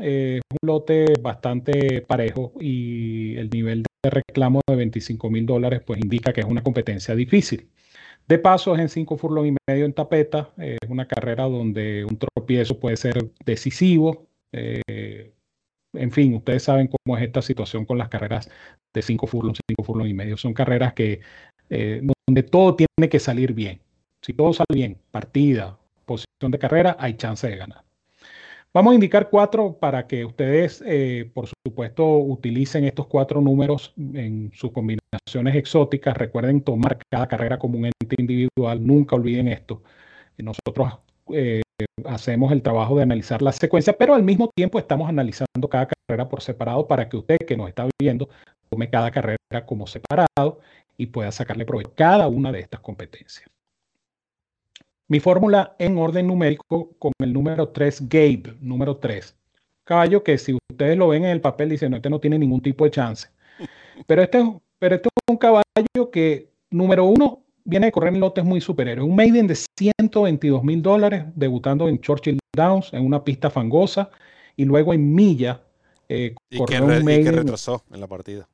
Eh, 0.01 0.39
es 0.39 0.59
un 0.63 0.69
lote 0.69 1.15
bastante 1.21 2.01
parejo 2.03 2.53
y 2.61 3.37
el 3.37 3.51
nivel 3.51 3.83
de 4.05 4.11
reclamo 4.11 4.61
de 4.69 4.77
25 4.77 5.31
mil 5.31 5.47
dólares, 5.47 5.83
pues 5.85 6.01
indica 6.01 6.33
que 6.33 6.41
es 6.43 6.47
una 6.47 6.63
competencia 6.63 7.17
difícil. 7.17 7.69
De 8.29 8.39
paso, 8.39 8.77
en 8.77 8.89
5 8.89 9.17
furlong 9.17 9.47
y 9.47 9.57
medio 9.69 9.85
en 9.85 9.93
tapeta. 9.93 10.53
es 10.57 10.79
una 10.89 11.07
carrera 11.07 11.45
donde 11.45 12.05
un 12.05 12.19
tropiezo 12.19 12.79
puede 12.79 12.97
ser 12.97 13.31
decisivo. 13.45 14.27
Eh, 14.53 15.33
en 15.95 16.11
fin, 16.11 16.35
ustedes 16.35 16.63
saben 16.63 16.89
cómo 16.89 17.17
es 17.17 17.25
esta 17.25 17.43
situación 17.43 17.85
con 17.85 17.99
las 17.99 18.09
carreras 18.09 18.51
de 18.95 19.03
5 19.03 19.27
furlong, 19.27 19.55
5 19.69 19.83
furlong 19.83 20.07
y 20.07 20.15
medio. 20.15 20.37
Son 20.37 20.55
carreras 20.55 20.95
que 20.95 21.21
eh, 21.71 22.01
donde 22.27 22.43
todo 22.43 22.77
tiene 22.77 23.09
que 23.09 23.19
salir 23.19 23.53
bien. 23.53 23.81
Si 24.23 24.33
todo 24.33 24.53
sale 24.53 24.67
bien, 24.73 24.99
partida, 25.11 25.79
posición 26.07 26.51
de 26.51 26.59
carrera, 26.59 26.97
hay 26.99 27.15
chance 27.15 27.49
de 27.49 27.57
ganar. 27.57 27.85
Vamos 28.75 28.93
a 28.93 28.95
indicar 28.95 29.29
cuatro 29.29 29.79
para 29.79 30.07
que 30.07 30.25
ustedes, 30.25 30.83
eh, 30.87 31.31
por 31.35 31.47
supuesto, 31.67 32.17
utilicen 32.19 32.85
estos 32.85 33.07
cuatro 33.07 33.43
números 33.43 33.93
en 34.15 34.51
sus 34.55 34.73
combinaciones 34.73 35.57
exóticas. 35.57 36.17
Recuerden 36.17 36.63
tomar 36.63 36.99
cada 37.11 37.29
carrera 37.29 37.59
como 37.59 37.79
un 37.79 37.87
ente 37.87 38.17
individual. 38.17 38.87
Nunca 38.87 39.15
olviden 39.17 39.49
esto. 39.49 39.83
Nosotros 40.39 40.91
eh, 41.35 41.61
hacemos 42.07 42.51
el 42.51 42.63
trabajo 42.63 42.97
de 42.97 43.03
analizar 43.03 43.43
la 43.43 43.53
secuencia, 43.53 43.93
pero 43.93 44.15
al 44.15 44.23
mismo 44.23 44.49
tiempo 44.55 44.79
estamos 44.79 45.07
analizando 45.09 45.69
cada 45.69 45.87
carrera 45.87 46.29
por 46.29 46.41
separado 46.41 46.89
para 46.89 47.09
que 47.09 47.19
usted 47.19 47.37
que 47.47 47.57
nos 47.57 47.69
está 47.69 47.87
viendo 48.01 48.29
tome 48.71 48.89
cada 48.89 49.11
carrera 49.11 49.39
como 49.67 49.87
separado 49.87 50.61
y 50.97 51.07
pueda 51.07 51.31
sacarle 51.31 51.67
provecho 51.67 51.91
a 51.91 51.95
cada 51.95 52.29
una 52.29 52.51
de 52.51 52.61
estas 52.61 52.81
competencias. 52.81 53.51
Mi 55.09 55.21
fórmula 55.21 55.75
en 55.79 55.99
orden 55.99 56.27
numérico 56.27 56.93
con 56.99 57.13
el 57.19 57.33
número 57.33 57.69
3, 57.69 58.09
Gabe, 58.09 58.57
número 58.61 58.97
3. 58.97 59.37
Caballo 59.85 60.23
que 60.23 60.39
si 60.39 60.57
ustedes 60.71 60.97
lo 60.97 61.09
ven 61.09 61.25
en 61.25 61.31
el 61.31 61.41
papel, 61.41 61.71
dicen, 61.71 61.91
no, 61.91 61.97
este 61.97 62.09
no 62.09 62.21
tiene 62.21 62.39
ningún 62.39 62.63
tipo 62.63 62.85
de 62.85 62.91
chance. 62.93 63.29
Pero 64.07 64.23
este, 64.23 64.43
pero 64.79 64.95
este 64.95 65.09
es 65.09 65.23
un 65.31 65.37
caballo 65.37 66.11
que, 66.11 66.51
número 66.71 67.05
uno, 67.05 67.43
viene 67.65 67.87
de 67.87 67.93
correr 67.93 68.15
en 68.15 68.21
lotes 68.21 68.45
muy 68.45 68.61
superiores. 68.61 69.05
Un 69.05 69.15
maiden 69.15 69.47
de 69.47 69.57
122 69.79 70.63
mil 70.65 70.83
dólares, 70.83 71.25
debutando 71.35 71.89
en 71.89 72.01
Churchill 72.01 72.39
Downs, 72.55 72.93
en 72.93 73.05
una 73.05 73.23
pista 73.25 73.51
fangosa, 73.51 74.11
y 74.57 74.65
luego 74.65 74.95
en 74.95 75.15
Milla. 75.15 75.61
Eh, 76.09 76.35
y, 76.51 76.65
que 76.65 76.81
un 76.81 77.11
y 77.11 77.25
que 77.25 77.33
retrasó 77.33 77.83
en 77.93 78.01
la 78.01 78.07
partida. 78.07 78.49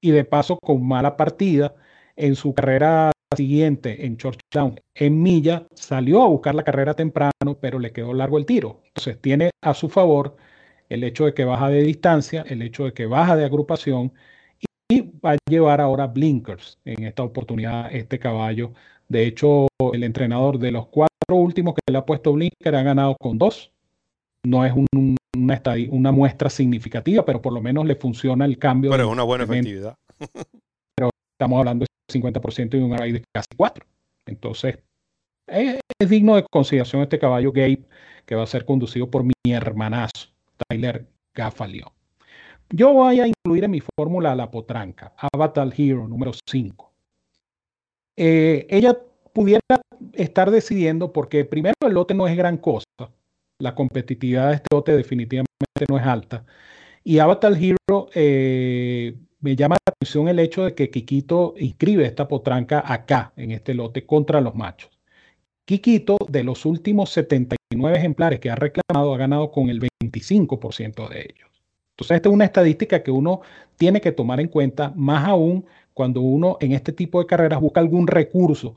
Y 0.00 0.10
de 0.10 0.24
paso, 0.24 0.58
con 0.58 0.86
mala 0.86 1.16
partida, 1.16 1.74
en 2.20 2.34
su 2.36 2.54
carrera 2.54 3.12
siguiente 3.36 4.04
en 4.06 4.18
Georgetown, 4.18 4.80
en 4.94 5.22
milla, 5.22 5.66
salió 5.74 6.22
a 6.22 6.28
buscar 6.28 6.54
la 6.54 6.64
carrera 6.64 6.94
temprano, 6.94 7.58
pero 7.60 7.78
le 7.78 7.92
quedó 7.92 8.12
largo 8.12 8.38
el 8.38 8.46
tiro. 8.46 8.80
Entonces 8.86 9.20
tiene 9.20 9.50
a 9.62 9.74
su 9.74 9.88
favor 9.88 10.36
el 10.88 11.04
hecho 11.04 11.26
de 11.26 11.34
que 11.34 11.44
baja 11.44 11.68
de 11.68 11.82
distancia, 11.82 12.44
el 12.48 12.62
hecho 12.62 12.84
de 12.84 12.92
que 12.92 13.06
baja 13.06 13.36
de 13.36 13.44
agrupación 13.44 14.12
y 14.88 15.02
va 15.24 15.32
a 15.32 15.36
llevar 15.48 15.80
ahora 15.80 16.08
blinkers 16.08 16.78
en 16.84 17.04
esta 17.04 17.22
oportunidad 17.22 17.94
este 17.94 18.18
caballo. 18.18 18.72
De 19.08 19.24
hecho, 19.24 19.68
el 19.92 20.02
entrenador 20.02 20.58
de 20.58 20.72
los 20.72 20.88
cuatro 20.88 21.36
últimos 21.36 21.74
que 21.74 21.92
le 21.92 21.98
ha 21.98 22.04
puesto 22.04 22.32
blinker 22.32 22.74
ha 22.74 22.82
ganado 22.82 23.16
con 23.20 23.38
dos. 23.38 23.70
No 24.44 24.64
es 24.64 24.72
una, 24.72 25.62
una 25.90 26.12
muestra 26.12 26.50
significativa, 26.50 27.24
pero 27.24 27.40
por 27.40 27.52
lo 27.52 27.60
menos 27.60 27.86
le 27.86 27.94
funciona 27.94 28.44
el 28.44 28.58
cambio. 28.58 28.90
Pero 28.90 29.04
es 29.04 29.10
una 29.10 29.22
buena 29.22 29.44
efectividad. 29.44 29.94
estamos 31.40 31.58
hablando 31.58 31.86
de 31.86 32.20
50% 32.20 32.74
y 32.74 32.82
un 32.82 32.92
array 32.92 33.12
de 33.12 33.24
casi 33.32 33.48
4. 33.56 33.86
Entonces, 34.26 34.78
Es, 35.46 35.80
digno 35.98 36.36
de 36.36 36.44
consideración 36.50 37.02
este 37.02 37.18
caballo 37.18 37.50
Gabe, 37.50 37.82
que 38.26 38.34
va 38.34 38.42
a 38.42 38.46
ser 38.46 38.64
conducido 38.66 39.10
por 39.10 39.24
mi 39.24 39.32
hermanazo, 39.48 40.28
Tyler 40.68 41.06
Gaffalio. 41.34 41.92
Yo 42.68 42.92
voy 42.92 43.20
a 43.20 43.26
incluir 43.26 43.64
en 43.64 43.70
mi 43.70 43.80
fórmula 43.80 44.36
la 44.36 44.50
potranca, 44.50 45.14
Avatar 45.32 45.72
Hero 45.76 46.06
número 46.06 46.32
5. 46.46 46.92
Eh, 48.16 48.66
ella 48.68 48.96
pudiera 49.32 49.60
estar 50.12 50.50
decidiendo 50.50 51.12
porque 51.12 51.44
primero 51.46 51.74
el 51.80 51.94
lote 51.94 52.14
no 52.14 52.28
es 52.28 52.36
gran 52.36 52.58
cosa, 52.58 52.84
la 53.58 53.74
competitividad 53.74 54.50
de 54.50 54.54
este 54.56 54.68
lote 54.72 54.94
definitivamente 54.94 55.86
no 55.88 55.98
es 55.98 56.06
alta. 56.06 56.44
Y 57.02 57.18
Avatar 57.18 57.54
Hero 57.54 58.08
eh, 58.14 59.16
me 59.40 59.56
llama 59.56 59.76
la 59.86 59.92
atención 59.92 60.28
el 60.28 60.38
hecho 60.38 60.64
de 60.64 60.74
que 60.74 60.90
Kikito 60.90 61.54
inscribe 61.58 62.04
esta 62.06 62.28
potranca 62.28 62.82
acá, 62.84 63.32
en 63.36 63.50
este 63.50 63.74
lote, 63.74 64.06
contra 64.06 64.40
los 64.40 64.54
machos. 64.54 64.90
Kikito, 65.64 66.16
de 66.28 66.44
los 66.44 66.66
últimos 66.66 67.10
79 67.10 67.96
ejemplares 67.96 68.40
que 68.40 68.50
ha 68.50 68.56
reclamado, 68.56 69.14
ha 69.14 69.18
ganado 69.18 69.50
con 69.50 69.68
el 69.68 69.80
25% 69.80 71.08
de 71.08 71.20
ellos. 71.20 71.50
Entonces, 71.92 72.16
esta 72.16 72.28
es 72.28 72.34
una 72.34 72.46
estadística 72.46 73.02
que 73.02 73.10
uno 73.10 73.42
tiene 73.76 74.00
que 74.00 74.12
tomar 74.12 74.40
en 74.40 74.48
cuenta, 74.48 74.92
más 74.96 75.26
aún 75.26 75.66
cuando 75.94 76.22
uno 76.22 76.56
en 76.60 76.72
este 76.72 76.92
tipo 76.92 77.20
de 77.20 77.26
carreras 77.26 77.60
busca 77.60 77.80
algún 77.80 78.06
recurso, 78.06 78.74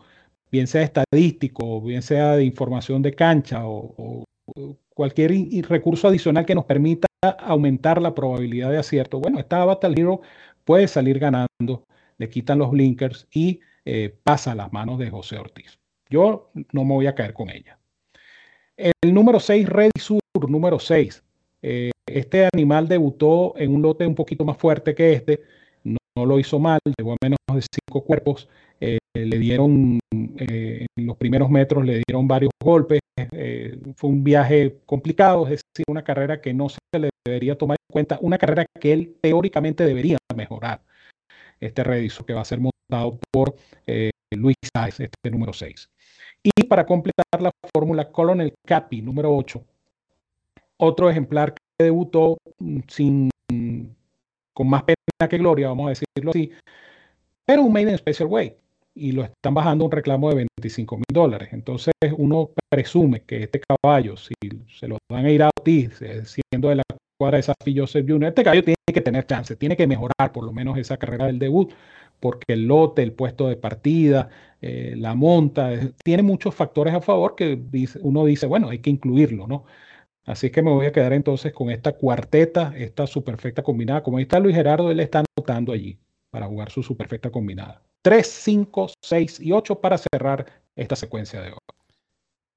bien 0.51 0.68
sea 0.68 0.84
estadístico, 0.84 1.82
bien 1.82 2.01
sea 2.01 2.36
de 2.36 2.43
información 2.43 3.01
de 3.01 3.14
cancha 3.14 3.61
o, 3.66 4.26
cualquier 4.93 5.32
recurso 5.68 6.07
adicional 6.09 6.45
que 6.45 6.53
nos 6.53 6.66
permita 6.66 7.07
aumentar 7.39 8.01
la 8.01 8.14
probabilidad 8.14 8.70
de 8.70 8.78
acierto. 8.78 9.20
Bueno, 9.20 9.39
esta 9.39 9.64
Battle 9.64 9.95
Hero 9.97 10.22
puede 10.64 10.88
salir 10.88 11.20
ganando, 11.20 11.86
le 12.18 12.30
quitan 12.30 12.59
los 12.59 12.72
blinkers 12.72 13.28
y 13.32 13.59
eh, 13.86 14.16
pasa 14.24 14.51
a 14.53 14.55
las 14.55 14.72
manos 14.72 14.99
de 14.99 15.09
José 15.09 15.38
Ortiz. 15.38 15.80
Yo 16.09 16.51
no 16.72 16.84
me 16.84 16.93
voy 16.93 17.07
a 17.07 17.16
caer 17.16 17.34
con 17.34 17.49
ella. 17.49 17.80
El 18.78 19.14
número 19.14 19.39
6, 19.39 19.68
Ready 19.68 19.99
Sur, 19.99 20.20
número 20.47 20.80
6. 20.80 21.24
Eh, 21.61 21.91
este 22.05 22.49
animal 22.53 22.88
debutó 22.88 23.53
en 23.57 23.74
un 23.74 23.82
lote 23.82 24.05
un 24.05 24.16
poquito 24.16 24.45
más 24.45 24.57
fuerte 24.57 24.93
que 24.93 25.14
este, 25.14 25.41
no, 26.18 26.26
lo 26.26 26.39
hizo 26.39 26.59
mal, 26.59 26.80
llegó 26.97 27.14
a 27.14 27.18
menos 27.22 27.38
de 27.53 27.61
cinco 27.61 28.03
cuerpos, 28.03 28.49
eh, 28.80 28.97
le 29.14 29.38
dieron, 29.38 29.99
en 30.11 30.88
los 30.95 31.18
primeros 31.18 31.49
metros 31.49 31.86
le 31.86 32.01
dieron 32.07 32.28
varios 32.28 32.51
golpes, 32.61 32.99
fue 33.95 34.09
un 34.09 34.24
viaje 34.24 34.80
complicado, 34.86 35.43
es 35.45 35.61
decir, 35.74 35.86
una 35.88 36.03
carrera 36.03 36.41
que 36.41 36.53
no 36.53 36.70
se 36.70 36.80
le 36.99 37.09
debería 37.26 37.57
tomar 37.57 37.78
en 37.80 37.93
cuenta, 37.93 38.18
una 38.22 38.38
carrera 38.38 38.66
que 38.80 38.93
él 38.93 39.16
teóricamente 39.22 39.86
debería 39.86 40.18
mejorar. 40.36 40.82
Este 41.59 41.84
rediso 41.84 42.26
que 42.26 42.34
va 42.34 42.41
a 42.41 42.45
ser 42.45 42.59
montado 42.59 43.20
por 43.32 43.55
eh, 43.88 44.11
Luis 44.32 44.55
Sáez, 44.74 44.99
este 44.99 45.32
número 45.32 45.53
6. 45.53 45.89
Y 46.43 46.64
para 46.64 46.86
completar 46.86 47.41
la 47.41 47.51
fórmula, 47.74 48.11
Colonel 48.11 48.53
Capi, 48.66 49.01
número 49.01 49.34
8. 49.36 49.64
Otro 50.78 51.09
ejemplar 51.09 51.53
que 51.53 51.86
debutó 51.86 52.38
mm, 52.59 52.80
sin, 52.88 53.30
con 54.53 54.69
más 54.69 54.83
pena 54.83 55.29
que 55.29 55.37
gloria, 55.37 55.69
vamos 55.69 55.87
a 55.87 55.89
decirlo 55.89 56.31
así, 56.31 56.51
pero 57.45 57.63
un 57.63 57.73
Made 57.73 57.91
in 57.91 57.97
Special 57.97 58.29
Way 58.29 58.55
y 58.95 59.11
lo 59.11 59.23
están 59.23 59.53
bajando 59.53 59.85
un 59.85 59.91
reclamo 59.91 60.29
de 60.29 60.35
25 60.35 60.97
mil 60.97 61.05
dólares. 61.11 61.49
Entonces 61.51 61.93
uno 62.17 62.51
presume 62.69 63.21
que 63.21 63.43
este 63.43 63.59
caballo, 63.59 64.15
si 64.17 64.33
se 64.79 64.87
lo 64.87 64.97
van 65.11 65.25
a 65.25 65.31
ir 65.31 65.43
a 65.43 65.49
ti, 65.63 65.89
siendo 65.89 66.69
de 66.69 66.75
la 66.75 66.83
cuadra 67.17 67.37
de 67.37 67.43
Safi 67.43 67.77
Joseph 67.77 68.05
Jr., 68.07 68.29
este 68.29 68.43
caballo 68.43 68.63
tiene 68.63 68.75
que 68.93 69.01
tener 69.01 69.25
chance, 69.25 69.55
tiene 69.55 69.75
que 69.75 69.87
mejorar 69.87 70.31
por 70.31 70.43
lo 70.43 70.53
menos 70.53 70.77
esa 70.77 70.97
carrera 70.97 71.25
del 71.25 71.39
debut, 71.39 71.73
porque 72.19 72.53
el 72.53 72.67
lote, 72.67 73.03
el 73.03 73.13
puesto 73.13 73.47
de 73.47 73.57
partida, 73.57 74.29
eh, 74.61 74.93
la 74.97 75.15
monta, 75.15 75.71
tiene 76.03 76.23
muchos 76.23 76.55
factores 76.55 76.93
a 76.93 77.01
favor 77.01 77.35
que 77.35 77.59
uno 78.01 78.25
dice, 78.25 78.45
bueno, 78.45 78.69
hay 78.69 78.79
que 78.79 78.89
incluirlo, 78.89 79.47
¿no? 79.47 79.65
Así 80.26 80.51
que 80.51 80.61
me 80.61 80.71
voy 80.71 80.86
a 80.86 80.91
quedar 80.91 81.13
entonces 81.13 81.53
con 81.53 81.69
esta 81.69 81.93
cuarteta, 81.93 82.74
esta 82.78 83.07
superfecta 83.07 83.61
combinada. 83.61 84.03
Como 84.03 84.17
ahí 84.17 84.24
está 84.24 84.39
Luis 84.39 84.55
Gerardo, 84.55 84.89
él 84.89 84.99
está 84.99 85.24
anotando 85.38 85.74
allí 85.74 85.99
para 86.30 86.47
jugar 86.47 86.71
su 86.71 86.82
superfecta 86.82 87.30
combinada. 87.30 87.82
3, 88.01 88.26
5, 88.28 88.88
6 89.01 89.39
y 89.41 89.51
8 89.51 89.80
para 89.80 89.97
cerrar 89.97 90.45
esta 90.76 90.95
secuencia 90.95 91.41
de 91.41 91.51
hoy. 91.51 91.57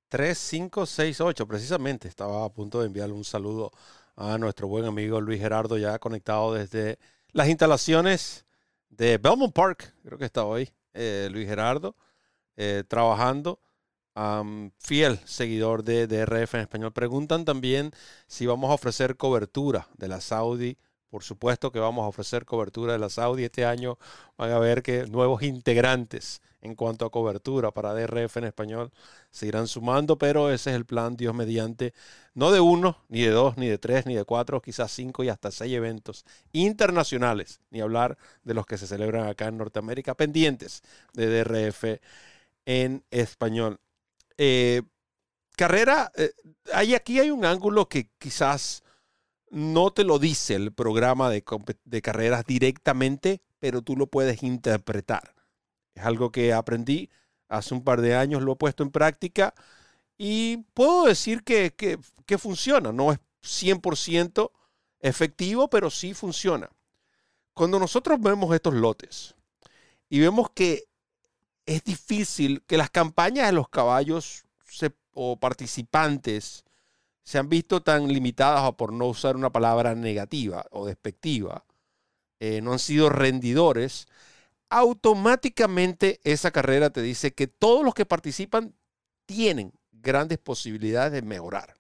3, 0.09 0.39
5, 0.39 0.87
6, 0.87 1.21
8. 1.21 1.47
Precisamente 1.47 2.09
estaba 2.09 2.45
a 2.45 2.49
punto 2.53 2.81
de 2.81 2.87
enviarle 2.87 3.15
un 3.15 3.25
saludo 3.25 3.73
a 4.17 4.39
nuestro 4.39 4.69
buen 4.69 4.85
amigo 4.85 5.21
Luis 5.21 5.41
Gerardo, 5.41 5.77
ya 5.77 5.99
conectado 5.99 6.55
desde 6.55 6.99
las 7.33 7.49
instalaciones 7.49 8.47
de 8.89 9.19
Belmont 9.19 9.53
Park. 9.53 9.95
Creo 10.05 10.19
que 10.19 10.25
está 10.25 10.45
hoy 10.45 10.71
eh, 10.95 11.29
Luis 11.31 11.47
Gerardo 11.47 11.97
eh, 12.57 12.85
trabajando. 12.89 13.61
Fiel 14.79 15.21
seguidor 15.25 15.83
de 15.83 16.07
DRF 16.07 16.55
en 16.55 16.61
español. 16.63 16.93
Preguntan 16.93 17.45
también 17.45 17.93
si 18.27 18.47
vamos 18.47 18.71
a 18.71 18.75
ofrecer 18.75 19.17
cobertura 19.17 19.89
de 19.97 20.09
la 20.09 20.21
Saudi 20.21 20.79
por 21.09 21.23
supuesto 21.23 21.73
que 21.73 21.79
vamos 21.79 22.05
a 22.05 22.09
ofrecer 22.09 22.45
cobertura 22.45 22.93
de 22.93 22.99
la 22.99 23.09
Saudi. 23.09 23.45
Este 23.45 23.65
año 23.65 23.99
van 24.37 24.51
a 24.51 24.59
ver 24.59 24.83
que 24.83 25.07
nuevos 25.07 25.43
integrantes 25.43 26.43
en 26.61 26.75
cuanto 26.75 27.07
a 27.07 27.11
cobertura 27.11 27.71
para 27.71 27.95
DRF 27.95 28.39
en 28.39 28.45
español 28.45 28.93
se 29.31 29.47
irán 29.47 29.69
sumando, 29.69 30.19
pero 30.19 30.51
ese 30.51 30.71
es 30.71 30.77
el 30.77 30.85
plan, 30.85 31.17
Dios 31.17 31.35
mediante, 31.35 31.95
no 32.35 32.51
de 32.51 32.61
uno, 32.61 32.99
ni 33.09 33.23
de 33.23 33.31
dos, 33.31 33.57
ni 33.57 33.69
de 33.69 33.79
tres, 33.79 34.05
ni 34.05 34.15
de 34.15 34.25
cuatro, 34.25 34.61
quizás 34.61 34.91
cinco 34.93 35.23
y 35.23 35.29
hasta 35.29 35.51
seis 35.51 35.73
eventos 35.73 36.25
internacionales, 36.53 37.61
ni 37.71 37.81
hablar 37.81 38.19
de 38.43 38.55
los 38.55 38.67
que 38.67 38.79
se 38.79 38.87
celebran 38.87 39.29
acá 39.29 39.47
en 39.47 39.59
Norteamérica, 39.59 40.15
pendientes 40.15 40.83
de 41.13 41.45
DRF 41.45 42.01
en 42.67 43.05
español. 43.11 43.79
Eh, 44.39 44.83
carrera, 45.57 46.13
eh, 46.17 46.33
hay, 46.73 46.95
aquí 46.95 47.19
hay 47.21 47.31
un 47.31 47.45
ángulo 47.45 47.89
que 47.89 48.11
quizás 48.19 48.83
no 49.51 49.93
te 49.93 50.05
lo 50.05 50.19
dice 50.19 50.55
el 50.55 50.73
programa 50.73 51.31
de, 51.31 51.43
carreras 52.03 52.45
directamente, 52.47 53.43
pero 53.59 53.83
tú 53.83 53.97
lo 53.97 54.07
puedes 54.09 54.43
interpretar. 54.43 55.35
Es 55.95 56.05
algo 56.05 56.31
que 56.31 56.53
aprendí 56.53 57.11
hace 57.49 57.75
un 57.75 57.85
par 57.85 58.01
de 58.01 58.17
años, 58.17 58.43
lo 58.43 58.53
he 58.53 58.57
puesto 58.57 58.83
en 58.83 58.91
práctica 58.91 59.55
y 60.19 60.59
puedo 60.75 61.05
decir 61.07 61.43
que, 61.45 61.75
que 61.75 62.39
funciona. 62.39 62.93
No 62.93 63.13
es 63.13 63.19
100% 63.43 64.51
efectivo, 65.01 65.69
pero 65.69 65.91
sí 65.91 66.13
funciona. 66.13 66.69
Cuando 67.55 67.79
nosotros 67.79 68.21
vemos 68.21 68.55
estos 68.55 68.75
lotes 68.75 69.35
y 70.11 70.21
vemos 70.21 70.51
que 70.51 70.85
es 71.67 71.83
difícil 71.85 72.63
que 72.67 72.79
las 72.79 72.91
campañas 72.91 73.47
de 73.47 73.53
los 73.53 73.69
caballos 73.69 74.45
o 75.13 75.39
participantes 75.39 76.65
se 77.25 77.39
han 77.39 77.49
visto 77.49 77.83
tan 77.83 78.07
limitadas, 78.09 78.73
por 78.75 78.93
no 78.93 79.07
usar 79.07 79.35
una 79.35 79.51
palabra 79.51 79.95
negativa 79.97 80.65
o 80.71 80.87
despectiva, 80.87 81.65
eh, 82.39 82.61
no 82.61 82.73
han 82.73 82.79
sido 82.79 83.09
rendidores, 83.09 84.07
automáticamente 84.69 86.21
esa 86.23 86.53
carrera 86.53 86.91
te 86.91 87.03
dice 87.03 87.35
que 87.35 87.49
todos 87.49 87.85
los 87.85 87.95
que 87.95 88.07
participan 88.07 88.75
tienen 89.27 89.73
grandes 89.91 90.39
posibilidades 90.39 91.13
de 91.13 91.23
mejorar. 91.23 91.75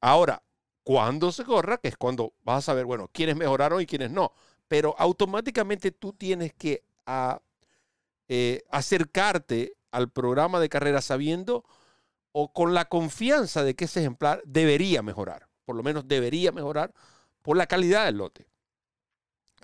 Ahora, 0.00 0.42
cuando 0.82 1.30
se 1.30 1.44
corra, 1.44 1.78
que 1.78 1.88
es 1.88 1.96
cuando 1.96 2.32
vas 2.42 2.58
a 2.58 2.72
saber, 2.72 2.86
bueno, 2.86 3.10
quiénes 3.12 3.36
mejoraron 3.36 3.80
y 3.82 3.86
quiénes 3.86 4.10
no, 4.10 4.32
pero 4.66 4.94
automáticamente 4.98 5.92
tú 5.92 6.12
tienes 6.12 6.54
que 6.54 6.82
ah, 7.06 7.40
eh, 8.34 8.64
acercarte 8.70 9.74
al 9.90 10.10
programa 10.10 10.58
de 10.58 10.70
carrera 10.70 11.02
sabiendo 11.02 11.66
o 12.32 12.50
con 12.50 12.72
la 12.72 12.86
confianza 12.86 13.62
de 13.62 13.76
que 13.76 13.84
ese 13.84 14.00
ejemplar 14.00 14.40
debería 14.46 15.02
mejorar, 15.02 15.48
por 15.66 15.76
lo 15.76 15.82
menos 15.82 16.08
debería 16.08 16.50
mejorar 16.50 16.94
por 17.42 17.58
la 17.58 17.66
calidad 17.66 18.06
del 18.06 18.16
lote. 18.16 18.48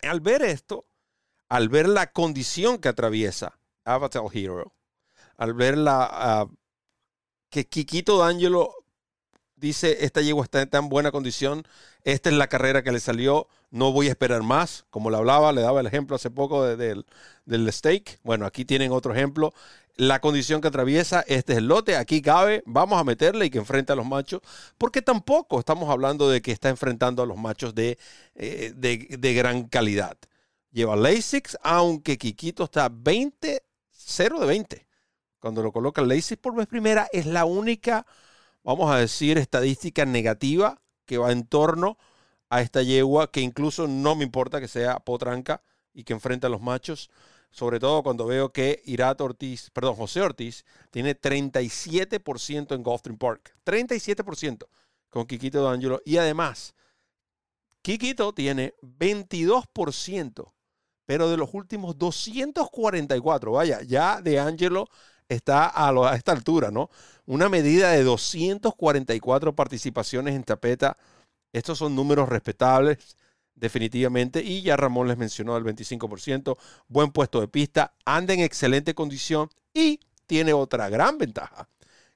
Al 0.02 0.20
ver 0.20 0.42
esto, 0.42 0.84
al 1.48 1.70
ver 1.70 1.88
la 1.88 2.12
condición 2.12 2.76
que 2.76 2.90
atraviesa 2.90 3.58
Avatar 3.86 4.24
Hero, 4.34 4.74
al 5.38 5.54
ver 5.54 5.78
la, 5.78 6.06
ah, 6.10 6.46
que 7.48 7.66
Kikito 7.66 8.18
D'Angelo 8.18 8.77
dice, 9.58 10.04
esta 10.04 10.20
yegua 10.20 10.44
está 10.44 10.62
en 10.62 10.70
tan 10.70 10.88
buena 10.88 11.10
condición, 11.10 11.64
esta 12.04 12.30
es 12.30 12.36
la 12.36 12.46
carrera 12.48 12.82
que 12.82 12.92
le 12.92 13.00
salió, 13.00 13.48
no 13.70 13.92
voy 13.92 14.06
a 14.08 14.10
esperar 14.10 14.42
más, 14.42 14.86
como 14.90 15.10
le 15.10 15.16
hablaba, 15.16 15.52
le 15.52 15.60
daba 15.60 15.80
el 15.80 15.86
ejemplo 15.86 16.16
hace 16.16 16.30
poco 16.30 16.64
del 16.64 17.04
steak, 17.72 18.20
bueno, 18.22 18.46
aquí 18.46 18.64
tienen 18.64 18.92
otro 18.92 19.12
ejemplo, 19.14 19.52
la 19.98 20.20
condición 20.20 20.60
que 20.60 20.68
atraviesa, 20.68 21.24
este 21.26 21.52
es 21.54 21.58
el 21.58 21.66
lote, 21.66 21.96
aquí 21.96 22.22
cabe, 22.22 22.62
vamos 22.66 23.00
a 23.00 23.04
meterle 23.04 23.46
y 23.46 23.50
que 23.50 23.58
enfrente 23.58 23.92
a 23.92 23.96
los 23.96 24.06
machos, 24.06 24.40
porque 24.78 25.02
tampoco 25.02 25.58
estamos 25.58 25.90
hablando 25.90 26.30
de 26.30 26.40
que 26.40 26.52
está 26.52 26.68
enfrentando 26.68 27.20
a 27.20 27.26
los 27.26 27.36
machos 27.36 27.74
de, 27.74 27.98
eh, 28.36 28.72
de, 28.76 29.34
gran 29.34 29.64
calidad. 29.64 30.16
Lleva 30.70 30.94
Lasix, 30.94 31.58
aunque 31.62 32.16
Kikito 32.16 32.64
está 32.64 32.88
20, 32.88 33.64
0 33.90 34.38
de 34.38 34.46
20. 34.46 34.86
Cuando 35.40 35.64
lo 35.64 35.72
coloca 35.72 36.00
Lasix 36.00 36.40
por 36.40 36.54
vez 36.54 36.68
primera, 36.68 37.08
es 37.12 37.26
la 37.26 37.44
única, 37.44 38.06
vamos 38.62 38.90
a 38.90 38.98
decir, 38.98 39.38
estadística 39.38 40.04
negativa 40.04 40.80
que 41.06 41.18
va 41.18 41.32
en 41.32 41.46
torno 41.46 41.98
a 42.50 42.60
esta 42.60 42.82
yegua, 42.82 43.30
que 43.30 43.40
incluso 43.40 43.86
no 43.88 44.14
me 44.14 44.24
importa 44.24 44.60
que 44.60 44.68
sea 44.68 44.98
potranca 44.98 45.62
y 45.92 46.04
que 46.04 46.12
enfrente 46.12 46.46
a 46.46 46.50
los 46.50 46.60
machos 46.60 47.10
sobre 47.50 47.80
todo 47.80 48.02
cuando 48.02 48.26
veo 48.26 48.52
que 48.52 48.82
Irat 48.84 49.20
Ortiz, 49.20 49.70
perdón, 49.70 49.96
José 49.96 50.20
Ortiz 50.20 50.64
tiene 50.90 51.18
37% 51.18 52.74
en 52.74 52.82
Gulfstream 52.82 53.18
Park. 53.18 53.56
37% 53.64 54.68
con 55.08 55.26
Kikito 55.26 55.62
D'Angelo. 55.62 56.00
Y 56.04 56.18
además, 56.18 56.74
Kikito 57.82 58.32
tiene 58.34 58.74
22%, 58.82 60.52
pero 61.06 61.30
de 61.30 61.36
los 61.36 61.54
últimos 61.54 61.96
244, 61.96 63.52
vaya, 63.52 63.82
ya 63.82 64.20
De 64.20 64.38
Angelo 64.38 64.88
está 65.28 65.70
a, 65.74 66.16
esta 66.16 66.32
altura, 66.32 66.70
¿no? 66.70 66.90
Una 67.26 67.48
medida 67.48 67.90
de 67.90 68.02
244 68.02 69.54
participaciones 69.54 70.34
en 70.34 70.44
tapeta. 70.44 70.96
Estos 71.52 71.78
son 71.78 71.94
números 71.94 72.28
respetables, 72.28 73.16
definitivamente. 73.54 74.42
Y 74.42 74.62
ya 74.62 74.76
Ramón 74.76 75.08
les 75.08 75.18
mencionó 75.18 75.56
el 75.56 75.64
25%. 75.64 76.56
Buen 76.88 77.12
puesto 77.12 77.40
de 77.40 77.48
pista, 77.48 77.94
anda 78.04 78.34
en 78.34 78.40
excelente 78.40 78.94
condición 78.94 79.50
y 79.74 80.00
tiene 80.26 80.52
otra 80.52 80.88
gran 80.88 81.18
ventaja, 81.18 81.68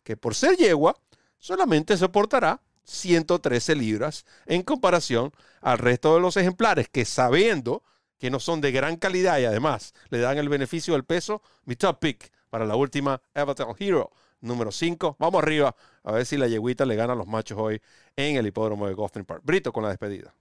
que 0.02 0.16
por 0.16 0.34
ser 0.34 0.56
yegua, 0.56 0.96
solamente 1.38 1.96
soportará 1.96 2.60
113 2.84 3.74
libras 3.74 4.26
en 4.46 4.62
comparación 4.62 5.32
al 5.60 5.78
resto 5.78 6.14
de 6.14 6.20
los 6.20 6.36
ejemplares 6.36 6.88
que 6.88 7.04
sabiendo 7.04 7.82
que 8.18 8.30
no 8.30 8.38
son 8.38 8.60
de 8.60 8.70
gran 8.70 8.96
calidad 8.96 9.38
y 9.38 9.44
además 9.44 9.94
le 10.10 10.18
dan 10.18 10.38
el 10.38 10.48
beneficio 10.48 10.94
del 10.94 11.04
peso, 11.04 11.42
mi 11.64 11.74
top 11.74 11.98
pick 12.00 12.32
para 12.52 12.66
la 12.66 12.76
última 12.76 13.20
Avatar 13.32 13.68
Hero 13.78 14.12
número 14.42 14.70
5. 14.70 15.16
Vamos 15.18 15.42
arriba 15.42 15.74
a 16.04 16.12
ver 16.12 16.26
si 16.26 16.36
la 16.36 16.48
yeguita 16.48 16.84
le 16.84 16.96
gana 16.96 17.14
a 17.14 17.16
los 17.16 17.26
machos 17.26 17.58
hoy 17.58 17.80
en 18.14 18.36
el 18.36 18.46
hipódromo 18.46 18.86
de 18.86 18.92
Gulfstream 18.92 19.24
Park. 19.24 19.40
Brito 19.42 19.72
con 19.72 19.82
la 19.82 19.88
despedida. 19.88 20.34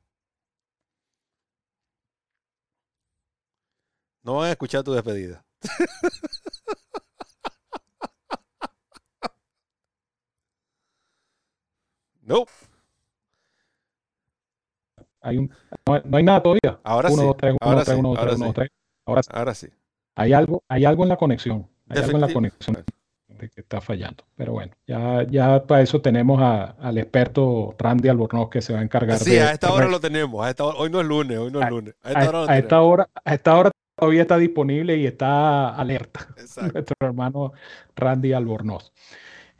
No 4.23 4.35
van 4.35 4.49
a 4.49 4.51
escuchar 4.51 4.83
tu 4.83 4.91
despedida. 4.91 5.45
no. 12.23 12.45
Hay 15.21 15.37
un, 15.37 15.49
no, 15.87 16.01
no, 16.03 16.17
hay 16.17 16.23
nada 16.23 16.43
todavía. 16.43 16.77
Ahora 16.83 17.09
sí. 17.09 17.15
Ahora, 19.05 19.23
sí. 19.23 19.29
ahora 19.31 19.55
sí. 19.55 19.69
Hay 20.15 20.33
algo, 20.33 20.61
hay 20.67 20.83
algo 20.83 21.03
en 21.03 21.09
la 21.09 21.15
conexión. 21.15 21.70
Hay 21.91 22.03
algo 22.03 22.17
en 22.17 22.21
la 22.21 22.33
conexión 22.33 22.77
de 23.27 23.49
que 23.49 23.61
está 23.61 23.81
fallando. 23.81 24.23
Pero 24.35 24.53
bueno, 24.53 24.71
ya, 24.85 25.23
ya 25.29 25.63
para 25.63 25.81
eso 25.81 25.99
tenemos 26.01 26.39
a- 26.41 26.75
al 26.79 26.97
experto 26.99 27.75
Randy 27.79 28.07
Albornoz 28.09 28.49
que 28.49 28.61
se 28.61 28.73
va 28.73 28.79
a 28.79 28.83
encargar 28.83 29.17
Sí, 29.17 29.31
de. 29.31 29.41
a 29.41 29.51
esta 29.51 29.71
hora 29.73 29.87
lo 29.87 29.99
tenemos. 29.99 30.45
A 30.45 30.49
esta 30.49 30.63
hora- 30.65 30.77
hoy 30.77 30.89
no 30.91 31.01
es 31.01 31.07
lunes, 31.07 31.37
hoy 31.37 31.51
no 31.51 31.59
es 31.59 31.65
A- 31.65 31.69
lunes. 31.69 31.95
A 32.03 32.09
a, 32.09 32.11
esta 32.11 32.29
hora 32.29 32.31
lo 32.31 32.49
a 32.49 32.57
esta 32.57 32.67
tenemos. 32.69 32.93
hora, 32.93 33.09
a 33.25 33.33
esta 33.33 33.57
hora 33.57 33.71
todavía 33.97 34.21
está 34.21 34.37
disponible 34.37 34.95
y 34.97 35.05
está 35.07 35.69
alerta 35.75 36.27
Exacto. 36.37 36.71
nuestro 36.73 36.95
hermano 37.01 37.53
Randy 37.95 38.33
Albornoz. 38.33 38.91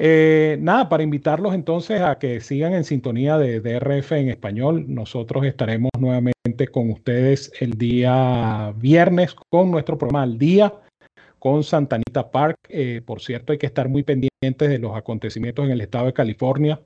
Eh, 0.03 0.57
nada, 0.59 0.89
para 0.89 1.03
invitarlos 1.03 1.53
entonces 1.53 2.01
a 2.01 2.17
que 2.17 2.41
sigan 2.41 2.73
en 2.73 2.84
sintonía 2.84 3.38
de 3.38 3.59
DRF 3.61 4.13
en 4.13 4.29
español. 4.29 4.86
Nosotros 4.88 5.45
estaremos 5.45 5.91
nuevamente 5.99 6.67
con 6.71 6.89
ustedes 6.89 7.51
el 7.59 7.73
día 7.77 8.73
viernes 8.77 9.36
con 9.49 9.69
nuestro 9.69 9.97
programa 9.99 10.23
al 10.23 10.38
día 10.39 10.73
con 11.41 11.63
Santanita 11.63 12.29
Park. 12.29 12.59
Eh, 12.69 13.01
por 13.03 13.19
cierto, 13.19 13.51
hay 13.51 13.57
que 13.57 13.65
estar 13.65 13.89
muy 13.89 14.03
pendientes 14.03 14.69
de 14.69 14.77
los 14.77 14.95
acontecimientos 14.95 15.65
en 15.65 15.71
el 15.71 15.81
estado 15.81 16.05
de 16.05 16.13
California. 16.13 16.81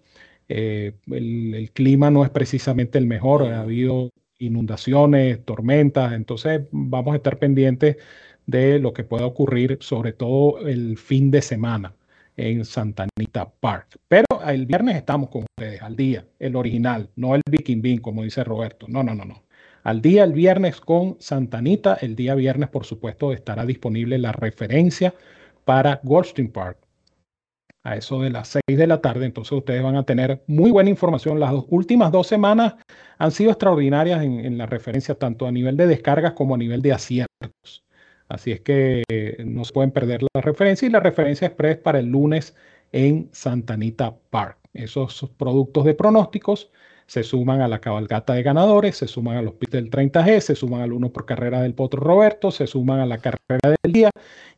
Eh, 0.48 0.94
el, 1.12 1.72
clima 1.74 2.10
no 2.10 2.24
es 2.24 2.30
precisamente 2.30 2.98
el 2.98 3.06
mejor, 3.06 3.44
ha 3.44 3.62
habido 3.62 4.12
inundaciones, 4.40 5.44
tormentas, 5.44 6.14
entonces 6.14 6.62
vamos 6.72 7.14
a 7.14 7.18
estar 7.18 7.38
pendientes 7.38 7.98
de 8.46 8.80
lo 8.80 8.94
que 8.94 9.04
pueda 9.04 9.26
ocurrir, 9.26 9.78
sobre 9.82 10.14
todo 10.14 10.66
el 10.66 10.98
fin 10.98 11.32
de 11.32 11.42
semana 11.42 11.94
en 12.38 12.64
Santa 12.64 13.08
Anita 13.18 13.52
Park. 13.60 14.00
Pero 14.08 14.26
el 14.48 14.68
viernes 14.68 14.96
estamos 14.96 15.30
con 15.30 15.44
ustedes 15.44 15.82
al 15.82 15.98
día, 15.98 16.26
el 16.40 16.56
original, 16.56 17.10
no 17.18 17.36
el 17.36 17.42
Viking 17.50 17.82
Bean, 17.82 17.98
como 17.98 18.24
dice 18.24 18.44
Roberto. 18.46 18.88
No, 18.88 19.04
no, 19.04 19.14
no, 19.16 19.26
no. 19.26 19.45
Al 19.86 20.02
día 20.02 20.24
el 20.24 20.34
viernes 20.34 20.82
con 20.82 21.16
Santa 21.20 21.60
Anita. 21.60 21.94
El 22.02 22.16
día 22.16 22.34
viernes, 22.34 22.70
por 22.70 22.86
supuesto, 22.86 23.32
estará 23.32 23.68
disponible 23.68 24.18
la 24.18 24.32
referencia 24.32 25.14
para 25.64 26.02
Goldstream 26.04 26.50
Park 26.50 26.80
a 27.84 27.96
eso 27.96 28.20
de 28.20 28.32
las 28.32 28.48
6 28.68 28.80
de 28.80 28.88
la 28.88 29.00
tarde. 29.00 29.28
Entonces 29.28 29.52
ustedes 29.52 29.84
van 29.84 29.96
a 29.96 30.04
tener 30.04 30.44
muy 30.48 30.72
buena 30.72 30.90
información. 30.90 31.40
Las 31.40 31.52
dos, 31.52 31.66
últimas 31.70 32.12
dos 32.12 32.26
semanas 32.26 32.78
han 33.20 33.30
sido 33.30 33.52
extraordinarias 33.52 34.24
en, 34.24 34.58
la 34.58 34.66
referencia, 34.66 35.14
tanto 35.14 35.46
a 35.46 35.52
nivel 35.52 35.78
de 35.78 35.86
descargas 35.86 36.34
como 36.34 36.56
a 36.56 36.58
nivel 36.58 36.82
de 36.82 36.92
aciertos. 36.92 37.86
Así 38.28 38.54
es 38.54 38.62
que 38.62 39.04
eh, 39.08 39.44
no 39.46 39.66
se 39.66 39.74
pueden 39.74 39.92
perder 39.92 40.24
la 40.34 40.42
referencia 40.42 40.88
y 40.88 40.92
la 40.92 41.00
referencia 41.00 41.46
express 41.46 41.78
para 41.78 42.00
el 42.00 42.08
lunes 42.08 42.56
en 42.92 43.30
Santa 43.34 43.76
Anita 43.76 44.16
Park. 44.32 44.58
Esos 44.74 45.30
productos 45.38 45.86
de 45.86 45.94
pronósticos 45.94 46.72
se 47.08 47.24
suman 47.24 47.62
a 47.62 47.68
la 47.68 47.80
cabalgata 47.80 48.34
de 48.34 48.44
ganadores, 48.44 48.98
se 48.98 49.08
suman 49.08 49.38
a 49.38 49.42
los 49.42 49.54
pits 49.54 49.72
del 49.74 49.90
30G, 49.90 50.40
se 50.40 50.56
suman 50.56 50.82
al 50.82 50.94
uno 50.94 51.10
por 51.10 51.26
carrera 51.26 51.62
del 51.62 51.74
Potro 51.74 52.02
Roberto, 52.02 52.52
se 52.52 52.68
suman 52.68 53.00
a 53.00 53.06
la 53.06 53.20
carrera 53.20 53.76
del 53.84 53.94
día 53.94 54.10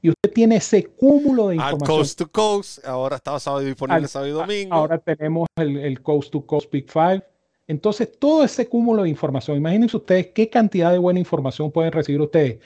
y 0.01 0.09
usted 0.09 0.31
tiene 0.33 0.57
ese 0.57 0.85
cúmulo 0.85 1.49
de 1.49 1.55
información. 1.55 1.91
Al 1.91 1.97
coast 1.97 2.19
to 2.19 2.31
coast, 2.31 2.85
ahora 2.85 3.17
está 3.17 3.39
sábado 3.39 3.65
disponible 3.65 4.03
al, 4.03 4.09
sábado 4.09 4.29
y 4.29 4.33
domingo. 4.33 4.75
Ahora 4.75 4.97
tenemos 4.97 5.47
el, 5.57 5.77
el 5.77 6.01
coast 6.01 6.31
to 6.31 6.45
coast 6.45 6.71
Big 6.71 6.89
Five. 6.89 7.23
Entonces, 7.67 8.17
todo 8.17 8.45
ese 8.45 8.69
cúmulo 8.69 9.03
de 9.03 9.09
información, 9.09 9.57
imagínense 9.57 9.97
ustedes 9.97 10.27
qué 10.27 10.49
cantidad 10.49 10.91
de 10.91 10.99
buena 10.99 11.19
información 11.19 11.69
pueden 11.69 11.91
recibir 11.91 12.21
ustedes 12.21 12.59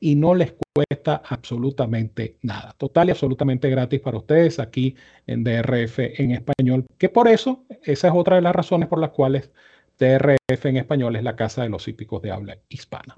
y 0.00 0.14
no 0.14 0.34
les 0.34 0.54
cuesta 0.74 1.22
absolutamente 1.28 2.36
nada. 2.42 2.74
Total 2.76 3.08
y 3.08 3.10
absolutamente 3.10 3.68
gratis 3.70 4.00
para 4.00 4.18
ustedes 4.18 4.58
aquí 4.58 4.94
en 5.26 5.44
DRF 5.44 5.98
en 6.20 6.32
español, 6.32 6.86
que 6.98 7.08
por 7.08 7.28
eso, 7.28 7.64
esa 7.82 8.08
es 8.08 8.14
otra 8.14 8.36
de 8.36 8.42
las 8.42 8.54
razones 8.54 8.88
por 8.88 9.00
las 9.00 9.10
cuales 9.10 9.50
DRF 9.98 10.66
en 10.66 10.76
español 10.76 11.16
es 11.16 11.24
la 11.24 11.34
casa 11.34 11.62
de 11.62 11.68
los 11.68 11.88
hípicos 11.88 12.22
de 12.22 12.30
habla 12.30 12.56
hispana. 12.68 13.16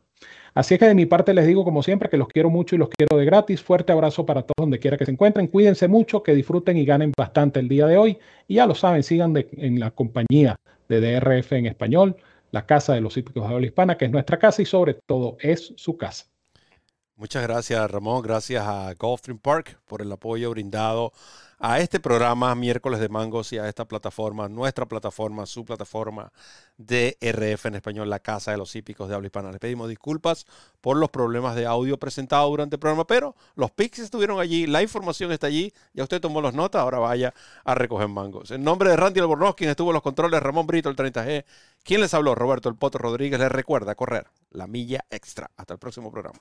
Así 0.55 0.75
es 0.75 0.81
que 0.81 0.87
de 0.87 0.95
mi 0.95 1.07
parte 1.07 1.35
les 1.35 1.47
digo 1.47 1.65
como 1.65 1.83
siempre 1.83 2.09
que 2.09 2.17
los 2.17 2.29
quiero 2.29 2.51
mucho 2.51 2.75
y 2.75 2.79
los 2.79 2.89
quiero 2.89 3.17
de 3.19 3.25
gratis. 3.25 3.63
Fuerte 3.63 3.93
abrazo 3.93 4.27
para 4.27 4.43
todos 4.43 4.57
donde 4.59 4.79
quiera 4.79 4.97
que 4.97 5.05
se 5.05 5.13
encuentren. 5.13 5.47
Cuídense 5.47 5.89
mucho, 5.89 6.23
que 6.23 6.35
disfruten 6.35 6.77
y 6.77 6.85
ganen 6.85 7.13
bastante 7.17 7.61
el 7.61 7.69
día 7.69 7.87
de 7.87 7.99
hoy. 7.99 8.19
Y 8.49 8.55
ya 8.55 8.67
lo 8.67 8.75
saben, 8.75 9.03
sigan 9.03 9.35
en 9.37 9.79
la 9.79 9.91
compañía 9.93 10.57
de 10.89 11.01
DRF 11.01 11.53
en 11.53 11.67
español, 11.67 12.17
la 12.51 12.67
casa 12.67 12.95
de 12.95 13.01
los 13.01 13.17
hípicos 13.17 13.47
de 13.47 13.55
habla 13.55 13.67
hispana, 13.67 13.97
que 13.97 14.07
es 14.07 14.11
nuestra 14.11 14.39
casa 14.39 14.61
y 14.63 14.67
sobre 14.67 14.95
todo 14.95 15.37
es 15.41 15.73
su 15.77 15.97
casa. 15.97 16.30
Muchas 17.21 17.43
gracias, 17.43 17.91
Ramón. 17.91 18.23
Gracias 18.23 18.67
a 18.67 18.95
Gulfstream 18.95 19.39
Park 19.39 19.79
por 19.87 20.01
el 20.01 20.11
apoyo 20.11 20.49
brindado 20.49 21.13
a 21.59 21.79
este 21.79 22.01
programa 22.01 22.55
Miércoles 22.55 22.99
de 22.99 23.11
Mangos 23.11 23.53
y 23.53 23.59
a 23.59 23.69
esta 23.69 23.85
plataforma, 23.85 24.49
nuestra 24.49 24.87
plataforma, 24.87 25.45
su 25.45 25.67
plataforma 25.67 26.33
de 26.79 27.19
RF 27.21 27.67
en 27.67 27.75
español, 27.75 28.09
la 28.09 28.21
Casa 28.21 28.53
de 28.53 28.57
los 28.57 28.75
Hípicos 28.75 29.07
de 29.07 29.17
Habla 29.17 29.27
Hispana. 29.27 29.51
Les 29.51 29.61
pedimos 29.61 29.91
disculpas 29.91 30.47
por 30.81 30.97
los 30.97 31.11
problemas 31.11 31.57
de 31.57 31.67
audio 31.67 31.99
presentados 31.99 32.49
durante 32.49 32.77
el 32.77 32.81
programa, 32.81 33.07
pero 33.07 33.37
los 33.55 33.71
pics 33.71 33.99
estuvieron 33.99 34.41
allí, 34.41 34.67
la 34.67 34.81
información 34.81 35.31
está 35.31 35.49
allí, 35.49 35.75
ya 35.93 36.05
usted 36.05 36.23
tomó 36.23 36.41
las 36.41 36.55
notas, 36.55 36.81
ahora 36.81 37.01
vaya 37.01 37.35
a 37.65 37.75
recoger 37.75 38.09
mangos. 38.09 38.51
En 38.51 38.65
nombre 38.65 38.89
de 38.89 38.97
Randy 38.97 39.21
Albornoz, 39.21 39.57
quien 39.57 39.69
estuvo 39.69 39.91
en 39.91 39.95
los 39.95 40.03
controles, 40.03 40.43
Ramón 40.43 40.67
Brito, 40.67 40.89
el 40.89 40.97
30G, 40.97 41.45
quien 41.85 42.01
les 42.01 42.15
habló, 42.15 42.35
Roberto 42.35 42.71
El 42.71 42.77
Poto 42.77 42.97
Rodríguez, 42.97 43.39
les 43.39 43.53
recuerda 43.53 43.95
correr 43.95 44.27
la 44.53 44.67
milla 44.67 45.05
extra. 45.11 45.51
Hasta 45.59 45.75
el 45.75 45.79
próximo 45.79 46.11
programa. 46.11 46.41